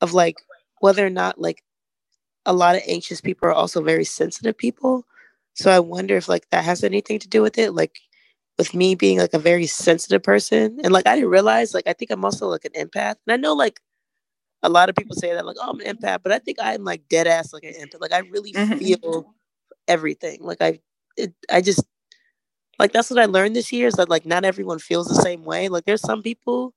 of 0.00 0.14
like 0.14 0.36
whether 0.80 1.06
or 1.06 1.10
not 1.10 1.40
like 1.40 1.62
a 2.46 2.52
lot 2.52 2.74
of 2.76 2.82
anxious 2.86 3.20
people 3.20 3.48
are 3.48 3.52
also 3.52 3.82
very 3.82 4.04
sensitive 4.04 4.56
people. 4.56 5.04
So 5.54 5.70
I 5.70 5.80
wonder 5.80 6.16
if 6.16 6.28
like 6.28 6.48
that 6.50 6.64
has 6.64 6.82
anything 6.82 7.18
to 7.18 7.28
do 7.28 7.42
with 7.42 7.58
it. 7.58 7.74
Like 7.74 8.00
with 8.58 8.74
me 8.74 8.94
being 8.94 9.18
like 9.18 9.34
a 9.34 9.38
very 9.38 9.66
sensitive 9.66 10.22
person. 10.22 10.78
And 10.82 10.92
like 10.92 11.06
I 11.06 11.14
didn't 11.14 11.30
realize 11.30 11.74
like 11.74 11.86
I 11.86 11.92
think 11.92 12.10
I'm 12.10 12.24
also 12.24 12.46
like 12.46 12.64
an 12.64 12.72
empath. 12.72 13.16
And 13.26 13.32
I 13.32 13.36
know 13.36 13.54
like 13.54 13.80
a 14.62 14.68
lot 14.68 14.88
of 14.90 14.94
people 14.96 15.16
say 15.16 15.32
that 15.32 15.46
like, 15.46 15.56
oh 15.60 15.70
I'm 15.70 15.80
an 15.80 15.96
empath, 15.96 16.20
but 16.22 16.32
I 16.32 16.38
think 16.38 16.58
I'm 16.60 16.84
like 16.84 17.08
dead 17.08 17.26
ass 17.26 17.52
like 17.52 17.64
an 17.64 17.72
empath. 17.72 18.00
Like 18.00 18.12
I 18.12 18.18
really 18.18 18.52
mm-hmm. 18.52 18.78
feel 18.78 19.34
everything. 19.88 20.40
Like 20.42 20.60
I 20.60 20.80
it, 21.16 21.32
I 21.50 21.60
just 21.60 21.82
like 22.80 22.92
that's 22.92 23.10
what 23.10 23.18
I 23.18 23.26
learned 23.26 23.54
this 23.54 23.72
year 23.72 23.88
is 23.88 23.94
that 23.94 24.08
like 24.08 24.24
not 24.24 24.44
everyone 24.44 24.78
feels 24.78 25.06
the 25.06 25.22
same 25.22 25.44
way. 25.44 25.68
Like 25.68 25.84
there's 25.84 26.00
some 26.00 26.22
people 26.22 26.72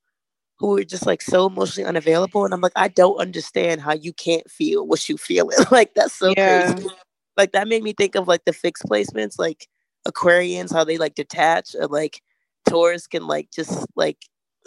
who 0.60 0.78
are 0.78 0.84
just 0.84 1.06
like 1.06 1.22
so 1.22 1.47
emotionally 1.47 1.88
unavailable. 1.88 2.43
And 2.43 2.54
I'm 2.54 2.60
like, 2.60 2.74
I 2.76 2.89
don't 2.89 3.18
understand 3.18 3.82
how 3.82 3.93
you 3.93 4.12
can't 4.12 4.49
feel 4.51 4.86
what 4.86 5.08
you 5.08 5.18
feeling. 5.18 5.58
like 5.72 5.93
that's 5.93 6.14
so 6.14 6.34
yeah. 6.36 6.74
crazy. 6.74 6.89
Like 7.38 7.54
that 7.54 7.70
made 7.70 7.84
me 7.84 7.93
think 7.93 8.16
of 8.16 8.28
like 8.28 8.43
the 8.45 8.54
fixed 8.54 8.84
placements, 8.84 9.39
like 9.39 9.68
Aquarians, 10.06 10.74
how 10.74 10.84
they 10.84 10.97
like 10.97 11.16
detach 11.16 11.74
or 11.74 11.88
like 11.88 12.22
Taurus 12.68 13.08
can 13.08 13.26
like 13.26 13.49
just 13.51 13.88
like 13.95 14.18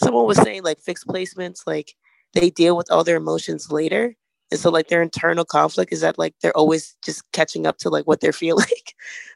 someone 0.00 0.26
was 0.26 0.38
saying 0.38 0.62
like 0.62 0.80
fixed 0.80 1.06
placements, 1.06 1.66
like 1.66 1.94
they 2.32 2.48
deal 2.48 2.78
with 2.78 2.90
all 2.90 3.04
their 3.04 3.16
emotions 3.16 3.70
later. 3.70 4.16
And 4.50 4.60
so 4.60 4.70
like 4.70 4.88
their 4.88 5.02
internal 5.02 5.44
conflict 5.44 5.92
is 5.92 6.02
that 6.02 6.18
like 6.18 6.34
they're 6.40 6.56
always 6.56 6.96
just 7.04 7.22
catching 7.32 7.66
up 7.66 7.78
to 7.78 7.90
like 7.90 8.06
what 8.06 8.20
they're 8.20 8.32
feeling. 8.44 8.66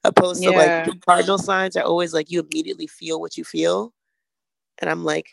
Opposed 0.05 0.43
yeah. 0.43 0.85
to 0.85 0.91
like 0.91 1.01
cardinal 1.01 1.39
signs 1.39 1.77
are 1.77 1.85
always 1.85 2.15
like 2.15 2.31
you 2.31 2.41
immediately 2.41 2.87
feel 2.87 3.21
what 3.21 3.37
you 3.37 3.45
feel. 3.45 3.93
And 4.79 4.89
I'm 4.91 5.05
like, 5.05 5.27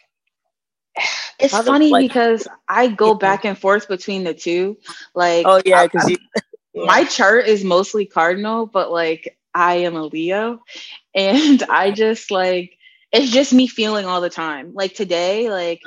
it's 1.39 1.57
funny 1.57 1.89
like, 1.89 2.09
because 2.09 2.47
I 2.67 2.88
go 2.88 3.13
back 3.13 3.45
and 3.45 3.57
forth 3.57 3.88
between 3.88 4.23
the 4.23 4.34
two. 4.34 4.78
Like, 5.15 5.45
oh 5.47 5.61
yeah, 5.65 5.86
because 5.86 6.09
yeah. 6.09 6.86
my 6.86 7.03
chart 7.03 7.47
is 7.47 7.63
mostly 7.63 8.05
cardinal, 8.05 8.65
but 8.65 8.91
like 8.91 9.38
I 9.53 9.75
am 9.75 9.95
a 9.95 10.03
Leo, 10.03 10.61
and 11.15 11.63
I 11.69 11.91
just 11.91 12.32
like 12.32 12.76
it's 13.11 13.31
just 13.31 13.53
me 13.53 13.67
feeling 13.67 14.05
all 14.05 14.21
the 14.21 14.29
time. 14.29 14.73
Like 14.73 14.93
today, 14.93 15.49
like 15.49 15.81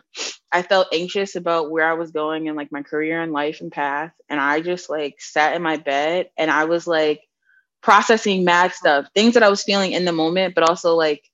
I 0.52 0.62
felt 0.62 0.88
anxious 0.92 1.36
about 1.36 1.70
where 1.70 1.88
I 1.88 1.94
was 1.94 2.10
going 2.10 2.48
and 2.48 2.56
like 2.56 2.72
my 2.72 2.82
career 2.82 3.20
and 3.20 3.32
life 3.32 3.60
and 3.60 3.70
path, 3.70 4.12
and 4.28 4.40
I 4.40 4.60
just 4.60 4.90
like 4.90 5.16
sat 5.20 5.54
in 5.54 5.62
my 5.62 5.76
bed 5.76 6.30
and 6.38 6.50
I 6.50 6.64
was 6.64 6.86
like 6.86 7.22
processing 7.82 8.44
mad 8.44 8.72
stuff, 8.72 9.06
things 9.14 9.34
that 9.34 9.42
I 9.42 9.50
was 9.50 9.62
feeling 9.62 9.92
in 9.92 10.04
the 10.04 10.12
moment, 10.12 10.54
but 10.54 10.68
also 10.68 10.94
like 10.94 11.30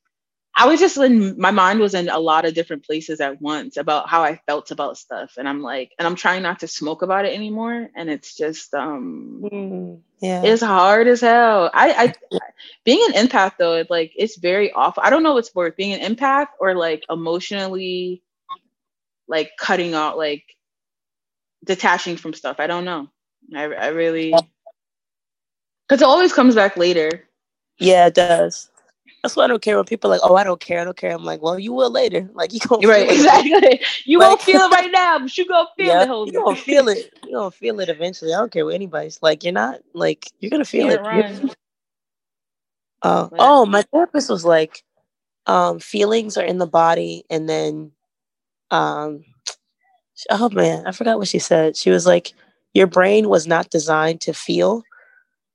I 0.59 0.67
was 0.67 0.81
just 0.81 0.97
in 0.97 1.39
my 1.39 1.51
mind 1.51 1.81
was 1.81 1.93
in 1.93 2.09
a 2.09 2.19
lot 2.19 2.47
of 2.47 2.55
different 2.55 2.87
places 2.87 3.21
at 3.21 3.43
once 3.43 3.77
about 3.77 4.09
how 4.09 4.23
I 4.23 4.41
felt 4.47 4.71
about 4.71 4.97
stuff. 4.97 5.35
And 5.37 5.47
I'm 5.47 5.61
like, 5.61 5.93
and 5.99 6.09
I'm 6.09 6.15
trying 6.17 6.43
not 6.43 6.61
to 6.61 6.69
smoke 6.69 7.03
about 7.03 7.27
it 7.27 7.35
anymore. 7.35 7.91
And 7.95 8.09
it's 8.09 8.35
just 8.35 8.73
um 8.73 9.45
mm, 9.45 10.01
yeah. 10.19 10.43
It's 10.43 10.63
hard 10.63 11.09
as 11.09 11.21
hell. 11.21 11.71
I 11.75 12.15
I 12.33 12.39
being 12.85 13.07
an 13.07 13.29
empath 13.29 13.59
though, 13.59 13.75
it, 13.75 13.91
like 13.91 14.13
it's 14.17 14.37
very 14.39 14.73
awful. 14.73 15.03
I 15.05 15.11
don't 15.11 15.23
know 15.23 15.35
what's 15.35 15.55
worse, 15.55 15.75
being 15.77 15.93
an 15.93 16.17
empath 16.17 16.49
or 16.59 16.75
like 16.75 17.05
emotionally 17.11 18.23
like 19.29 19.51
cutting 19.59 19.93
out 19.93 20.17
like 20.17 20.45
detaching 21.65 22.17
from 22.17 22.33
stuff. 22.33 22.61
I 22.61 22.67
don't 22.67 22.87
know. 22.87 23.11
I 23.55 23.65
I 23.65 23.89
really 23.89 24.33
because 25.87 26.01
it 26.01 26.07
always 26.07 26.33
comes 26.33 26.55
back 26.55 26.79
later. 26.79 27.29
Yeah, 27.79 28.07
it 28.07 28.15
does. 28.15 28.71
That's 29.27 29.35
why 29.35 29.43
I 29.43 29.49
don't 29.49 29.61
care 29.61 29.75
when 29.75 29.85
people 29.85 30.09
are 30.09 30.15
like, 30.15 30.21
oh, 30.23 30.37
I 30.37 30.45
don't 30.45 30.61
care, 30.61 30.81
I 30.81 30.85
don't 30.85 30.97
care. 30.97 31.11
I'm 31.11 31.25
like, 31.25 31.43
well, 31.43 31.59
you 31.59 31.73
will 31.73 31.91
later. 31.91 32.31
Like 32.37 32.53
you 32.53 32.61
gonna 32.61 32.87
right, 32.87 33.11
exactly. 33.11 33.81
You 34.05 34.21
like, 34.21 34.29
won't 34.29 34.43
feel 34.43 34.61
it 34.61 34.71
right 34.71 34.91
now, 34.93 35.19
but 35.19 35.37
you 35.37 35.49
gonna 35.49 35.67
feel 35.77 35.87
yeah, 35.87 36.03
it. 36.03 36.27
You 36.29 36.33
gonna 36.33 36.55
feel 36.55 36.89
it. 36.89 37.13
You 37.25 37.33
gonna 37.33 37.51
feel 37.51 37.81
it 37.81 37.89
eventually. 37.89 38.33
I 38.33 38.39
don't 38.39 38.53
care 38.53 38.65
what 38.65 38.75
anybody's 38.75 39.21
like. 39.23 39.43
You're 39.43 39.53
not 39.53 39.81
like 39.95 40.31
you're 40.39 40.51
gonna 40.51 40.65
feel 40.65 40.91
it. 40.91 41.01
Uh, 43.03 43.29
oh, 43.33 43.67
my 43.67 43.83
therapist 43.83 44.31
was 44.31 44.45
like, 44.45 44.85
um, 45.47 45.81
feelings 45.81 46.37
are 46.37 46.45
in 46.45 46.59
the 46.59 46.69
body, 46.69 47.25
and 47.29 47.49
then, 47.49 47.91
um, 48.71 49.25
oh 50.31 50.51
man, 50.51 50.87
I 50.87 50.93
forgot 50.93 51.19
what 51.19 51.27
she 51.27 51.41
said. 51.41 51.77
She 51.77 51.91
was 51.91 52.07
like, 52.07 52.33
your 52.75 52.87
brain 52.87 53.29
was 53.29 53.49
not 53.49 53.71
designed 53.71 54.21
to 54.21 54.33
feel. 54.33 54.85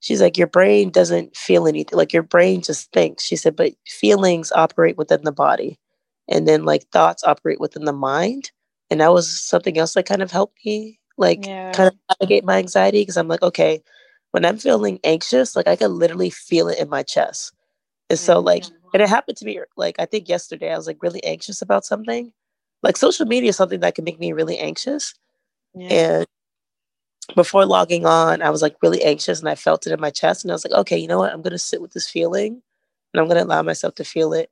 She's 0.02 0.22
like, 0.22 0.38
your 0.38 0.48
brain 0.48 0.90
doesn't 0.90 1.36
feel 1.38 1.68
anything. 1.68 1.98
Like 1.98 2.12
your 2.14 2.24
brain 2.24 2.62
just 2.62 2.92
thinks. 2.92 3.24
She 3.24 3.36
said, 3.36 3.56
but 3.56 3.74
feelings 3.88 4.52
operate 4.54 4.98
within 4.98 5.24
the 5.24 5.32
body, 5.32 5.80
and 6.28 6.48
then 6.48 6.66
like 6.66 6.84
thoughts 6.92 7.24
operate 7.24 7.60
within 7.62 7.86
the 7.86 7.94
mind. 7.94 8.52
And 8.90 9.00
that 9.02 9.14
was 9.14 9.30
something 9.42 9.78
else 9.78 9.94
that 9.94 10.06
kind 10.08 10.22
of 10.22 10.32
helped 10.32 10.60
me, 10.66 11.00
like, 11.18 11.46
Yeah. 11.46 11.72
kind 11.72 11.88
of 11.90 11.96
navigate 12.20 12.44
my 12.44 12.58
anxiety 12.58 13.02
because 13.02 13.16
I'm 13.18 13.30
like, 13.30 13.42
okay, 13.42 13.82
when 14.32 14.46
I'm 14.46 14.58
feeling 14.58 15.00
anxious, 15.04 15.56
like 15.56 15.68
I 15.68 15.76
can 15.78 15.98
literally 15.98 16.30
feel 16.30 16.68
it 16.68 16.80
in 16.80 16.90
my 16.90 17.04
chest. 17.04 17.54
And 18.10 18.20
so, 18.20 18.40
like, 18.40 18.64
mm-hmm. 18.64 18.76
and 18.94 19.02
it 19.04 19.10
happened 19.10 19.38
to 19.38 19.46
me 19.46 19.60
like 19.78 19.96
I 20.00 20.06
think 20.06 20.28
yesterday 20.30 20.74
I 20.74 20.78
was 20.78 20.88
like 20.88 21.02
really 21.02 21.24
anxious 21.24 21.62
about 21.62 21.86
something. 21.86 22.34
Like 22.84 22.98
social 22.98 23.26
media 23.26 23.50
is 23.50 23.58
something 23.58 23.80
that 23.82 23.96
can 23.96 24.04
make 24.04 24.20
me 24.20 24.34
really 24.34 24.58
anxious. 24.58 25.14
Yeah. 25.76 25.88
And 25.90 26.28
before 27.36 27.66
logging 27.66 28.06
on, 28.06 28.42
I 28.42 28.50
was 28.50 28.62
like 28.62 28.76
really 28.84 29.04
anxious 29.04 29.40
and 29.40 29.50
I 29.50 29.56
felt 29.56 29.88
it 29.88 29.94
in 29.94 30.02
my 30.02 30.12
chest. 30.12 30.44
And 30.44 30.52
I 30.52 30.56
was 30.56 30.66
like, 30.66 30.80
okay, 30.82 30.98
you 30.98 31.08
know 31.08 31.20
what? 31.20 31.34
I'm 31.34 31.42
gonna 31.42 31.58
sit 31.60 31.82
with 31.82 31.94
this 31.94 32.10
feeling 32.10 32.62
and 33.14 33.22
I'm 33.22 33.28
gonna 33.28 33.44
allow 33.44 33.62
myself 33.64 33.96
to 33.96 34.06
feel 34.06 34.34
it. 34.34 34.50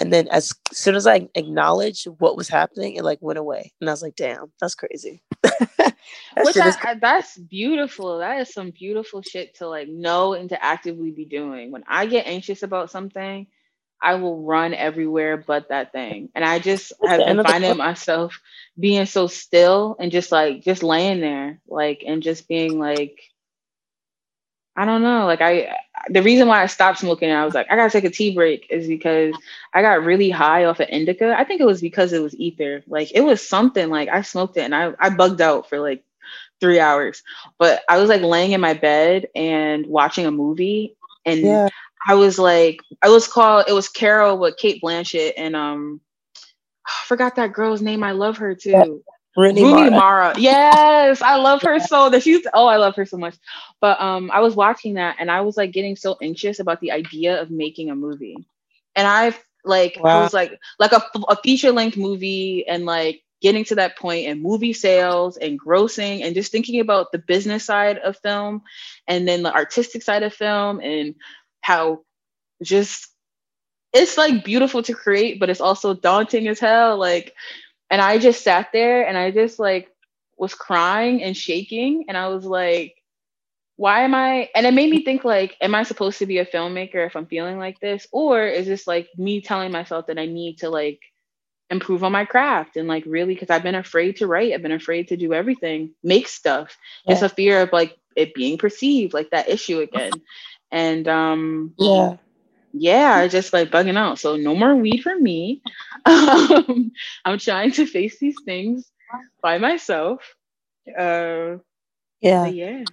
And 0.00 0.12
then 0.12 0.28
as 0.28 0.52
soon 0.72 0.96
as 0.96 1.06
I 1.06 1.28
acknowledged 1.36 2.06
what 2.18 2.36
was 2.36 2.48
happening, 2.48 2.96
it 2.96 3.04
like 3.04 3.20
went 3.22 3.38
away. 3.38 3.72
And 3.80 3.90
I 3.90 3.92
was 3.92 4.02
like, 4.02 4.16
damn, 4.16 4.52
that's 4.60 4.74
crazy. 4.76 5.22
That 6.36 6.46
Which 6.46 6.56
I, 6.60 6.68
is 6.68 6.78
I- 6.82 6.94
that's 7.00 7.38
beautiful. 7.38 8.18
That 8.18 8.40
is 8.40 8.52
some 8.52 8.70
beautiful 8.70 9.22
shit 9.22 9.56
to 9.58 9.68
like 9.68 9.88
know 9.88 10.34
and 10.34 10.48
to 10.50 10.64
actively 10.64 11.10
be 11.12 11.24
doing. 11.26 11.70
When 11.72 11.84
I 11.88 12.06
get 12.06 12.26
anxious 12.26 12.62
about 12.62 12.90
something, 12.90 13.46
I 14.00 14.16
will 14.16 14.42
run 14.42 14.74
everywhere 14.74 15.36
but 15.36 15.68
that 15.68 15.92
thing. 15.92 16.28
And 16.34 16.44
I 16.44 16.58
just 16.58 16.92
have 17.04 17.24
been 17.24 17.42
finding 17.44 17.76
myself 17.76 18.40
being 18.78 19.06
so 19.06 19.26
still 19.26 19.96
and 19.98 20.12
just 20.12 20.30
like 20.30 20.62
just 20.62 20.82
laying 20.82 21.20
there, 21.20 21.60
like 21.66 22.04
and 22.06 22.22
just 22.22 22.48
being 22.48 22.78
like, 22.78 23.18
I 24.76 24.84
don't 24.84 25.02
know. 25.02 25.24
Like 25.24 25.40
I 25.40 25.76
the 26.08 26.22
reason 26.22 26.46
why 26.46 26.62
I 26.62 26.66
stopped 26.66 26.98
smoking, 26.98 27.30
I 27.30 27.44
was 27.44 27.54
like, 27.54 27.66
I 27.70 27.76
gotta 27.76 27.90
take 27.90 28.04
a 28.04 28.10
tea 28.10 28.34
break, 28.34 28.66
is 28.70 28.86
because 28.86 29.34
I 29.72 29.82
got 29.82 30.04
really 30.04 30.30
high 30.30 30.64
off 30.64 30.80
of 30.80 30.88
indica. 30.88 31.34
I 31.36 31.44
think 31.44 31.60
it 31.60 31.66
was 31.66 31.80
because 31.80 32.12
it 32.12 32.22
was 32.22 32.36
ether. 32.36 32.82
Like 32.86 33.10
it 33.12 33.22
was 33.22 33.46
something 33.46 33.88
like 33.88 34.08
I 34.08 34.22
smoked 34.22 34.56
it 34.58 34.62
and 34.62 34.74
I, 34.74 34.92
I 34.98 35.10
bugged 35.10 35.40
out 35.40 35.68
for 35.68 35.80
like 35.80 36.04
three 36.60 36.78
hours. 36.78 37.22
But 37.58 37.82
I 37.88 37.98
was 37.98 38.08
like 38.08 38.22
laying 38.22 38.52
in 38.52 38.60
my 38.60 38.74
bed 38.74 39.28
and 39.34 39.86
watching 39.86 40.26
a 40.26 40.30
movie 40.30 40.96
and 41.24 41.40
yeah. 41.40 41.68
I 42.08 42.14
was 42.14 42.38
like, 42.38 42.80
I 43.02 43.08
was 43.08 43.28
called 43.28 43.64
it 43.68 43.72
was 43.72 43.88
Carol 43.88 44.38
with 44.38 44.56
Cate 44.56 44.80
Blanchett 44.82 45.32
and 45.36 45.56
um 45.56 46.00
I 46.86 47.04
forgot 47.06 47.36
that 47.36 47.52
girl's 47.52 47.82
name. 47.82 48.02
I 48.02 48.12
love 48.12 48.38
her 48.38 48.54
too. 48.54 48.70
Yeah. 48.70 48.84
Rooney 49.36 49.62
Rooney 49.62 49.90
Mara. 49.90 49.90
Mara. 49.90 50.34
Yes, 50.38 51.20
I 51.20 51.36
love 51.36 51.60
her 51.62 51.78
so 51.78 52.08
that 52.08 52.22
she's 52.22 52.46
oh, 52.54 52.66
I 52.66 52.76
love 52.76 52.96
her 52.96 53.04
so 53.04 53.18
much. 53.18 53.36
But 53.80 54.00
um 54.00 54.30
I 54.32 54.40
was 54.40 54.54
watching 54.54 54.94
that 54.94 55.16
and 55.18 55.30
I 55.30 55.42
was 55.42 55.56
like 55.56 55.72
getting 55.72 55.96
so 55.96 56.16
anxious 56.22 56.58
about 56.58 56.80
the 56.80 56.92
idea 56.92 57.40
of 57.40 57.50
making 57.50 57.90
a 57.90 57.96
movie. 57.96 58.36
And 58.94 59.06
I 59.06 59.36
like 59.64 59.98
I 59.98 60.22
was 60.22 60.32
like 60.32 60.58
like 60.78 60.92
a, 60.92 61.02
a 61.28 61.36
feature 61.36 61.72
length 61.72 61.96
movie 61.96 62.66
and 62.66 62.86
like 62.86 63.22
getting 63.42 63.64
to 63.64 63.74
that 63.74 63.98
point 63.98 64.26
and 64.26 64.42
movie 64.42 64.72
sales 64.72 65.36
and 65.36 65.60
grossing 65.60 66.22
and 66.22 66.34
just 66.34 66.50
thinking 66.50 66.80
about 66.80 67.12
the 67.12 67.18
business 67.18 67.64
side 67.64 67.98
of 67.98 68.16
film 68.18 68.62
and 69.06 69.28
then 69.28 69.42
the 69.42 69.52
artistic 69.52 70.02
side 70.02 70.22
of 70.22 70.32
film 70.32 70.80
and 70.80 71.14
how 71.60 72.00
just 72.62 73.08
it's 73.92 74.16
like 74.18 74.44
beautiful 74.44 74.82
to 74.82 74.94
create 74.94 75.40
but 75.40 75.50
it's 75.50 75.60
also 75.60 75.94
daunting 75.94 76.48
as 76.48 76.60
hell 76.60 76.98
like 76.98 77.34
and 77.90 78.00
I 78.00 78.18
just 78.18 78.42
sat 78.44 78.68
there 78.72 79.06
and 79.06 79.16
I 79.18 79.30
just 79.30 79.58
like 79.58 79.88
was 80.38 80.54
crying 80.54 81.22
and 81.22 81.36
shaking 81.36 82.06
and 82.08 82.16
I 82.16 82.28
was 82.28 82.44
like 82.44 82.96
why 83.76 84.02
am 84.02 84.14
I 84.14 84.50
and 84.54 84.66
it 84.66 84.74
made 84.74 84.90
me 84.90 85.04
think 85.04 85.24
like 85.24 85.56
am 85.60 85.74
I 85.74 85.82
supposed 85.84 86.18
to 86.20 86.26
be 86.26 86.38
a 86.38 86.46
filmmaker 86.46 87.06
if 87.06 87.16
I'm 87.16 87.26
feeling 87.26 87.58
like 87.58 87.80
this? 87.80 88.06
Or 88.12 88.42
is 88.46 88.66
this 88.66 88.86
like 88.86 89.08
me 89.18 89.40
telling 89.42 89.72
myself 89.72 90.06
that 90.08 90.18
I 90.18 90.26
need 90.26 90.58
to 90.58 90.70
like 90.70 91.00
improve 91.70 92.04
on 92.04 92.12
my 92.12 92.24
craft 92.24 92.76
and 92.76 92.88
like 92.88 93.04
really 93.06 93.34
because 93.34 93.50
I've 93.50 93.62
been 93.64 93.74
afraid 93.74 94.16
to 94.18 94.26
write 94.28 94.52
I've 94.54 94.62
been 94.62 94.72
afraid 94.72 95.08
to 95.08 95.16
do 95.16 95.34
everything 95.34 95.94
make 96.02 96.28
stuff. 96.28 96.76
It's 97.08 97.22
a 97.22 97.28
fear 97.30 97.62
of 97.62 97.72
like 97.72 97.96
it 98.16 98.34
being 98.34 98.58
perceived 98.58 99.14
like 99.14 99.30
that 99.30 99.48
issue 99.48 99.80
again. 99.80 100.22
And 100.72 101.08
um 101.08 101.76
Yeah. 101.78 102.16
Yeah, 102.72 103.14
I 103.16 103.28
just 103.28 103.52
like 103.52 103.70
bugging 103.70 103.98
out. 103.98 104.18
So 104.18 104.36
no 104.36 104.54
more 104.56 104.76
weed 104.76 105.02
for 105.02 105.16
me. 105.18 105.62
Um, 106.06 106.92
I'm 107.24 107.38
trying 107.38 107.72
to 107.72 107.86
face 107.86 108.18
these 108.20 108.42
things 108.44 108.90
by 109.42 109.58
myself. 109.58 110.22
Uh, 110.98 111.56
Yeah. 112.20 112.52
yeah, 112.52 112.84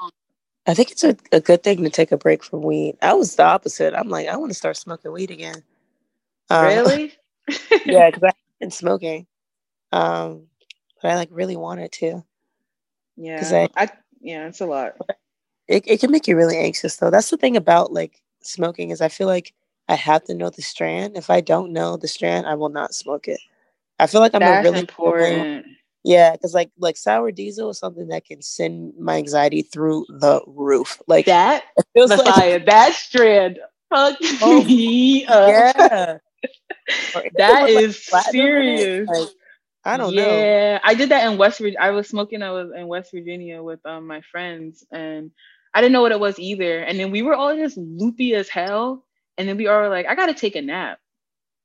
I 0.68 0.74
think 0.76 0.92
it's 0.92 1.04
a, 1.04 1.18
a 1.32 1.42
good 1.42 1.64
thing 1.64 1.84
to 1.84 1.90
take 1.90 2.12
a 2.12 2.18
break 2.18 2.44
from 2.44 2.62
weed. 2.64 2.98
I 3.02 3.14
was 3.14 3.36
the 3.36 3.44
opposite. 3.44 3.94
I'm 3.96 4.10
like, 4.10 4.28
I 4.28 4.38
want 4.38 4.52
to 4.52 4.56
start 4.58 4.78
smoking 4.78 5.12
weed 5.14 5.32
again. 5.32 5.64
Um, 6.50 6.84
really. 6.86 7.14
yeah, 7.86 8.10
because 8.10 8.24
I've 8.24 8.60
been 8.60 8.72
smoking. 8.72 9.28
Um, 9.92 10.48
but 11.02 11.12
I 11.12 11.16
like 11.16 11.30
really 11.32 11.58
wanted 11.58 11.92
to. 11.94 12.24
yeah. 13.18 13.60
I- 13.64 13.70
I, 13.76 13.90
yeah, 14.22 14.48
it's 14.48 14.62
a 14.62 14.66
lot. 14.68 14.94
It 15.68 15.84
it 15.88 16.00
can 16.02 16.12
make 16.12 16.28
you 16.28 16.38
really 16.38 16.58
anxious 16.58 16.98
though. 16.98 17.12
That's 17.12 17.32
the 17.32 17.38
thing 17.38 17.58
about 17.58 17.94
like 17.94 18.22
smoking 18.42 18.92
is 18.92 19.02
I 19.02 19.10
feel 19.10 19.28
like 19.28 19.54
I 19.88 19.96
have 19.96 20.24
to 20.26 20.34
know 20.34 20.50
the 20.50 20.62
strand. 20.62 21.18
If 21.18 21.30
I 21.30 21.42
don't 21.42 21.74
know 21.74 21.98
the 21.98 22.08
strand, 22.08 22.46
I 22.48 22.56
will 22.56 22.70
not 22.70 22.94
smoke 22.94 23.28
it. 23.28 23.40
I 24.00 24.08
feel 24.08 24.22
like 24.22 24.34
I'm 24.34 24.40
That's 24.40 24.66
a 24.66 24.70
really 24.70 24.80
important. 24.80 25.66
yeah, 26.04 26.32
because 26.32 26.54
like 26.54 26.72
like 26.78 26.98
sour 26.98 27.32
diesel 27.32 27.70
is 27.70 27.80
something 27.80 28.08
that 28.08 28.26
can 28.26 28.42
send 28.42 28.94
my 28.98 29.18
anxiety 29.18 29.62
through 29.62 30.06
the 30.10 30.42
roof. 30.48 31.02
Like 31.08 31.26
That 31.26 31.64
feels 31.94 32.10
like 32.10 32.66
that 32.66 32.94
strand. 32.94 33.60
Fuck 33.90 34.18
Oh, 34.42 34.64
me 34.64 35.26
up. 35.26 35.48
yeah. 35.50 36.18
That 37.38 37.62
like, 37.64 37.70
is 37.72 37.96
it, 38.12 38.24
serious. 38.32 39.08
Like, 39.08 39.30
I 39.86 39.98
don't 39.98 40.16
know. 40.16 40.22
yeah, 40.22 40.80
I 40.84 40.94
did 40.94 41.10
that 41.10 41.30
in 41.32 41.38
West 41.38 41.60
Virginia. 41.60 41.80
I 41.80 41.92
was 41.92 42.08
smoking. 42.08 42.42
I 42.42 42.52
was 42.52 42.72
in 42.76 42.88
West 42.88 43.12
Virginia 43.14 43.62
with 43.62 43.86
um 43.86 44.08
my 44.08 44.22
friends, 44.32 44.86
and 44.92 45.32
I 45.74 45.82
didn't 45.82 45.94
know 45.94 46.02
what 46.02 46.12
it 46.12 46.20
was 46.20 46.40
either. 46.40 46.80
And 46.80 47.00
then 47.00 47.12
we 47.12 47.22
were 47.22 47.36
all 47.36 47.56
just 47.56 47.78
loopy 47.78 48.34
as 48.36 48.50
hell. 48.50 49.06
And 49.38 49.48
then 49.48 49.58
we 49.58 49.68
all 49.68 49.80
were 49.80 49.90
like, 49.90 50.06
I 50.06 50.16
gotta 50.16 50.34
take 50.34 50.56
a 50.56 50.62
nap. 50.62 51.00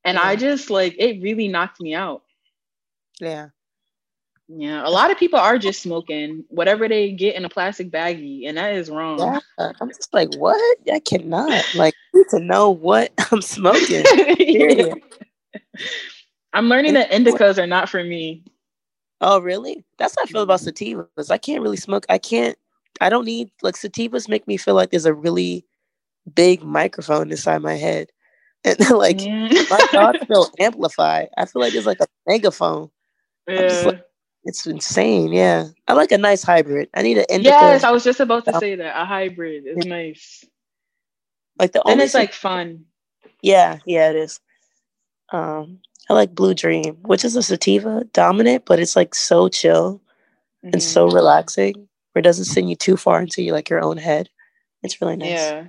And 0.05 0.19
I 0.19 0.37
just 0.37 0.71
like 0.71 0.95
it 0.99 1.23
really 1.23 1.49
knocked 1.49 1.81
me 1.81 1.95
out. 1.95 2.23
Yeah. 3.21 3.49
Yeah, 4.51 4.87
a 4.87 4.89
lot 4.89 5.11
of 5.11 5.19
people 5.19 5.39
are 5.39 5.59
just 5.59 5.83
smoking 5.83 6.43
whatever 6.49 6.89
they 6.89 7.12
get 7.12 7.35
in 7.37 7.45
a 7.45 7.51
plastic 7.51 7.91
baggie, 7.91 8.49
and 8.49 8.57
that 8.57 8.73
is 8.73 8.89
wrong. 8.89 9.19
Yeah. 9.19 9.41
I'm 9.79 9.89
just 9.91 10.14
like, 10.14 10.35
what? 10.37 10.79
I 10.91 11.01
cannot. 11.01 11.66
Like, 11.75 11.93
I 12.14 12.19
need 12.19 12.29
to 12.31 12.41
know 12.41 12.71
what 12.71 13.12
I'm 13.31 13.43
smoking. 13.43 14.05
I'm 16.55 16.71
learning 16.71 16.95
that 16.95 17.11
indicas 17.11 17.59
are 17.59 17.66
not 17.66 17.91
for 17.91 18.03
me. 18.03 18.43
Oh, 19.21 19.39
really? 19.39 19.85
That's 19.99 20.14
how 20.16 20.23
I 20.23 20.27
feel 20.27 20.43
about 20.43 20.61
sativas. 20.61 21.31
I 21.31 21.37
can't 21.37 21.62
really 21.62 21.77
smoke. 21.77 22.07
I 22.09 22.16
can't. 22.16 22.57
I 23.03 23.11
don't 23.11 23.27
need 23.27 23.51
like 23.62 23.75
sativas. 23.75 24.31
Make 24.31 24.49
me 24.49 24.57
feel 24.57 24.75
like 24.75 24.91
there's 24.91 25.05
a 25.05 25.12
really 25.12 25.66
big 26.35 26.62
microphone 26.62 27.31
inside 27.31 27.62
my 27.62 27.74
head, 27.74 28.11
and 28.64 28.79
like 28.91 29.20
Yeah. 29.24 29.49
my 29.70 29.79
thoughts 29.91 30.24
feel 30.29 30.49
amplified. 30.59 31.29
I 31.37 31.47
feel 31.47 31.62
like 31.62 31.74
it's 31.74 31.87
like 31.87 32.01
a 32.01 32.07
megaphone. 32.26 32.91
Yeah. 33.47 33.83
like- 33.87 34.05
It's 34.45 34.66
insane. 34.66 35.33
Yeah, 35.33 35.68
I 35.89 35.93
like 35.95 36.12
a 36.12 36.18
nice 36.18 36.43
hybrid. 36.43 36.89
I 36.95 37.03
need 37.03 37.18
an 37.18 37.26
indica. 37.29 37.51
Yes, 37.51 37.85
I 37.85 37.91
was 37.91 38.05
just 38.05 38.20
about 38.20 38.45
to 38.47 38.59
say 38.59 38.76
that. 38.76 39.01
A 39.01 39.05
hybrid 39.05 39.64
is 39.66 39.85
nice. 39.85 40.45
like 41.59 41.72
the 41.72 41.83
only 41.87 42.05
it's 42.05 42.12
thing- 42.12 42.22
like 42.22 42.33
fun. 42.33 42.85
yeah, 43.43 43.79
yeah, 43.85 44.11
it 44.11 44.16
is. 44.16 44.41
Um, 45.33 45.81
I 46.09 46.14
like 46.14 46.35
Blue 46.35 46.55
Dream, 46.55 46.97
which 47.03 47.24
is 47.24 47.37
a 47.37 47.43
sativa 47.43 48.05
dominant, 48.14 48.64
but 48.64 48.79
it's 48.81 48.97
like 48.97 49.14
so 49.14 49.49
chill 49.49 50.01
and 50.62 50.76
Mhm. 50.76 50.81
so 50.83 51.11
relaxing, 51.11 51.74
where 52.12 52.20
it 52.20 52.22
doesn't 52.24 52.47
send 52.47 52.70
you 52.70 52.76
too 52.76 52.97
far 52.97 53.20
into 53.20 53.43
your 53.43 53.55
like 53.55 53.68
your 53.68 53.83
own 53.85 53.99
head. 53.99 54.31
It's 54.83 55.01
really 55.03 55.16
nice. 55.16 55.31
Yeah. 55.31 55.66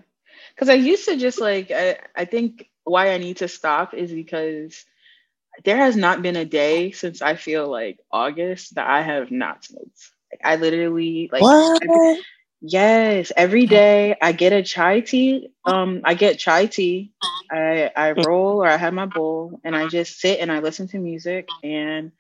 Because 0.60 0.70
I 0.70 0.76
used 0.76 1.05
to 1.07 1.18
just 1.18 1.41
like, 1.41 1.72
I, 1.72 1.99
I 2.16 2.26
think 2.26 2.70
why 2.86 3.14
I 3.14 3.20
need 3.20 3.38
to 3.39 3.49
stop 3.49 3.95
is 3.95 4.12
because 4.14 4.86
there 5.66 5.78
has 5.78 5.97
not 5.97 6.24
been 6.24 6.38
a 6.38 6.45
day 6.45 6.91
since 6.91 7.22
I 7.22 7.36
feel 7.36 7.70
like 7.70 7.99
August 8.12 8.76
that 8.76 8.88
I 8.89 9.01
have 9.03 9.32
not 9.32 9.66
smoked. 9.66 10.12
Like, 10.32 10.41
I 10.45 10.57
literally, 10.57 11.30
like, 11.34 11.51
yes, 12.62 13.32
every 13.38 13.68
day 13.68 14.16
I 14.22 14.34
get 14.34 14.53
a 14.53 14.64
chai 14.64 15.01
tea. 15.01 15.49
Um, 15.66 16.01
I 16.05 16.16
get 16.16 16.39
chai 16.39 16.68
tea. 16.68 17.14
I, 17.51 17.91
I 17.95 18.12
Mm. 18.18 18.26
roll 18.26 18.64
or 18.64 18.68
I 18.68 18.78
have 18.78 18.93
my 18.93 19.07
bowl 19.07 19.62
and 19.64 19.76
I 19.76 19.88
just 19.88 20.20
sit 20.20 20.39
and 20.41 20.51
I 20.51 20.60
listen 20.60 20.88
to 20.89 20.99
music 20.99 21.53
and 21.64 22.12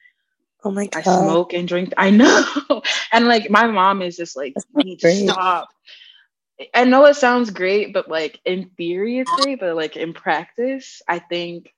Oh 0.63 0.71
my 0.71 0.87
god. 0.87 0.95
I 0.95 1.03
smoke 1.03 1.53
and 1.53 1.67
drink. 1.67 1.93
I 1.97 2.11
know. 2.11 2.45
and 3.13 3.27
like 3.27 3.49
my 3.51 3.67
mom 3.67 4.01
is 4.01 4.17
just 4.17 4.35
like, 4.37 4.57
you 4.73 4.83
need 4.85 5.01
to 5.01 5.09
stop. 5.09 5.69
I 6.73 6.83
know 6.83 7.05
it 7.05 7.15
sounds 7.15 7.49
great, 7.51 7.93
but 7.93 8.09
like 8.09 8.39
in 8.45 8.69
theory 8.77 9.19
it's 9.19 9.31
great, 9.41 9.59
but 9.59 9.75
like 9.75 9.95
in 9.95 10.13
practice, 10.13 11.01
I 11.07 11.19
think 11.19 11.73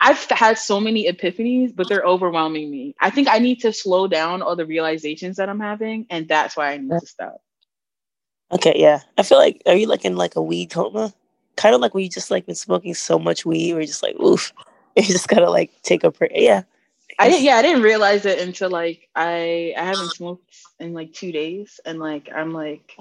I've 0.00 0.22
had 0.30 0.58
so 0.58 0.80
many 0.80 1.10
epiphanies, 1.10 1.74
but 1.74 1.88
they're 1.88 2.04
overwhelming 2.04 2.70
me. 2.70 2.94
I 3.00 3.10
think 3.10 3.28
I 3.28 3.38
need 3.38 3.60
to 3.60 3.72
slow 3.72 4.06
down 4.08 4.42
all 4.42 4.56
the 4.56 4.66
realizations 4.66 5.36
that 5.36 5.48
I'm 5.48 5.60
having, 5.60 6.06
and 6.10 6.28
that's 6.28 6.56
why 6.56 6.72
I 6.72 6.78
need 6.78 6.90
to 6.90 7.06
stop. 7.06 7.40
Okay, 8.52 8.74
yeah. 8.76 9.00
I 9.16 9.22
feel 9.22 9.38
like 9.38 9.62
are 9.66 9.74
you 9.74 9.86
like 9.86 10.04
in 10.04 10.16
like 10.16 10.36
a 10.36 10.42
weed 10.42 10.70
coma? 10.70 11.12
Kind 11.56 11.74
of 11.74 11.80
like 11.80 11.94
when 11.94 12.02
you 12.02 12.10
just 12.10 12.30
like 12.30 12.46
been 12.46 12.54
smoking 12.54 12.94
so 12.94 13.18
much 13.18 13.46
weed, 13.46 13.72
where 13.72 13.80
you're 13.80 13.86
just 13.86 14.02
like, 14.02 14.16
oof, 14.16 14.52
you 14.96 15.04
just 15.04 15.28
gotta 15.28 15.50
like 15.50 15.70
take 15.82 16.04
a 16.04 16.10
break. 16.10 16.32
Yeah. 16.34 16.62
I 17.18 17.28
didn't. 17.28 17.44
Yeah, 17.44 17.56
I 17.56 17.62
didn't 17.62 17.82
realize 17.82 18.26
it 18.26 18.40
until 18.40 18.70
like 18.70 19.08
I 19.14 19.72
I 19.76 19.84
haven't 19.84 20.10
smoked 20.10 20.56
in 20.80 20.92
like 20.92 21.12
two 21.12 21.32
days, 21.32 21.80
and 21.84 21.98
like 21.98 22.28
I'm 22.34 22.52
like, 22.52 22.96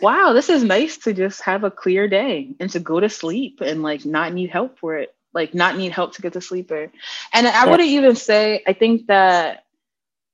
wow, 0.00 0.32
this 0.32 0.48
is 0.48 0.62
nice 0.62 0.98
to 0.98 1.12
just 1.12 1.42
have 1.42 1.64
a 1.64 1.70
clear 1.70 2.08
day 2.08 2.54
and 2.60 2.70
to 2.70 2.80
go 2.80 3.00
to 3.00 3.08
sleep 3.08 3.60
and 3.60 3.82
like 3.82 4.04
not 4.04 4.32
need 4.32 4.50
help 4.50 4.78
for 4.78 4.96
it, 4.96 5.14
like 5.32 5.54
not 5.54 5.76
need 5.76 5.92
help 5.92 6.14
to 6.14 6.22
get 6.22 6.32
to 6.34 6.40
sleep. 6.40 6.70
Or, 6.70 6.90
and 7.32 7.46
I 7.46 7.68
wouldn't 7.70 7.88
even 7.88 8.16
say. 8.16 8.62
I 8.66 8.72
think 8.72 9.06
that 9.06 9.64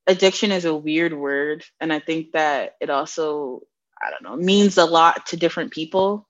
addiction 0.07 0.53
is 0.53 0.65
a 0.65 0.75
weird 0.75 1.13
word, 1.13 1.65
and 1.81 1.93
I 1.93 2.01
think 2.01 2.33
that 2.33 2.77
it 2.81 2.91
also 2.91 3.63
I 4.03 4.11
don't 4.11 4.23
know, 4.23 4.37
means 4.37 4.79
a 4.79 4.85
lot 4.85 5.27
to 5.27 5.37
different 5.37 5.71
people. 5.71 6.29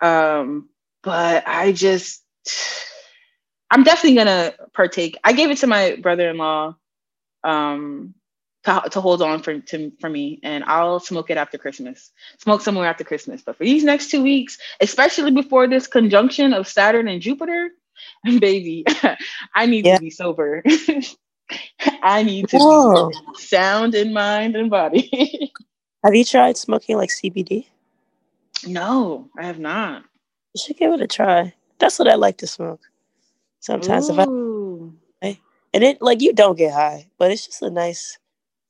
Um, 0.00 0.68
but 1.02 1.44
I 1.46 1.72
just, 1.72 2.22
I'm 3.70 3.84
definitely 3.84 4.16
gonna 4.16 4.54
partake. 4.74 5.16
I 5.24 5.32
gave 5.32 5.50
it 5.50 5.58
to 5.58 5.66
my 5.66 5.96
brother-in-law 5.96 6.76
um, 7.42 8.14
to, 8.64 8.82
to 8.90 9.00
hold 9.00 9.22
on 9.22 9.42
for 9.42 9.58
to, 9.58 9.92
for 10.00 10.10
me, 10.10 10.40
and 10.42 10.64
I'll 10.64 11.00
smoke 11.00 11.30
it 11.30 11.36
after 11.36 11.58
Christmas. 11.58 12.10
Smoke 12.38 12.60
somewhere 12.60 12.86
after 12.86 13.04
Christmas. 13.04 13.42
But 13.42 13.56
for 13.56 13.64
these 13.64 13.84
next 13.84 14.10
two 14.10 14.22
weeks, 14.22 14.58
especially 14.80 15.30
before 15.30 15.66
this 15.66 15.86
conjunction 15.86 16.52
of 16.52 16.68
Saturn 16.68 17.08
and 17.08 17.22
Jupiter, 17.22 17.70
baby, 18.24 18.84
I 19.54 19.66
need 19.66 19.86
yeah. 19.86 19.96
to 19.96 20.00
be 20.00 20.10
sober. 20.10 20.62
I 22.02 22.22
need 22.22 22.48
to 22.48 22.56
Whoa. 22.60 23.08
be 23.08 23.16
sound 23.34 23.94
in 23.94 24.12
mind 24.12 24.56
and 24.56 24.70
body. 24.70 25.52
Have 26.04 26.14
you 26.14 26.24
tried 26.24 26.56
smoking 26.56 26.96
like 26.96 27.10
CBD? 27.10 27.66
No, 28.66 29.28
I 29.38 29.44
have 29.44 29.58
not. 29.58 30.02
You 30.54 30.62
should 30.62 30.76
give 30.76 30.92
it 30.92 31.00
a 31.00 31.06
try. 31.06 31.54
That's 31.78 31.98
what 31.98 32.08
I 32.08 32.14
like 32.14 32.38
to 32.38 32.46
smoke. 32.46 32.80
Sometimes 33.60 34.08
Ooh. 34.08 34.12
if 34.12 34.18
I 34.18 34.26
and 35.72 35.84
it 35.84 36.02
like 36.02 36.20
you 36.20 36.32
don't 36.32 36.58
get 36.58 36.72
high, 36.72 37.08
but 37.18 37.30
it's 37.30 37.46
just 37.46 37.62
a 37.62 37.70
nice 37.70 38.18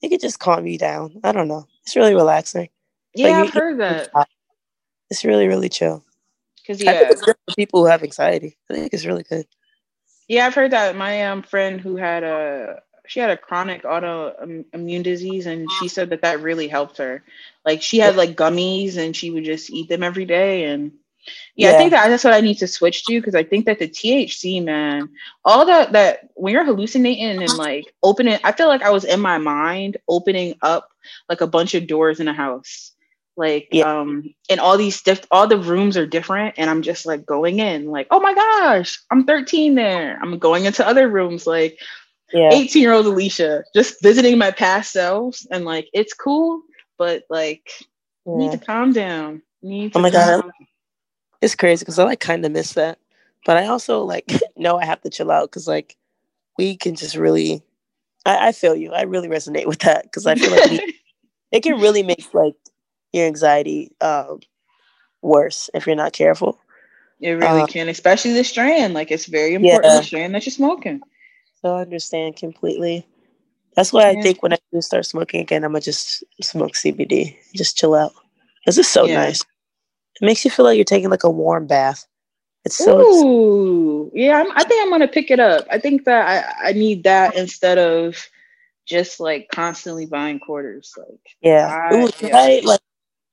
it 0.02 0.08
could 0.08 0.20
just 0.20 0.38
calm 0.38 0.66
you 0.66 0.78
down. 0.78 1.20
I 1.22 1.32
don't 1.32 1.48
know. 1.48 1.66
It's 1.82 1.96
really 1.96 2.14
relaxing. 2.14 2.68
Yeah, 3.14 3.28
like, 3.28 3.46
I've 3.48 3.54
heard 3.54 3.80
that. 3.80 4.10
It's 5.10 5.24
really, 5.24 5.48
really 5.48 5.68
chill. 5.68 6.04
Because 6.56 6.82
yeah, 6.82 7.08
it's 7.10 7.22
good 7.22 7.36
for 7.48 7.54
people 7.56 7.80
who 7.80 7.90
have 7.90 8.02
anxiety. 8.02 8.56
I 8.70 8.74
think 8.74 8.92
it's 8.92 9.04
really 9.04 9.24
good. 9.24 9.46
Yeah, 10.28 10.46
I've 10.46 10.54
heard 10.54 10.70
that. 10.70 10.96
My 10.96 11.26
um 11.26 11.42
friend 11.42 11.80
who 11.80 11.96
had 11.96 12.22
a 12.22 12.82
she 13.10 13.18
had 13.18 13.30
a 13.30 13.36
chronic 13.36 13.82
autoimmune 13.82 15.02
disease 15.02 15.46
and 15.46 15.68
she 15.80 15.88
said 15.88 16.10
that 16.10 16.22
that 16.22 16.42
really 16.42 16.68
helped 16.68 16.98
her 16.98 17.24
like 17.64 17.82
she 17.82 17.98
had 17.98 18.14
like 18.14 18.36
gummies 18.36 18.96
and 18.96 19.16
she 19.16 19.32
would 19.32 19.44
just 19.44 19.68
eat 19.68 19.88
them 19.88 20.04
every 20.04 20.24
day 20.24 20.64
and 20.64 20.92
yeah, 21.54 21.70
yeah. 21.70 21.74
i 21.74 21.78
think 21.78 21.90
that 21.90 22.08
that's 22.08 22.24
what 22.24 22.32
i 22.32 22.40
need 22.40 22.56
to 22.56 22.66
switch 22.66 23.04
to 23.04 23.20
because 23.20 23.34
i 23.34 23.42
think 23.42 23.66
that 23.66 23.78
the 23.78 23.88
thc 23.88 24.62
man 24.64 25.08
all 25.44 25.64
that 25.66 25.92
that 25.92 26.28
when 26.34 26.52
you're 26.52 26.64
hallucinating 26.64 27.42
and 27.42 27.56
like 27.56 27.92
opening 28.02 28.38
i 28.44 28.52
feel 28.52 28.68
like 28.68 28.82
i 28.82 28.90
was 28.90 29.04
in 29.04 29.20
my 29.20 29.38
mind 29.38 29.96
opening 30.08 30.54
up 30.62 30.90
like 31.28 31.40
a 31.40 31.46
bunch 31.46 31.74
of 31.74 31.86
doors 31.86 32.20
in 32.20 32.28
a 32.28 32.32
house 32.32 32.92
like 33.36 33.68
yeah. 33.72 33.84
um 33.84 34.34
and 34.50 34.60
all 34.60 34.76
these 34.76 35.00
diff- 35.02 35.26
all 35.30 35.46
the 35.46 35.58
rooms 35.58 35.96
are 35.96 36.06
different 36.06 36.54
and 36.58 36.68
i'm 36.68 36.82
just 36.82 37.06
like 37.06 37.24
going 37.24 37.58
in 37.58 37.86
like 37.86 38.06
oh 38.10 38.20
my 38.20 38.34
gosh 38.34 38.98
i'm 39.10 39.24
13 39.24 39.74
there 39.74 40.18
i'm 40.20 40.38
going 40.38 40.64
into 40.64 40.86
other 40.86 41.08
rooms 41.08 41.46
like 41.46 41.78
18 42.34 42.82
year 42.82 42.92
old 42.92 43.06
Alicia, 43.06 43.64
just 43.74 44.02
visiting 44.02 44.38
my 44.38 44.50
past 44.50 44.92
selves 44.92 45.46
and 45.50 45.64
like 45.64 45.88
it's 45.92 46.14
cool, 46.14 46.62
but 46.98 47.24
like 47.28 47.70
yeah. 48.26 48.36
need 48.36 48.52
to 48.52 48.58
calm 48.58 48.92
down. 48.92 49.42
Need 49.62 49.92
to 49.92 49.98
oh 49.98 50.02
my 50.02 50.10
god, 50.10 50.42
down. 50.42 50.52
It's 51.40 51.54
crazy 51.54 51.80
because 51.80 51.98
I 51.98 52.04
like 52.04 52.20
kind 52.20 52.44
of 52.44 52.52
miss 52.52 52.74
that, 52.74 52.98
but 53.46 53.56
I 53.56 53.66
also 53.66 54.02
like 54.02 54.30
know 54.56 54.78
I 54.78 54.84
have 54.84 55.00
to 55.02 55.10
chill 55.10 55.30
out 55.30 55.50
because 55.50 55.66
like 55.66 55.96
we 56.58 56.76
can 56.76 56.94
just 56.94 57.16
really. 57.16 57.62
I, 58.26 58.48
I, 58.48 58.52
feel 58.52 58.76
you. 58.76 58.92
I 58.92 59.02
really 59.02 59.28
resonate 59.28 59.64
with 59.64 59.78
that 59.78 60.02
because 60.02 60.26
I 60.26 60.34
feel 60.34 60.50
like 60.50 60.70
we, 60.70 61.00
it 61.52 61.62
can 61.62 61.80
really 61.80 62.02
make 62.02 62.34
like 62.34 62.54
your 63.14 63.26
anxiety 63.26 63.92
um, 64.02 64.40
worse 65.22 65.70
if 65.72 65.86
you're 65.86 65.96
not 65.96 66.12
careful. 66.12 66.58
It 67.20 67.32
really 67.32 67.62
um, 67.62 67.66
can, 67.66 67.88
especially 67.88 68.32
the 68.32 68.44
strain. 68.44 68.92
Like 68.92 69.10
it's 69.10 69.26
very 69.26 69.54
important 69.54 69.84
yeah. 69.84 69.98
the 69.98 70.04
strain 70.04 70.32
that 70.32 70.44
you're 70.44 70.52
smoking. 70.52 71.00
So 71.62 71.76
I 71.76 71.82
understand 71.82 72.36
completely. 72.36 73.06
That's 73.76 73.92
why 73.92 74.08
I 74.08 74.20
think 74.20 74.42
when 74.42 74.52
I 74.52 74.58
do 74.72 74.80
start 74.80 75.06
smoking 75.06 75.40
again, 75.40 75.64
I'm 75.64 75.72
gonna 75.72 75.80
just 75.80 76.24
smoke 76.42 76.72
CBD, 76.72 77.36
just 77.54 77.76
chill 77.76 77.94
out. 77.94 78.12
This 78.66 78.78
is 78.78 78.88
so 78.88 79.04
yeah. 79.04 79.14
nice. 79.14 79.44
It 80.20 80.24
makes 80.24 80.44
you 80.44 80.50
feel 80.50 80.64
like 80.64 80.76
you're 80.76 80.84
taking 80.84 81.10
like 81.10 81.24
a 81.24 81.30
warm 81.30 81.66
bath. 81.66 82.06
It's 82.64 82.76
so. 82.76 83.00
Ooh, 83.00 84.10
yeah. 84.14 84.38
I'm, 84.38 84.50
i 84.52 84.64
think 84.64 84.82
I'm 84.82 84.90
gonna 84.90 85.08
pick 85.08 85.30
it 85.30 85.40
up. 85.40 85.66
I 85.70 85.78
think 85.78 86.04
that 86.04 86.56
I, 86.62 86.68
I 86.68 86.72
need 86.72 87.04
that 87.04 87.34
instead 87.36 87.78
of 87.78 88.28
just 88.86 89.20
like 89.20 89.48
constantly 89.52 90.04
buying 90.04 90.38
quarters. 90.40 90.92
Like 90.96 91.36
yeah, 91.40 91.88
I, 91.90 91.94
Ooh, 91.94 92.10
yeah. 92.20 92.60
like 92.64 92.80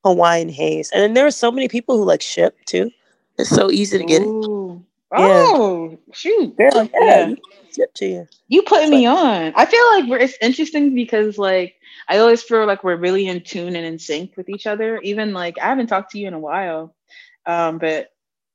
Hawaiian 0.06 0.50
haze, 0.50 0.92
and 0.92 1.02
then 1.02 1.14
there 1.14 1.26
are 1.26 1.32
so 1.32 1.52
many 1.52 1.68
people 1.68 1.98
who 1.98 2.06
like 2.06 2.22
ship 2.22 2.58
too. 2.66 2.90
It's 3.38 3.50
so 3.50 3.70
easy 3.70 3.98
to 3.98 4.06
get 4.06 4.22
Ooh. 4.22 4.76
it. 4.76 5.18
Oh 5.18 5.90
yeah. 5.90 5.96
shoot! 6.14 6.56
yeah. 6.58 6.88
yeah 6.94 7.36
tip 7.78 7.94
to 7.96 8.06
you. 8.06 8.28
You 8.48 8.64
putting 8.64 8.90
me 8.90 9.06
on. 9.06 9.54
I 9.56 9.66
feel 9.66 9.86
like 9.92 10.10
we're. 10.10 10.18
it's 10.18 10.38
interesting 10.42 10.96
because 10.96 11.38
like 11.38 11.76
I 12.08 12.18
always 12.18 12.44
feel 12.44 12.66
like 12.66 12.84
we're 12.84 12.98
really 12.98 13.28
in 13.28 13.42
tune 13.42 13.76
and 13.76 13.86
in 13.86 14.00
sync 14.00 14.36
with 14.36 14.50
each 14.50 14.68
other. 14.68 15.00
Even 15.00 15.34
like 15.34 15.58
I 15.60 15.66
haven't 15.68 15.88
talked 15.88 16.12
to 16.12 16.20
you 16.20 16.28
in 16.28 16.34
a 16.34 16.40
while, 16.40 16.96
um, 17.46 17.78
but 17.78 18.10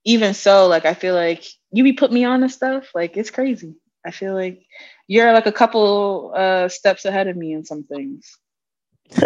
even 0.05 0.35
so, 0.35 0.66
like 0.66 0.85
I 0.85 0.95
feel 0.95 1.14
like 1.14 1.45
you 1.70 1.85
be 1.85 1.93
put 1.93 2.12
me 2.12 2.25
on 2.25 2.43
and 2.43 2.53
stuff. 2.53 2.91
Like 2.95 3.16
it's 3.16 3.31
crazy. 3.31 3.77
I 4.05 4.11
feel 4.11 4.35
like 4.35 4.66
you're 5.07 5.33
like 5.33 5.47
a 5.47 5.53
couple 5.53 6.33
uh, 6.37 6.68
steps 6.68 7.05
ahead 7.05 7.29
of 7.29 7.37
me 7.37 7.53
in 7.53 7.64
some 7.64 7.85
things. 7.85 8.37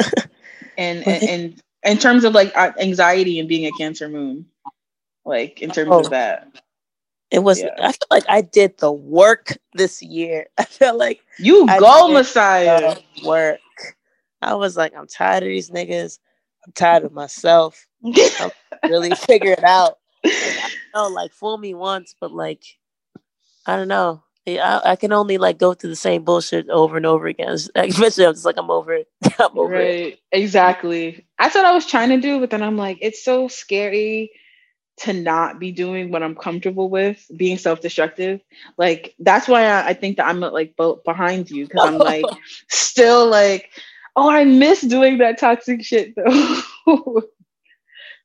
and, 0.76 1.06
and 1.06 1.22
and 1.22 1.62
in 1.82 1.98
terms 1.98 2.24
of 2.24 2.34
like 2.34 2.54
anxiety 2.56 3.38
and 3.38 3.48
being 3.48 3.66
a 3.66 3.72
Cancer 3.72 4.08
moon, 4.08 4.46
like 5.24 5.62
in 5.62 5.70
terms 5.70 5.90
oh. 5.92 6.00
of 6.00 6.10
that. 6.10 6.60
It 7.30 7.40
was. 7.40 7.60
Yeah. 7.60 7.74
I 7.78 7.92
feel 7.92 8.06
like 8.10 8.24
I 8.28 8.40
did 8.40 8.78
the 8.78 8.92
work 8.92 9.56
this 9.74 10.02
year. 10.02 10.46
I 10.58 10.64
feel 10.64 10.96
like 10.96 11.20
you 11.38 11.66
go, 11.66 12.08
Messiah. 12.08 12.96
Work. 13.24 13.60
I 14.42 14.54
was 14.54 14.76
like, 14.76 14.94
I'm 14.96 15.06
tired 15.06 15.42
of 15.42 15.48
these 15.48 15.70
niggas. 15.70 16.18
I'm 16.66 16.72
tired 16.72 17.04
of 17.04 17.12
myself. 17.12 17.86
I'm 18.04 18.50
really 18.84 19.14
figure 19.14 19.52
it 19.52 19.64
out. 19.64 19.98
Like, 20.24 20.34
I 20.34 20.70
know, 20.94 21.08
like 21.08 21.32
fool 21.32 21.58
me 21.58 21.74
once, 21.74 22.14
but 22.20 22.32
like, 22.32 22.62
I 23.66 23.76
don't 23.76 23.88
know. 23.88 24.22
I, 24.48 24.80
I 24.84 24.96
can 24.96 25.12
only 25.12 25.38
like 25.38 25.58
go 25.58 25.74
through 25.74 25.90
the 25.90 25.96
same 25.96 26.22
bullshit 26.22 26.68
over 26.68 26.96
and 26.96 27.06
over 27.06 27.26
again. 27.26 27.56
Like, 27.74 27.90
eventually, 27.90 28.26
I'm 28.26 28.34
just 28.34 28.44
like, 28.44 28.58
I'm 28.58 28.70
over 28.70 28.94
it. 28.94 29.08
I'm 29.40 29.58
over 29.58 29.72
right. 29.72 29.84
it. 29.84 30.20
Exactly. 30.30 31.26
That's 31.38 31.56
what 31.56 31.64
I 31.64 31.72
was 31.72 31.86
trying 31.86 32.10
to 32.10 32.20
do, 32.20 32.38
but 32.38 32.50
then 32.50 32.62
I'm 32.62 32.76
like, 32.76 32.98
it's 33.00 33.24
so 33.24 33.48
scary 33.48 34.30
to 34.98 35.12
not 35.12 35.58
be 35.58 35.72
doing 35.72 36.10
what 36.10 36.22
I'm 36.22 36.34
comfortable 36.34 36.88
with, 36.88 37.24
being 37.36 37.58
self-destructive. 37.58 38.40
Like 38.78 39.14
that's 39.18 39.46
why 39.46 39.64
I, 39.66 39.88
I 39.88 39.94
think 39.94 40.16
that 40.16 40.26
I'm 40.26 40.40
like 40.40 40.74
behind 41.04 41.50
you 41.50 41.66
because 41.66 41.86
I'm 41.86 41.98
like 41.98 42.24
still 42.68 43.26
like, 43.28 43.70
oh, 44.14 44.30
I 44.30 44.44
miss 44.44 44.80
doing 44.80 45.18
that 45.18 45.38
toxic 45.38 45.84
shit 45.84 46.14
though. 46.16 46.62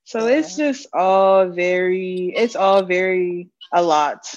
so 0.06 0.28
yeah. 0.28 0.36
it's 0.36 0.56
just 0.56 0.88
all 0.94 1.50
very, 1.50 2.34
it's 2.36 2.56
all 2.56 2.84
very 2.84 3.50
a 3.74 3.82
lot. 3.82 4.34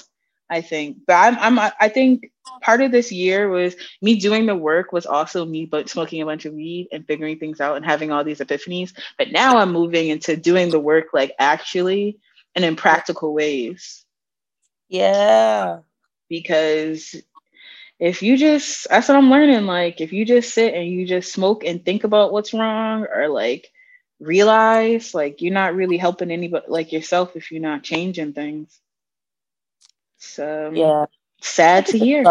I 0.47 0.61
think, 0.61 0.97
but 1.07 1.15
I'm, 1.15 1.57
I'm, 1.59 1.71
I 1.79 1.89
think 1.89 2.31
part 2.61 2.81
of 2.81 2.91
this 2.91 3.11
year 3.11 3.49
was 3.49 3.75
me 4.01 4.19
doing 4.19 4.45
the 4.45 4.55
work 4.55 4.91
was 4.91 5.05
also 5.05 5.45
me 5.45 5.65
but 5.65 5.89
smoking 5.89 6.21
a 6.21 6.25
bunch 6.25 6.45
of 6.45 6.53
weed 6.53 6.87
and 6.91 7.05
figuring 7.07 7.39
things 7.39 7.59
out 7.59 7.75
and 7.75 7.85
having 7.85 8.11
all 8.11 8.23
these 8.23 8.39
epiphanies 8.39 8.93
but 9.17 9.31
now 9.31 9.57
i'm 9.57 9.71
moving 9.71 10.09
into 10.09 10.37
doing 10.37 10.69
the 10.69 10.79
work 10.79 11.07
like 11.13 11.33
actually 11.39 12.17
and 12.55 12.63
in 12.63 12.75
practical 12.75 13.33
ways. 13.33 14.05
Yeah. 14.87 15.79
Because 16.29 17.15
if 17.99 18.21
you 18.23 18.37
just, 18.37 18.87
that's 18.89 19.07
what 19.07 19.17
I'm 19.17 19.29
learning. 19.29 19.65
Like, 19.65 20.01
if 20.01 20.13
you 20.13 20.25
just 20.25 20.53
sit 20.53 20.73
and 20.73 20.87
you 20.87 21.05
just 21.05 21.31
smoke 21.31 21.63
and 21.63 21.83
think 21.83 22.03
about 22.03 22.31
what's 22.31 22.53
wrong 22.53 23.05
or 23.13 23.27
like 23.27 23.71
realize, 24.19 25.13
like, 25.13 25.41
you're 25.41 25.53
not 25.53 25.75
really 25.75 25.97
helping 25.97 26.31
anybody, 26.31 26.65
like 26.67 26.91
yourself, 26.91 27.35
if 27.35 27.51
you're 27.51 27.61
not 27.61 27.83
changing 27.83 28.33
things. 28.33 28.79
So, 30.17 30.71
yeah. 30.73 31.05
Sad 31.41 31.85
to 31.87 31.97
hear. 31.99 32.23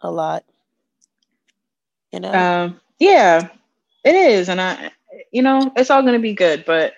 A 0.00 0.10
lot. 0.10 0.44
You 2.12 2.20
know? 2.20 2.32
Um, 2.32 2.80
yeah, 2.98 3.48
it 4.04 4.14
is. 4.14 4.48
And 4.48 4.60
I, 4.60 4.92
you 5.32 5.42
know, 5.42 5.72
it's 5.76 5.90
all 5.90 6.02
going 6.02 6.14
to 6.14 6.20
be 6.20 6.34
good. 6.34 6.64
But 6.64 6.94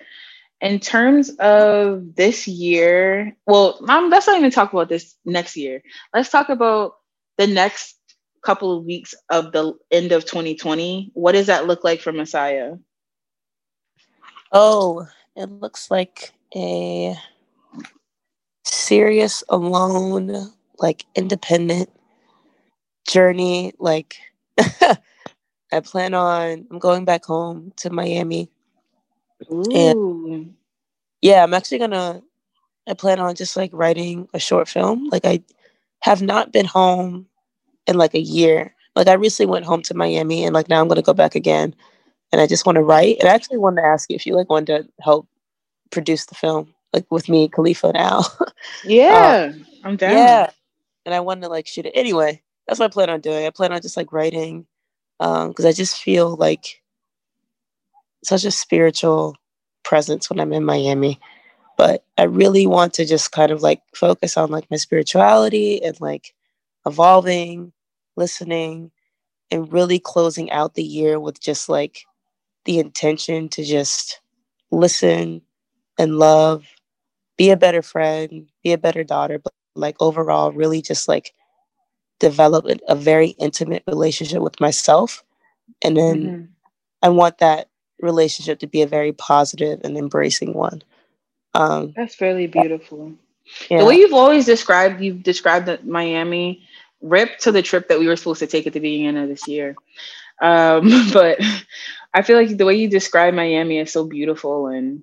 in 0.61 0.81
terms 0.81 1.31
of 1.39 2.15
this 2.17 2.49
year, 2.49 3.37
well, 3.47 3.79
mom, 3.81 4.11
let's 4.11 4.27
not 4.27 4.39
even 4.39 4.51
talk 4.51 4.73
about 4.73 4.89
this 4.89 5.15
next 5.25 5.57
year. 5.57 5.83
Let's 6.13 6.31
talk 6.31 6.49
about 6.49 6.95
the 7.37 7.47
next 7.47 7.97
couple 8.43 8.77
of 8.77 8.85
weeks 8.85 9.15
of 9.31 9.53
the 9.53 9.75
end 9.91 10.13
of 10.13 10.25
2020. 10.25 11.11
What 11.15 11.33
does 11.33 11.47
that 11.47 11.67
look 11.67 11.85
like 11.85 12.01
for 12.01 12.13
Messiah? 12.13 12.75
Oh, 14.53 15.07
it 15.37 15.51
looks 15.51 15.91
like 15.91 16.33
a 16.57 17.17
serious, 18.65 19.45
alone, 19.49 20.53
like 20.79 21.05
independent 21.15 21.91
journey. 23.07 23.75
Like, 23.79 24.17
I 24.59 25.81
plan 25.85 26.15
on, 26.15 26.67
I'm 26.71 26.79
going 26.79 27.05
back 27.05 27.25
home 27.27 27.73
to 27.77 27.91
Miami. 27.91 28.51
Ooh. 29.51 30.33
And 30.33 30.55
yeah, 31.21 31.43
I'm 31.43 31.55
actually 31.55 31.79
gonna, 31.79 32.23
I 32.87 32.95
plan 32.95 33.21
on 33.21 33.35
just 33.35 33.57
like 33.57 33.71
writing 33.73 34.29
a 34.35 34.39
short 34.39 34.69
film. 34.69 35.09
Like, 35.11 35.25
I 35.25 35.43
have 36.01 36.23
not 36.23 36.53
been 36.53 36.67
home 36.67 37.27
in 37.87 37.97
like 37.97 38.15
a 38.15 38.21
year. 38.21 38.75
Like, 38.95 39.09
I 39.09 39.15
recently 39.15 39.51
went 39.51 39.65
home 39.65 39.83
to 39.83 39.95
Miami 39.95 40.45
and 40.45 40.55
like 40.55 40.69
now 40.69 40.81
I'm 40.81 40.89
gonna 40.89 41.03
go 41.03 41.15
back 41.15 41.35
again. 41.35 41.75
And 42.31 42.41
I 42.41 42.47
just 42.47 42.67
want 42.67 42.77
to 42.77 42.83
write. 42.83 43.19
And 43.21 43.29
I 43.29 43.35
actually 43.35 43.57
wanted 43.57 43.81
to 43.81 43.87
ask 43.89 44.11
you 44.11 44.17
if 44.17 44.27
you 44.27 44.35
like 44.35 44.51
wanted 44.51 44.67
to 44.67 45.03
help 45.03 45.27
produce 45.91 46.27
the 46.27 46.35
film, 46.35 46.75
like 46.93 47.07
with 47.11 47.29
me, 47.29 47.49
Khalifa 47.49 47.93
now. 47.93 48.23
yeah, 48.85 49.51
um, 49.51 49.67
I'm 49.85 49.97
down. 49.97 50.13
Yeah, 50.13 50.51
and 51.07 51.15
I 51.15 51.21
wanted 51.21 51.43
to 51.43 51.49
like 51.49 51.67
shoot 51.67 51.87
it 51.87 51.93
anyway. 51.95 52.43
That's 52.67 52.79
what 52.79 52.91
I 52.91 52.93
plan 52.93 53.11
on 53.11 53.21
doing. 53.21 53.47
I 53.47 53.51
plan 53.51 53.73
on 53.73 53.81
just 53.81 53.97
like 53.97 54.13
writing, 54.13 54.67
um, 55.21 55.49
because 55.49 55.65
I 55.65 55.73
just 55.73 56.03
feel 56.03 56.37
like 56.37 56.83
such 58.29 58.45
a 58.45 58.51
spiritual 58.51 59.37
presence 59.83 60.29
when 60.29 60.39
I'm 60.39 60.53
in 60.53 60.65
Miami. 60.65 61.19
But 61.77 62.05
I 62.19 62.25
really 62.25 62.67
want 62.67 62.93
to 62.95 63.05
just 63.05 63.33
kind 63.33 63.51
of 63.51 63.63
like 63.63 63.81
focus 63.95 64.37
on 64.37 64.51
like 64.51 64.71
my 64.71 64.77
spirituality 64.77 65.83
and 65.83 65.99
like 66.01 66.35
evolving, 66.85 67.73
listening, 68.17 68.91
and 69.51 69.73
really 69.73 69.99
closing 69.99 70.51
out 70.51 70.75
the 70.75 70.83
year 70.83 71.19
with 71.19 71.41
just 71.41 71.69
like 71.69 72.05
the 72.65 72.79
intention 72.79 73.49
to 73.51 73.65
just 73.65 74.21
listen 74.71 75.41
and 75.99 76.19
love, 76.19 76.67
be 77.37 77.51
a 77.51 77.57
better 77.57 77.81
friend, 77.81 78.49
be 78.63 78.73
a 78.73 78.79
better 78.79 79.05
daughter, 79.05 79.39
but 79.39 79.53
like 79.75 79.97
overall, 80.01 80.53
really 80.53 80.83
just 80.83 81.09
like 81.09 81.33
develop 82.19 82.67
a 82.89 82.95
very 82.95 83.29
intimate 83.39 83.85
relationship 83.87 84.43
with 84.43 84.61
myself. 84.61 85.25
And 85.83 85.97
then 85.97 86.23
mm-hmm. 86.23 86.45
I 87.03 87.09
want 87.09 87.39
that 87.39 87.69
relationship 88.01 88.59
to 88.61 88.67
be 88.67 88.83
a 88.83 88.87
very 88.87 89.13
positive 89.13 89.81
and 89.85 89.97
embracing 89.97 90.55
one. 90.55 90.83
Um, 91.55 91.93
That's 91.97 92.21
really 92.21 92.47
beautiful. 92.47 93.13
Yeah. 93.71 93.79
The 93.79 93.85
way 93.85 93.97
you've 93.97 94.13
always 94.13 94.47
described, 94.47 95.01
you've 95.01 95.23
described 95.23 95.85
Miami, 95.85 96.63
rip 97.01 97.39
to 97.39 97.53
the 97.53 97.63
trip 97.63 97.89
that 97.89 97.99
we 97.99 98.07
were 98.07 98.17
supposed 98.17 98.41
to 98.41 98.47
take 98.47 98.67
at 98.67 98.73
the 98.73 98.81
beginning 98.81 99.23
of 99.23 99.29
this 99.29 99.49
year. 99.49 99.77
Um, 100.41 100.91
but 101.13 101.41
I 102.15 102.23
feel 102.23 102.37
like 102.37 102.57
the 102.57 102.67
way 102.67 102.75
you 102.75 102.89
describe 102.89 103.35
Miami 103.35 103.79
is 103.79 103.93
so 103.93 104.05
beautiful 104.05 104.67
and 104.67 105.03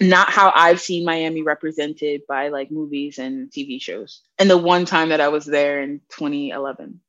not 0.00 0.30
how 0.30 0.50
I've 0.54 0.80
seen 0.80 1.04
Miami 1.04 1.42
represented 1.42 2.22
by 2.26 2.48
like 2.48 2.70
movies 2.70 3.18
and 3.18 3.50
TV 3.50 3.80
shows. 3.80 4.22
And 4.38 4.48
the 4.48 4.56
one 4.56 4.86
time 4.86 5.10
that 5.10 5.20
I 5.20 5.28
was 5.28 5.44
there 5.44 5.82
in 5.82 6.00
2011. 6.10 7.00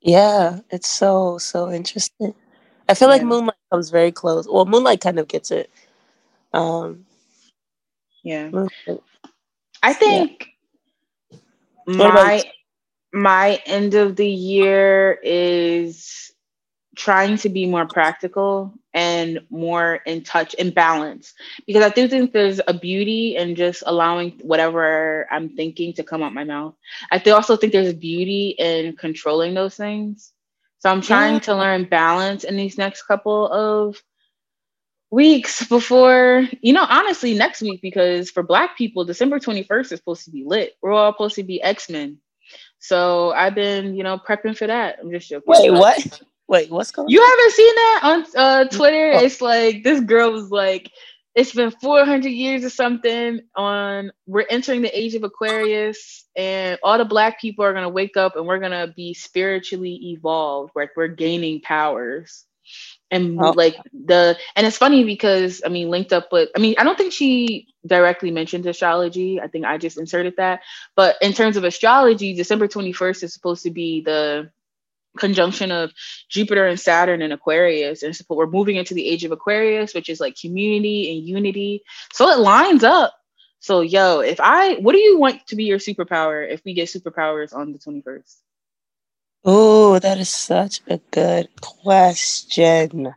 Yeah, 0.00 0.60
it's 0.70 0.88
so 0.88 1.38
so 1.38 1.70
interesting. 1.70 2.34
I 2.90 2.94
feel 2.94 3.08
yeah. 3.08 3.14
like 3.14 3.24
Moonlight 3.24 3.54
comes 3.70 3.90
very 3.90 4.10
close. 4.12 4.48
Well, 4.48 4.64
Moonlight 4.66 5.00
kind 5.00 5.18
of 5.18 5.28
gets 5.28 5.50
it. 5.50 5.70
Um 6.52 7.06
Yeah. 8.24 8.48
Moonlight. 8.48 9.02
I 9.82 9.92
think 9.92 10.48
yeah. 11.86 11.96
my 11.96 12.42
my 13.12 13.60
end 13.66 13.94
of 13.94 14.16
the 14.16 14.28
year 14.28 15.18
is 15.22 16.32
trying 16.96 17.36
to 17.38 17.48
be 17.48 17.66
more 17.66 17.86
practical 17.86 18.74
and 18.92 19.40
more 19.50 20.00
in 20.06 20.22
touch 20.22 20.54
and 20.58 20.74
balance 20.74 21.32
because 21.66 21.82
I 21.84 21.88
do 21.88 22.08
think 22.08 22.32
there's 22.32 22.60
a 22.66 22.74
beauty 22.74 23.36
in 23.36 23.54
just 23.54 23.84
allowing 23.86 24.32
whatever 24.42 25.26
I'm 25.30 25.48
thinking 25.50 25.92
to 25.94 26.02
come 26.02 26.22
out 26.22 26.34
my 26.34 26.44
mouth. 26.44 26.74
I 27.12 27.18
also 27.30 27.56
think 27.56 27.72
there's 27.72 27.94
beauty 27.94 28.56
in 28.58 28.96
controlling 28.96 29.54
those 29.54 29.76
things. 29.76 30.32
So 30.80 30.90
I'm 30.90 31.02
trying 31.02 31.34
yeah. 31.34 31.40
to 31.40 31.56
learn 31.56 31.84
balance 31.84 32.42
in 32.44 32.56
these 32.56 32.78
next 32.78 33.02
couple 33.02 33.46
of 33.50 34.02
weeks 35.10 35.66
before, 35.66 36.48
you 36.62 36.72
know, 36.72 36.86
honestly, 36.88 37.34
next 37.34 37.60
week, 37.60 37.82
because 37.82 38.30
for 38.30 38.42
Black 38.42 38.78
people, 38.78 39.04
December 39.04 39.38
21st 39.38 39.92
is 39.92 39.98
supposed 39.98 40.24
to 40.24 40.30
be 40.30 40.44
lit. 40.44 40.72
We're 40.80 40.92
all 40.92 41.12
supposed 41.12 41.34
to 41.36 41.42
be 41.42 41.62
X 41.62 41.90
Men. 41.90 42.18
So 42.78 43.32
I've 43.32 43.54
been, 43.54 43.94
you 43.94 44.02
know, 44.02 44.18
prepping 44.18 44.56
for 44.56 44.66
that. 44.66 44.98
I'm 45.00 45.10
just 45.10 45.28
joking. 45.28 45.44
Wait, 45.46 45.70
what? 45.70 46.22
Wait, 46.48 46.70
what's 46.70 46.90
going? 46.90 47.08
You 47.10 47.22
haven't 47.22 47.52
seen 47.52 47.74
that 47.74 48.00
on 48.02 48.26
uh, 48.36 48.64
Twitter? 48.64 49.12
Oh. 49.14 49.24
It's 49.24 49.40
like 49.40 49.84
this 49.84 50.00
girl 50.00 50.32
was 50.32 50.50
like, 50.50 50.90
it's 51.34 51.52
been 51.52 51.70
400 51.70 52.28
years 52.28 52.64
or 52.64 52.70
something. 52.70 53.40
On 53.54 54.10
we're 54.26 54.46
entering 54.50 54.82
the 54.82 54.98
age 54.98 55.14
of 55.14 55.22
Aquarius, 55.22 56.26
and 56.36 56.78
all 56.82 56.98
the 56.98 57.04
black 57.04 57.40
people 57.40 57.64
are 57.64 57.72
gonna 57.72 57.88
wake 57.88 58.16
up, 58.16 58.36
and 58.36 58.46
we're 58.46 58.58
gonna 58.58 58.92
be 58.96 59.14
spiritually 59.14 59.94
evolved. 60.12 60.72
Like 60.74 60.90
we're 60.96 61.08
gaining 61.08 61.60
powers, 61.60 62.46
and 63.10 63.40
oh. 63.40 63.50
like 63.50 63.76
the 63.92 64.36
and 64.56 64.66
it's 64.66 64.76
funny 64.76 65.04
because 65.04 65.62
I 65.64 65.68
mean, 65.68 65.88
linked 65.88 66.12
up 66.12 66.28
with 66.32 66.48
I 66.56 66.58
mean, 66.58 66.74
I 66.78 66.84
don't 66.84 66.98
think 66.98 67.12
she 67.12 67.68
directly 67.86 68.30
mentioned 68.30 68.66
astrology. 68.66 69.40
I 69.40 69.46
think 69.46 69.64
I 69.64 69.78
just 69.78 69.98
inserted 69.98 70.34
that. 70.36 70.60
But 70.96 71.16
in 71.22 71.32
terms 71.32 71.56
of 71.56 71.64
astrology, 71.64 72.34
December 72.34 72.68
21st 72.68 73.22
is 73.24 73.34
supposed 73.34 73.62
to 73.62 73.70
be 73.70 74.02
the 74.02 74.50
conjunction 75.20 75.70
of 75.70 75.92
Jupiter 76.28 76.66
and 76.66 76.80
Saturn 76.80 77.22
and 77.22 77.32
Aquarius. 77.32 78.02
And 78.02 78.16
so 78.16 78.24
we're 78.28 78.46
moving 78.46 78.76
into 78.76 78.94
the 78.94 79.08
age 79.08 79.24
of 79.24 79.32
Aquarius, 79.32 79.94
which 79.94 80.08
is 80.08 80.20
like 80.20 80.36
community 80.40 81.16
and 81.16 81.26
unity. 81.26 81.82
So 82.12 82.28
it 82.28 82.38
lines 82.38 82.82
up. 82.82 83.14
So, 83.60 83.82
yo, 83.82 84.20
if 84.20 84.40
I, 84.40 84.76
what 84.76 84.92
do 84.92 84.98
you 84.98 85.18
want 85.18 85.46
to 85.48 85.56
be 85.56 85.64
your 85.64 85.78
superpower 85.78 86.50
if 86.50 86.62
we 86.64 86.72
get 86.72 86.88
superpowers 86.88 87.54
on 87.54 87.72
the 87.72 87.78
21st? 87.78 88.36
Oh, 89.44 89.98
that 89.98 90.18
is 90.18 90.30
such 90.30 90.80
a 90.88 90.98
good 91.10 91.48
question. 91.60 93.14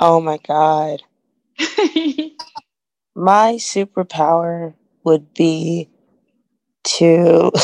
Oh 0.00 0.20
my 0.20 0.38
God. 0.38 1.02
my 3.14 3.54
superpower 3.54 4.74
would 5.04 5.32
be 5.32 5.88
to. 6.84 7.52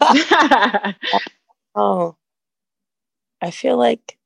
oh, 1.74 2.16
I 3.42 3.50
feel 3.50 3.76
like 3.76 4.16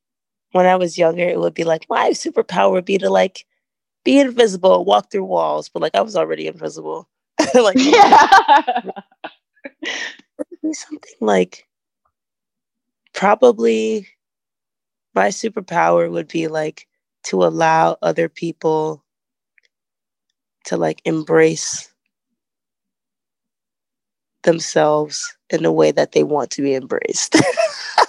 when 0.52 0.66
I 0.66 0.76
was 0.76 0.98
younger, 0.98 1.24
it 1.24 1.40
would 1.40 1.54
be 1.54 1.64
like 1.64 1.86
my 1.88 2.10
superpower 2.10 2.72
would 2.72 2.84
be 2.84 2.98
to 2.98 3.10
like 3.10 3.46
be 4.04 4.20
invisible, 4.20 4.84
walk 4.84 5.10
through 5.10 5.24
walls, 5.24 5.68
but 5.68 5.82
like 5.82 5.94
I 5.94 6.02
was 6.02 6.16
already 6.16 6.46
invisible. 6.46 7.08
like 7.54 7.76
yeah. 7.78 8.82
be 10.62 10.72
something 10.72 11.14
like 11.20 11.66
probably 13.14 14.06
my 15.14 15.28
superpower 15.28 16.10
would 16.10 16.28
be 16.28 16.46
like 16.48 16.86
to 17.24 17.42
allow 17.42 17.96
other 18.02 18.28
people 18.28 19.02
to 20.66 20.76
like 20.76 21.00
embrace 21.04 21.92
themselves 24.42 25.36
in 25.50 25.64
a 25.64 25.72
way 25.72 25.90
that 25.90 26.12
they 26.12 26.22
want 26.22 26.50
to 26.50 26.62
be 26.62 26.74
embraced. 26.74 27.36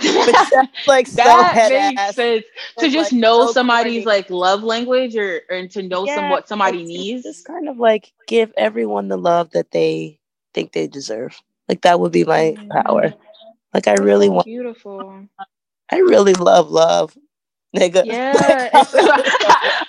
like 0.86 1.08
that 1.10 1.68
so 1.68 1.70
makes 1.70 2.14
sense. 2.14 2.44
To 2.78 2.88
just 2.88 3.12
like, 3.12 3.20
know 3.20 3.46
so 3.46 3.52
somebody's 3.52 4.04
like 4.06 4.30
love 4.30 4.62
language 4.62 5.16
or, 5.16 5.42
or 5.50 5.66
to 5.68 5.82
know 5.82 6.06
yeah, 6.06 6.14
some 6.14 6.30
what 6.30 6.48
somebody 6.48 6.84
needs. 6.84 7.22
just 7.22 7.46
kind 7.46 7.68
of 7.68 7.78
like 7.78 8.12
give 8.26 8.52
everyone 8.56 9.08
the 9.08 9.16
love 9.18 9.50
that 9.50 9.70
they 9.70 10.18
think 10.52 10.72
they 10.72 10.86
deserve. 10.86 11.40
Like 11.68 11.82
that 11.82 12.00
would 12.00 12.12
be 12.12 12.24
my 12.24 12.54
mm-hmm. 12.56 12.68
power 12.68 13.14
like 13.74 13.88
i 13.88 13.94
really 13.94 14.28
want 14.28 14.46
beautiful. 14.46 15.26
I 15.90 15.98
really 15.98 16.32
love 16.32 16.70
love 16.70 17.14
nigga. 17.74 18.04
Yeah, 18.14 18.32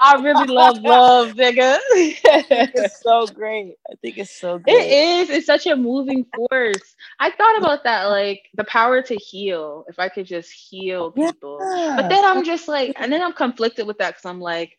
I 0.02 0.20
really 0.24 0.48
love 0.48 0.82
love, 0.82 1.34
nigga. 1.34 1.78
it's 1.92 3.02
so 3.02 3.28
great. 3.34 3.76
I 3.90 3.96
think 4.02 4.18
it's 4.18 4.32
so 4.32 4.58
great. 4.60 4.76
It 4.76 4.92
is. 4.92 5.30
It's 5.30 5.46
such 5.46 5.68
a 5.68 5.76
moving 5.76 6.26
force. 6.36 6.96
I 7.20 7.32
thought 7.32 7.58
about 7.58 7.84
that, 7.84 8.06
like 8.06 8.44
the 8.56 8.64
power 8.64 9.02
to 9.04 9.16
heal. 9.16 9.86
If 9.88 10.00
I 10.00 10.10
could 10.10 10.26
just 10.26 10.52
heal 10.52 11.12
people, 11.12 11.60
yeah. 11.62 11.96
but 11.98 12.10
then 12.10 12.26
I'm 12.26 12.44
just 12.44 12.68
like, 12.68 12.94
and 12.98 13.12
then 13.12 13.22
I'm 13.22 13.34
conflicted 13.34 13.86
with 13.88 13.98
that 14.00 14.12
because 14.12 14.26
I'm 14.26 14.42
like, 14.42 14.78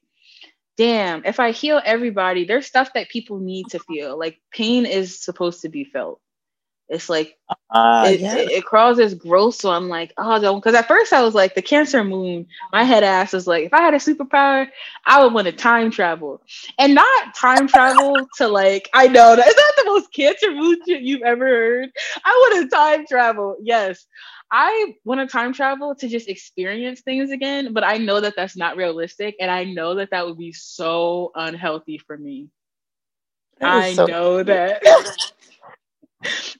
damn, 0.76 1.24
if 1.24 1.40
I 1.40 1.50
heal 1.52 1.80
everybody, 1.84 2.44
there's 2.44 2.66
stuff 2.66 2.92
that 2.94 3.08
people 3.08 3.38
need 3.38 3.66
to 3.70 3.78
feel. 3.80 4.18
Like 4.18 4.40
pain 4.52 4.86
is 4.86 5.22
supposed 5.22 5.62
to 5.62 5.68
be 5.68 5.84
felt. 5.84 6.20
It's 6.88 7.08
like 7.08 7.36
uh, 7.70 8.08
it, 8.12 8.20
yeah. 8.20 8.36
it, 8.36 8.50
it 8.50 8.64
crawls 8.64 9.00
as 9.00 9.14
gross. 9.14 9.58
So 9.58 9.70
I'm 9.70 9.88
like, 9.88 10.12
oh, 10.18 10.40
don't. 10.40 10.60
because 10.60 10.74
at 10.74 10.86
first 10.86 11.12
I 11.12 11.22
was 11.22 11.34
like, 11.34 11.54
the 11.54 11.62
Cancer 11.62 12.04
Moon. 12.04 12.46
My 12.72 12.84
head 12.84 13.02
ass 13.02 13.32
was 13.32 13.48
like, 13.48 13.64
if 13.64 13.74
I 13.74 13.80
had 13.80 13.94
a 13.94 13.98
superpower, 13.98 14.68
I 15.04 15.22
would 15.22 15.32
want 15.34 15.46
to 15.46 15.52
time 15.52 15.90
travel, 15.90 16.40
and 16.78 16.94
not 16.94 17.34
time 17.34 17.66
travel 17.66 18.14
to 18.36 18.46
like. 18.46 18.88
I 18.94 19.08
know 19.08 19.34
that 19.34 19.48
is 19.48 19.54
that 19.54 19.72
the 19.76 19.84
most 19.86 20.12
Cancer 20.12 20.52
Moon 20.52 20.78
shit 20.86 21.02
you've 21.02 21.22
ever 21.22 21.46
heard. 21.46 21.90
I 22.24 22.30
want 22.30 22.70
to 22.70 22.76
time 22.76 23.04
travel. 23.06 23.56
Yes, 23.60 24.06
I 24.52 24.94
want 25.04 25.20
to 25.20 25.26
time 25.26 25.52
travel 25.52 25.96
to 25.96 26.08
just 26.08 26.28
experience 26.28 27.00
things 27.00 27.30
again, 27.32 27.72
but 27.72 27.82
I 27.82 27.98
know 27.98 28.20
that 28.20 28.34
that's 28.36 28.56
not 28.56 28.76
realistic, 28.76 29.34
and 29.40 29.50
I 29.50 29.64
know 29.64 29.96
that 29.96 30.10
that 30.10 30.24
would 30.24 30.38
be 30.38 30.52
so 30.52 31.32
unhealthy 31.34 31.98
for 31.98 32.16
me. 32.16 32.48
I 33.60 33.94
so- 33.94 34.06
know 34.06 34.42
that. 34.44 34.82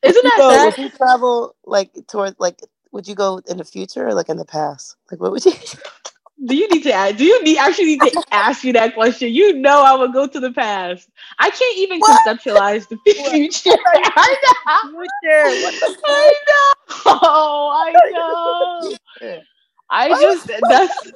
Isn't 0.03 0.23
that 0.25 0.35
go- 0.39 0.51
sad? 0.51 0.65
Would 0.67 0.79
you 0.79 0.91
travel 0.91 1.57
like 1.65 1.91
toward 2.09 2.37
like? 2.39 2.61
Would 2.93 3.09
you 3.09 3.15
go 3.15 3.41
in 3.49 3.59
the 3.59 3.65
future 3.65 4.07
or 4.07 4.15
like 4.15 4.29
in 4.29 4.37
the 4.39 4.45
past? 4.45 4.97
Like, 5.11 5.21
what 5.21 5.33
would 5.33 5.45
you? 5.45 5.53
Do 6.45 6.55
you 6.55 6.69
need 6.69 6.83
to 6.83 6.93
ask? 6.93 7.17
Do 7.17 7.25
you 7.25 7.43
need 7.43 7.57
actually 7.57 7.97
need 7.97 8.01
to 8.01 8.23
ask 8.31 8.63
you 8.63 8.73
that 8.75 8.95
question? 8.95 9.33
You 9.33 9.55
know 9.55 9.83
I 9.83 9.95
would 9.95 10.13
go 10.13 10.27
to 10.27 10.39
the 10.39 10.53
past. 10.53 11.09
I 11.39 11.49
can't 11.49 11.79
even 11.79 11.99
What? 11.99 12.21
conceptualize 12.27 12.87
the 12.89 12.99
future. 13.07 13.71
I 13.95 14.37
know. 14.45 15.01
Future. 15.23 15.71
The 15.71 15.97
I 16.05 16.35
know. 16.49 17.71
I 17.73 17.97
know. 18.13 19.41
I 19.89 20.09
just 20.11 20.51
that's 20.69 21.13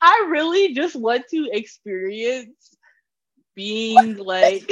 I 0.00 0.26
really 0.28 0.74
just 0.74 0.96
want 0.96 1.24
to 1.30 1.48
experience 1.52 2.76
being 3.54 4.16
like 4.16 4.70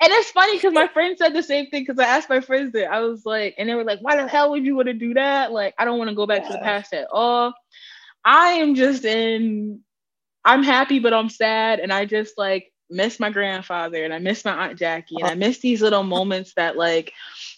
and 0.00 0.12
it's 0.12 0.30
funny 0.30 0.56
because 0.56 0.72
my 0.72 0.88
friend 0.88 1.16
said 1.18 1.34
the 1.34 1.42
same 1.42 1.66
thing 1.66 1.82
because 1.86 1.98
I 1.98 2.04
asked 2.08 2.28
my 2.30 2.40
friends 2.40 2.72
that 2.72 2.90
I 2.90 3.00
was 3.00 3.24
like, 3.26 3.54
and 3.58 3.68
they 3.68 3.74
were 3.74 3.84
like, 3.84 4.00
why 4.00 4.16
the 4.16 4.28
hell 4.28 4.50
would 4.50 4.64
you 4.64 4.76
want 4.76 4.88
to 4.88 4.94
do 4.94 5.14
that? 5.14 5.52
Like, 5.52 5.74
I 5.78 5.84
don't 5.84 5.98
want 5.98 6.10
to 6.10 6.16
go 6.16 6.26
back 6.26 6.46
to 6.46 6.52
the 6.52 6.58
past 6.58 6.92
at 6.92 7.08
all. 7.12 7.54
I 8.24 8.48
am 8.54 8.74
just 8.74 9.04
in 9.04 9.80
I'm 10.44 10.62
happy, 10.62 10.98
but 10.98 11.14
I'm 11.14 11.28
sad, 11.28 11.80
and 11.80 11.92
I 11.92 12.04
just 12.04 12.36
like 12.38 12.72
miss 12.92 13.18
my 13.18 13.30
grandfather 13.30 14.04
and 14.04 14.12
I 14.12 14.18
miss 14.18 14.44
my 14.44 14.52
aunt 14.52 14.78
Jackie 14.78 15.16
and 15.18 15.26
I 15.26 15.34
miss 15.34 15.58
these 15.58 15.82
little 15.82 16.02
moments 16.02 16.52
that 16.54 16.76
like 16.76 17.12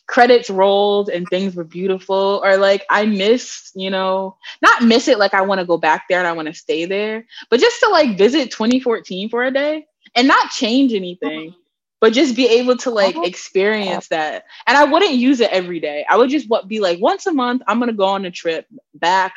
credits 0.06 0.48
rolled 0.48 1.08
and 1.08 1.26
things 1.28 1.56
were 1.56 1.64
beautiful 1.64 2.40
or 2.44 2.56
like 2.56 2.84
I 2.88 3.04
miss, 3.06 3.70
you 3.74 3.90
know, 3.90 4.36
not 4.62 4.84
miss 4.84 5.08
it 5.08 5.18
like 5.18 5.34
I 5.34 5.42
want 5.42 5.60
to 5.60 5.66
go 5.66 5.76
back 5.76 6.04
there 6.08 6.18
and 6.18 6.28
I 6.28 6.32
want 6.32 6.48
to 6.48 6.54
stay 6.54 6.84
there, 6.84 7.26
but 7.50 7.60
just 7.60 7.80
to 7.80 7.90
like 7.90 8.16
visit 8.16 8.50
2014 8.50 9.28
for 9.28 9.44
a 9.44 9.50
day 9.50 9.86
and 10.14 10.28
not 10.28 10.50
change 10.50 10.92
anything, 10.92 11.50
uh-huh. 11.50 11.58
But 12.04 12.14
just 12.14 12.36
be 12.36 12.60
able 12.60 12.76
to 12.78 12.90
like 12.90 13.22
Uh-huh. 13.22 13.32
experience 13.32 14.08
that. 14.08 14.44
And 14.66 14.76
I 14.76 14.84
wouldn't 14.84 15.14
use 15.14 15.40
it 15.40 15.50
every 15.52 15.80
day. 15.80 16.06
I 16.08 16.18
would 16.18 16.30
just 16.30 16.50
what 16.50 16.68
be 16.68 16.80
like 16.80 17.00
once 17.00 17.26
a 17.26 17.32
month, 17.32 17.62
I'm 17.68 17.80
gonna 17.80 17.94
go 17.94 18.06
on 18.06 18.26
a 18.26 18.32
trip 18.32 18.66
back 18.94 19.34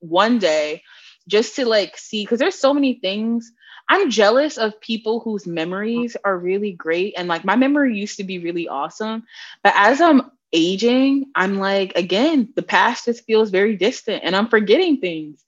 one 0.00 0.38
day 0.38 0.82
just 1.28 1.56
to 1.56 1.66
like 1.66 1.96
see 1.96 2.24
because 2.24 2.38
there's 2.38 2.56
so 2.58 2.74
many 2.74 2.94
things 3.00 3.52
I'm 3.88 4.10
jealous 4.10 4.58
of 4.58 4.80
people 4.80 5.20
whose 5.20 5.46
memories 5.46 6.16
are 6.24 6.38
really 6.38 6.72
great. 6.72 7.14
And 7.16 7.28
like 7.28 7.44
my 7.44 7.56
memory 7.56 7.96
used 7.98 8.18
to 8.18 8.24
be 8.24 8.38
really 8.38 8.68
awesome. 8.68 9.24
But 9.62 9.74
as 9.76 10.00
I'm 10.00 10.30
aging, 10.52 11.26
I'm 11.34 11.58
like, 11.58 11.94
again, 11.96 12.50
the 12.56 12.62
past 12.62 13.06
just 13.06 13.24
feels 13.26 13.50
very 13.50 13.76
distant 13.76 14.22
and 14.24 14.36
I'm 14.36 14.48
forgetting 14.48 14.98
things. 14.98 15.44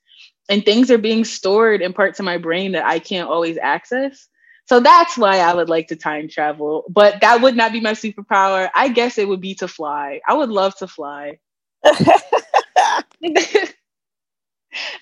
And 0.50 0.64
things 0.64 0.90
are 0.90 0.98
being 0.98 1.24
stored 1.24 1.82
in 1.82 1.92
parts 1.92 2.20
of 2.20 2.26
my 2.26 2.38
brain 2.38 2.72
that 2.72 2.84
I 2.86 3.00
can't 3.00 3.28
always 3.30 3.58
access. 3.58 4.28
So 4.66 4.80
that's 4.80 5.18
why 5.18 5.38
I 5.38 5.54
would 5.54 5.68
like 5.68 5.88
to 5.88 5.96
time 5.96 6.28
travel. 6.28 6.84
But 6.88 7.20
that 7.20 7.42
would 7.42 7.56
not 7.56 7.72
be 7.72 7.80
my 7.80 7.92
superpower. 7.92 8.70
I 8.74 8.88
guess 8.88 9.18
it 9.18 9.28
would 9.28 9.40
be 9.40 9.54
to 9.56 9.68
fly. 9.68 10.20
I 10.26 10.34
would 10.34 10.50
love 10.50 10.76
to 10.76 10.86
fly. 10.86 11.38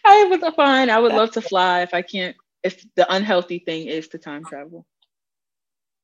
I 0.04 0.24
would 0.28 0.40
fine. 0.56 0.90
I 0.90 0.98
would 0.98 1.12
love 1.12 1.30
to 1.32 1.40
fly 1.40 1.82
if 1.82 1.94
I 1.94 2.02
can't 2.02 2.36
if 2.62 2.84
the 2.94 3.10
unhealthy 3.12 3.58
thing 3.60 3.86
is 3.86 4.08
to 4.08 4.18
time 4.18 4.44
travel. 4.44 4.84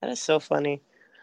that 0.01 0.11
is 0.11 0.21
so 0.21 0.39
funny. 0.39 0.83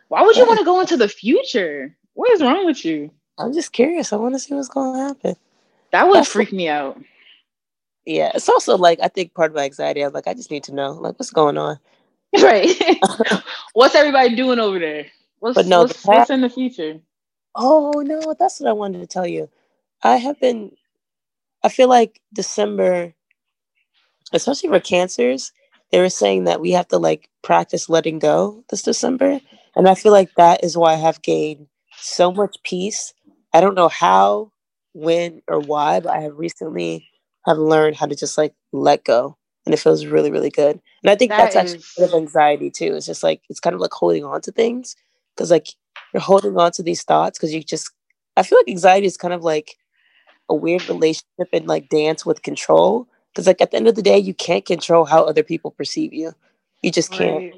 Why 0.09 0.21
would 0.21 0.35
you 0.35 0.45
want 0.45 0.59
to 0.59 0.65
go 0.65 0.79
into 0.81 0.97
the 0.97 1.07
future? 1.07 1.95
What 2.13 2.29
is 2.31 2.41
wrong 2.41 2.65
with 2.65 2.85
you? 2.85 3.09
I'm 3.39 3.53
just 3.53 3.71
curious. 3.71 4.13
I 4.13 4.17
want 4.17 4.35
to 4.35 4.39
see 4.39 4.53
what's 4.53 4.67
going 4.69 4.93
to 4.93 4.99
happen. 5.07 5.35
That 5.91 6.05
would 6.05 6.15
That's- 6.17 6.31
freak 6.31 6.51
me 6.53 6.67
out. 6.69 7.01
Yeah, 8.05 8.31
it's 8.35 8.49
also 8.49 8.77
like 8.77 8.99
I 9.01 9.07
think 9.07 9.33
part 9.33 9.51
of 9.51 9.55
my 9.55 9.63
anxiety. 9.63 10.01
I'm 10.01 10.11
like, 10.11 10.27
I 10.27 10.33
just 10.33 10.51
need 10.51 10.63
to 10.65 10.73
know, 10.75 10.91
like, 10.91 11.17
what's 11.17 11.31
going 11.31 11.57
on. 11.57 11.79
Right. 12.41 12.99
what's 13.73 13.95
everybody 13.95 14.35
doing 14.35 14.59
over 14.59 14.79
there? 14.79 15.07
What's, 15.39 15.57
But 15.57 15.67
no, 15.67 15.81
what's, 15.81 16.03
the 16.03 16.09
what's 16.09 16.29
in 16.31 16.41
the 16.41 16.49
future? 16.49 16.99
Oh 17.55 18.03
no, 18.05 18.35
that's 18.39 18.59
what 18.59 18.69
I 18.69 18.73
wanted 18.73 19.01
to 19.01 19.07
tell 19.07 19.27
you. 19.27 19.49
I 20.03 20.17
have 20.17 20.39
been. 20.39 20.71
I 21.63 21.69
feel 21.69 21.89
like 21.89 22.21
December, 22.33 23.13
especially 24.33 24.69
for 24.69 24.79
cancers, 24.79 25.51
they 25.91 25.99
were 25.99 26.09
saying 26.09 26.45
that 26.45 26.61
we 26.61 26.71
have 26.71 26.87
to 26.89 26.97
like 26.97 27.29
practice 27.43 27.89
letting 27.89 28.19
go 28.19 28.63
this 28.69 28.83
December, 28.83 29.39
and 29.75 29.89
I 29.89 29.95
feel 29.95 30.11
like 30.13 30.33
that 30.35 30.63
is 30.63 30.77
why 30.77 30.93
I 30.93 30.97
have 30.97 31.21
gained 31.21 31.67
so 31.97 32.31
much 32.31 32.57
peace. 32.63 33.13
I 33.53 33.61
don't 33.61 33.75
know 33.75 33.89
how, 33.89 34.51
when, 34.93 35.41
or 35.47 35.59
why, 35.59 35.99
but 35.99 36.13
I 36.13 36.21
have 36.21 36.37
recently 36.37 37.07
have 37.45 37.57
learned 37.57 37.97
how 37.97 38.07
to 38.07 38.15
just 38.15 38.37
like 38.37 38.55
let 38.71 39.03
go, 39.05 39.37
and 39.65 39.73
it 39.73 39.79
feels 39.79 40.05
really, 40.05 40.31
really 40.31 40.49
good. 40.49 40.79
And 41.03 41.09
I 41.09 41.15
think 41.15 41.29
That 41.31 41.51
that's 41.51 41.55
actually 41.55 41.79
a 41.97 42.01
bit 42.01 42.09
of 42.09 42.15
anxiety 42.15 42.69
too. 42.71 42.95
It's 42.95 43.05
just 43.05 43.23
like 43.23 43.41
it's 43.49 43.59
kind 43.59 43.73
of 43.73 43.81
like 43.81 43.93
holding 43.93 44.25
on 44.25 44.41
to 44.41 44.51
things 44.51 44.95
because 45.35 45.51
like 45.51 45.67
you're 46.13 46.21
holding 46.21 46.57
on 46.57 46.71
to 46.73 46.83
these 46.83 47.03
thoughts 47.03 47.37
because 47.39 47.53
you 47.53 47.63
just. 47.63 47.91
I 48.35 48.43
feel 48.43 48.57
like 48.59 48.67
anxiety 48.69 49.05
is 49.05 49.17
kind 49.17 49.33
of 49.33 49.43
like 49.43 49.77
a 50.49 50.55
weird 50.55 50.87
relationship 50.89 51.49
and 51.53 51.67
like 51.67 51.89
dance 51.89 52.25
with 52.25 52.41
control 52.43 53.07
because 53.33 53.47
like 53.47 53.61
at 53.61 53.71
the 53.71 53.77
end 53.77 53.87
of 53.87 53.95
the 53.95 54.01
day 54.01 54.17
you 54.17 54.33
can't 54.33 54.65
control 54.65 55.05
how 55.05 55.23
other 55.23 55.43
people 55.43 55.71
perceive 55.71 56.13
you. 56.13 56.33
You 56.81 56.91
just 56.91 57.11
can't. 57.11 57.45
Right. 57.45 57.53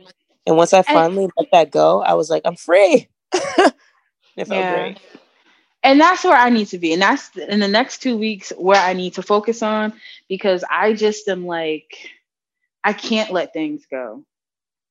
And 0.47 0.57
once 0.57 0.73
I 0.73 0.81
finally 0.83 1.29
let 1.37 1.47
that 1.51 1.71
go, 1.71 2.01
I 2.01 2.13
was 2.13 2.29
like, 2.29 2.43
I'm 2.45 2.55
free. 2.55 3.07
it 3.33 4.47
felt 4.47 4.49
Yeah. 4.49 4.71
great. 4.73 4.97
And 5.85 6.01
that's 6.01 6.23
where 6.25 6.35
I 6.35 6.49
need 6.49 6.69
to 6.69 6.79
be. 6.79 6.93
And 6.93 7.01
that's 7.03 7.37
in 7.37 7.61
the 7.61 7.67
next 7.69 8.01
two 8.01 8.17
weeks 8.17 8.51
where 8.57 8.81
I 8.81 8.93
need 8.93 9.13
to 9.15 9.23
focus 9.23 9.61
on 9.61 9.93
because 10.27 10.65
I 10.69 10.93
just 10.93 11.29
am 11.29 11.45
like, 11.45 12.09
I 12.83 12.93
can't 12.93 13.31
let 13.31 13.53
things 13.53 13.85
go. 13.89 14.25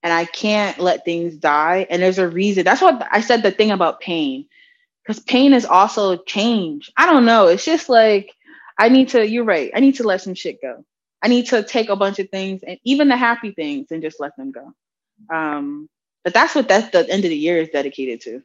And 0.05 0.13
I 0.13 0.25
can't 0.25 0.79
let 0.79 1.05
things 1.05 1.37
die. 1.37 1.87
And 1.91 2.01
there's 2.01 2.19
a 2.21 2.29
reason. 2.29 2.65
That's 2.65 2.83
what 2.83 3.07
I 3.11 3.23
said 3.23 3.43
the 3.43 3.51
thing 3.51 3.73
about 3.73 4.01
pain. 4.01 4.47
Because 5.05 5.21
pain 5.23 5.53
is 5.53 5.67
also 5.67 6.17
change. 6.19 6.93
I 6.97 7.07
don't 7.07 7.27
know. 7.27 7.49
It's 7.49 7.65
just 7.65 7.89
like 7.89 8.33
I 8.79 8.89
need 8.89 9.11
to, 9.11 9.29
you're 9.29 9.45
right. 9.45 9.73
I 9.75 9.81
need 9.81 9.97
to 9.97 10.05
let 10.05 10.23
some 10.23 10.35
shit 10.35 10.63
go. 10.63 10.85
I 11.23 11.29
need 11.29 11.49
to 11.49 11.65
take 11.65 11.89
a 11.91 11.97
bunch 11.97 12.21
of 12.21 12.31
things 12.31 12.63
and 12.67 12.79
even 12.85 13.09
the 13.09 13.17
happy 13.17 13.53
things 13.53 13.89
and 13.91 14.03
just 14.03 14.21
let 14.21 14.37
them 14.37 14.53
go. 14.53 14.73
Um, 15.35 15.89
but 16.25 16.35
that's 16.35 16.55
what 16.55 16.69
that's 16.69 16.91
the 16.91 17.11
end 17.11 17.25
of 17.25 17.31
the 17.31 17.37
year 17.37 17.59
is 17.59 17.71
dedicated 17.71 18.21
to 18.23 18.43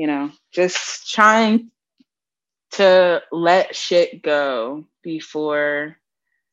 you 0.00 0.08
know, 0.08 0.32
just 0.52 1.12
trying 1.12 1.70
to 2.72 3.22
let 3.32 3.76
shit 3.76 4.22
go 4.22 4.84
before 5.02 5.96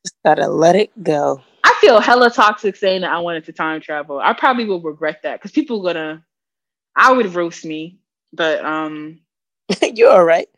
Just 0.06 0.16
gotta 0.26 0.48
let 0.48 0.76
it 0.76 0.92
go. 1.04 1.42
I 1.64 1.76
feel 1.82 2.02
hella 2.02 2.32
toxic 2.32 2.76
saying 2.78 3.02
that 3.04 3.12
I 3.12 3.20
wanted 3.20 3.46
to 3.46 3.54
time 3.54 3.82
travel. 3.82 4.20
I 4.20 4.34
probably 4.34 4.66
will 4.66 4.82
regret 4.82 5.22
that 5.24 5.40
because 5.40 5.52
people 5.52 5.84
gonna 5.84 6.26
I 6.96 7.14
would 7.14 7.36
roast 7.36 7.66
me, 7.66 8.00
but 8.34 8.66
um 8.66 9.22
You're 9.82 10.12
all 10.12 10.26
right. 10.26 10.50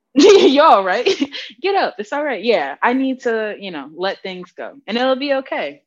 you're 0.14 0.66
all 0.66 0.84
right. 0.84 1.08
Get 1.62 1.76
up. 1.76 1.96
It's 1.98 2.12
all 2.12 2.24
right. 2.24 2.44
Yeah. 2.44 2.76
I 2.82 2.94
need 2.94 3.20
to, 3.22 3.56
you 3.58 3.70
know, 3.72 3.90
let 3.94 4.22
things 4.22 4.52
go. 4.52 4.74
And 4.86 4.98
it'll 4.98 5.16
be 5.16 5.34
okay. 5.34 5.84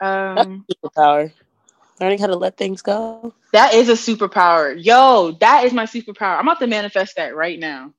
Um 0.00 0.66
Superpower. 0.70 1.32
Learning 2.00 2.18
how 2.18 2.26
to 2.26 2.36
let 2.36 2.56
things 2.56 2.82
go. 2.82 3.32
that 3.52 3.74
is 3.74 3.88
a 3.88 3.92
superpower. 3.92 4.74
Yo, 4.76 5.32
that 5.40 5.64
is 5.64 5.72
my 5.72 5.84
superpower. 5.84 6.38
I'm 6.38 6.46
about 6.46 6.60
to 6.60 6.66
manifest 6.66 7.16
that 7.16 7.34
right 7.34 7.58
now. 7.58 7.92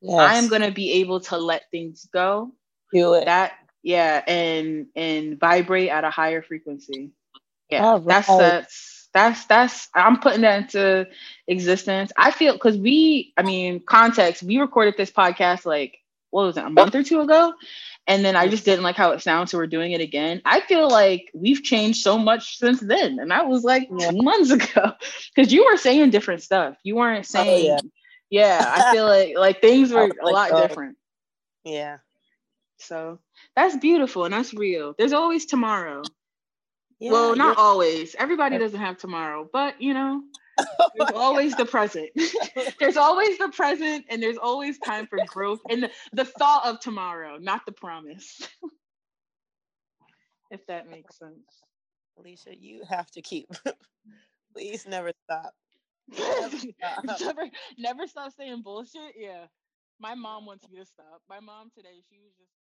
Yes. 0.00 0.18
I 0.18 0.36
am 0.36 0.48
gonna 0.48 0.70
be 0.70 0.92
able 1.00 1.20
to 1.20 1.36
let 1.38 1.70
things 1.70 2.08
go. 2.12 2.52
do 2.92 3.14
it. 3.14 3.26
that 3.26 3.52
yeah 3.82 4.22
and 4.26 4.86
and 4.94 5.38
vibrate 5.38 5.88
at 5.90 6.04
a 6.04 6.10
higher 6.10 6.42
frequency 6.42 7.10
yeah 7.68 7.84
All 7.84 8.00
that's 8.00 8.28
that's 8.28 9.08
that's 9.12 9.46
that's 9.46 9.88
i'm 9.94 10.20
putting 10.20 10.42
that 10.42 10.62
into 10.62 11.06
existence 11.48 12.12
i 12.16 12.30
feel 12.30 12.52
because 12.52 12.78
we 12.78 13.32
i 13.36 13.42
mean 13.42 13.80
context 13.84 14.42
we 14.42 14.58
recorded 14.58 14.94
this 14.96 15.10
podcast 15.10 15.66
like 15.66 15.98
what 16.30 16.46
was 16.46 16.56
it 16.56 16.64
a 16.64 16.70
month 16.70 16.94
or 16.94 17.02
two 17.02 17.20
ago 17.20 17.52
and 18.06 18.24
then 18.24 18.36
i 18.36 18.48
just 18.48 18.64
didn't 18.64 18.82
like 18.82 18.96
how 18.96 19.12
it 19.12 19.20
sounds 19.20 19.50
so 19.50 19.58
we're 19.58 19.66
doing 19.66 19.92
it 19.92 20.00
again 20.00 20.40
i 20.44 20.60
feel 20.60 20.88
like 20.88 21.30
we've 21.34 21.62
changed 21.62 22.02
so 22.02 22.18
much 22.18 22.58
since 22.58 22.80
then 22.80 23.18
and 23.18 23.30
that 23.30 23.46
was 23.48 23.64
like 23.64 23.88
Yeah. 23.96 24.10
months 24.12 24.50
ago 24.58 24.92
because 25.34 25.52
you 25.52 25.64
were 25.64 25.76
saying 25.76 26.10
different 26.10 26.42
stuff 26.42 26.76
you 26.82 26.96
weren't 26.96 27.20
oh, 27.20 27.22
saying 27.22 27.78
yeah. 28.30 28.58
yeah. 28.60 28.74
i 28.76 28.92
feel 28.94 29.06
like 29.06 29.36
like 29.36 29.60
things 29.60 29.92
were 29.92 30.10
a 30.22 30.28
lot 30.28 30.50
oh. 30.52 30.66
different 30.66 30.96
Yeah. 31.64 31.98
so 32.78 33.18
that's 33.54 33.76
beautiful 33.76 34.24
and 34.24 34.32
that's 34.34 34.54
real. 34.54 34.94
There's 34.96 35.12
always 35.12 35.46
tomorrow. 35.46 36.02
Yeah. 36.98 37.12
well, 37.12 37.36
not 37.36 37.58
always. 37.58 38.14
Everybody 38.14 38.58
doesn't 38.58 38.78
have 38.78 38.96
tomorrow, 38.96 39.48
but 39.52 39.80
you 39.80 39.92
know, 39.92 40.22
Oh 40.58 40.90
there's 40.96 41.12
always 41.12 41.56
the 41.56 41.66
present. 41.66 42.10
there's 42.80 42.96
always 42.96 43.38
the 43.38 43.48
present, 43.50 44.06
and 44.10 44.22
there's 44.22 44.38
always 44.38 44.78
time 44.78 45.06
for 45.06 45.18
growth 45.26 45.60
and 45.70 45.84
the, 45.84 45.90
the 46.12 46.24
thought 46.24 46.66
of 46.66 46.80
tomorrow, 46.80 47.38
not 47.38 47.62
the 47.66 47.72
promise. 47.72 48.48
if 50.50 50.66
that 50.66 50.88
makes 50.88 51.18
sense. 51.18 51.62
Alicia, 52.18 52.54
you 52.58 52.82
have 52.88 53.10
to 53.12 53.22
keep. 53.22 53.48
Please 54.54 54.86
never 54.86 55.12
stop. 55.24 55.54
Never 56.18 56.58
stop. 56.58 57.20
never, 57.20 57.50
never 57.78 58.06
stop 58.06 58.32
saying 58.36 58.62
bullshit. 58.62 59.14
Yeah. 59.16 59.46
My 60.00 60.14
mom 60.14 60.46
wants 60.46 60.68
me 60.68 60.78
to 60.80 60.86
stop. 60.86 61.22
My 61.28 61.40
mom 61.40 61.70
today, 61.74 62.02
she 62.10 62.18
was 62.18 62.32
just 62.38 62.52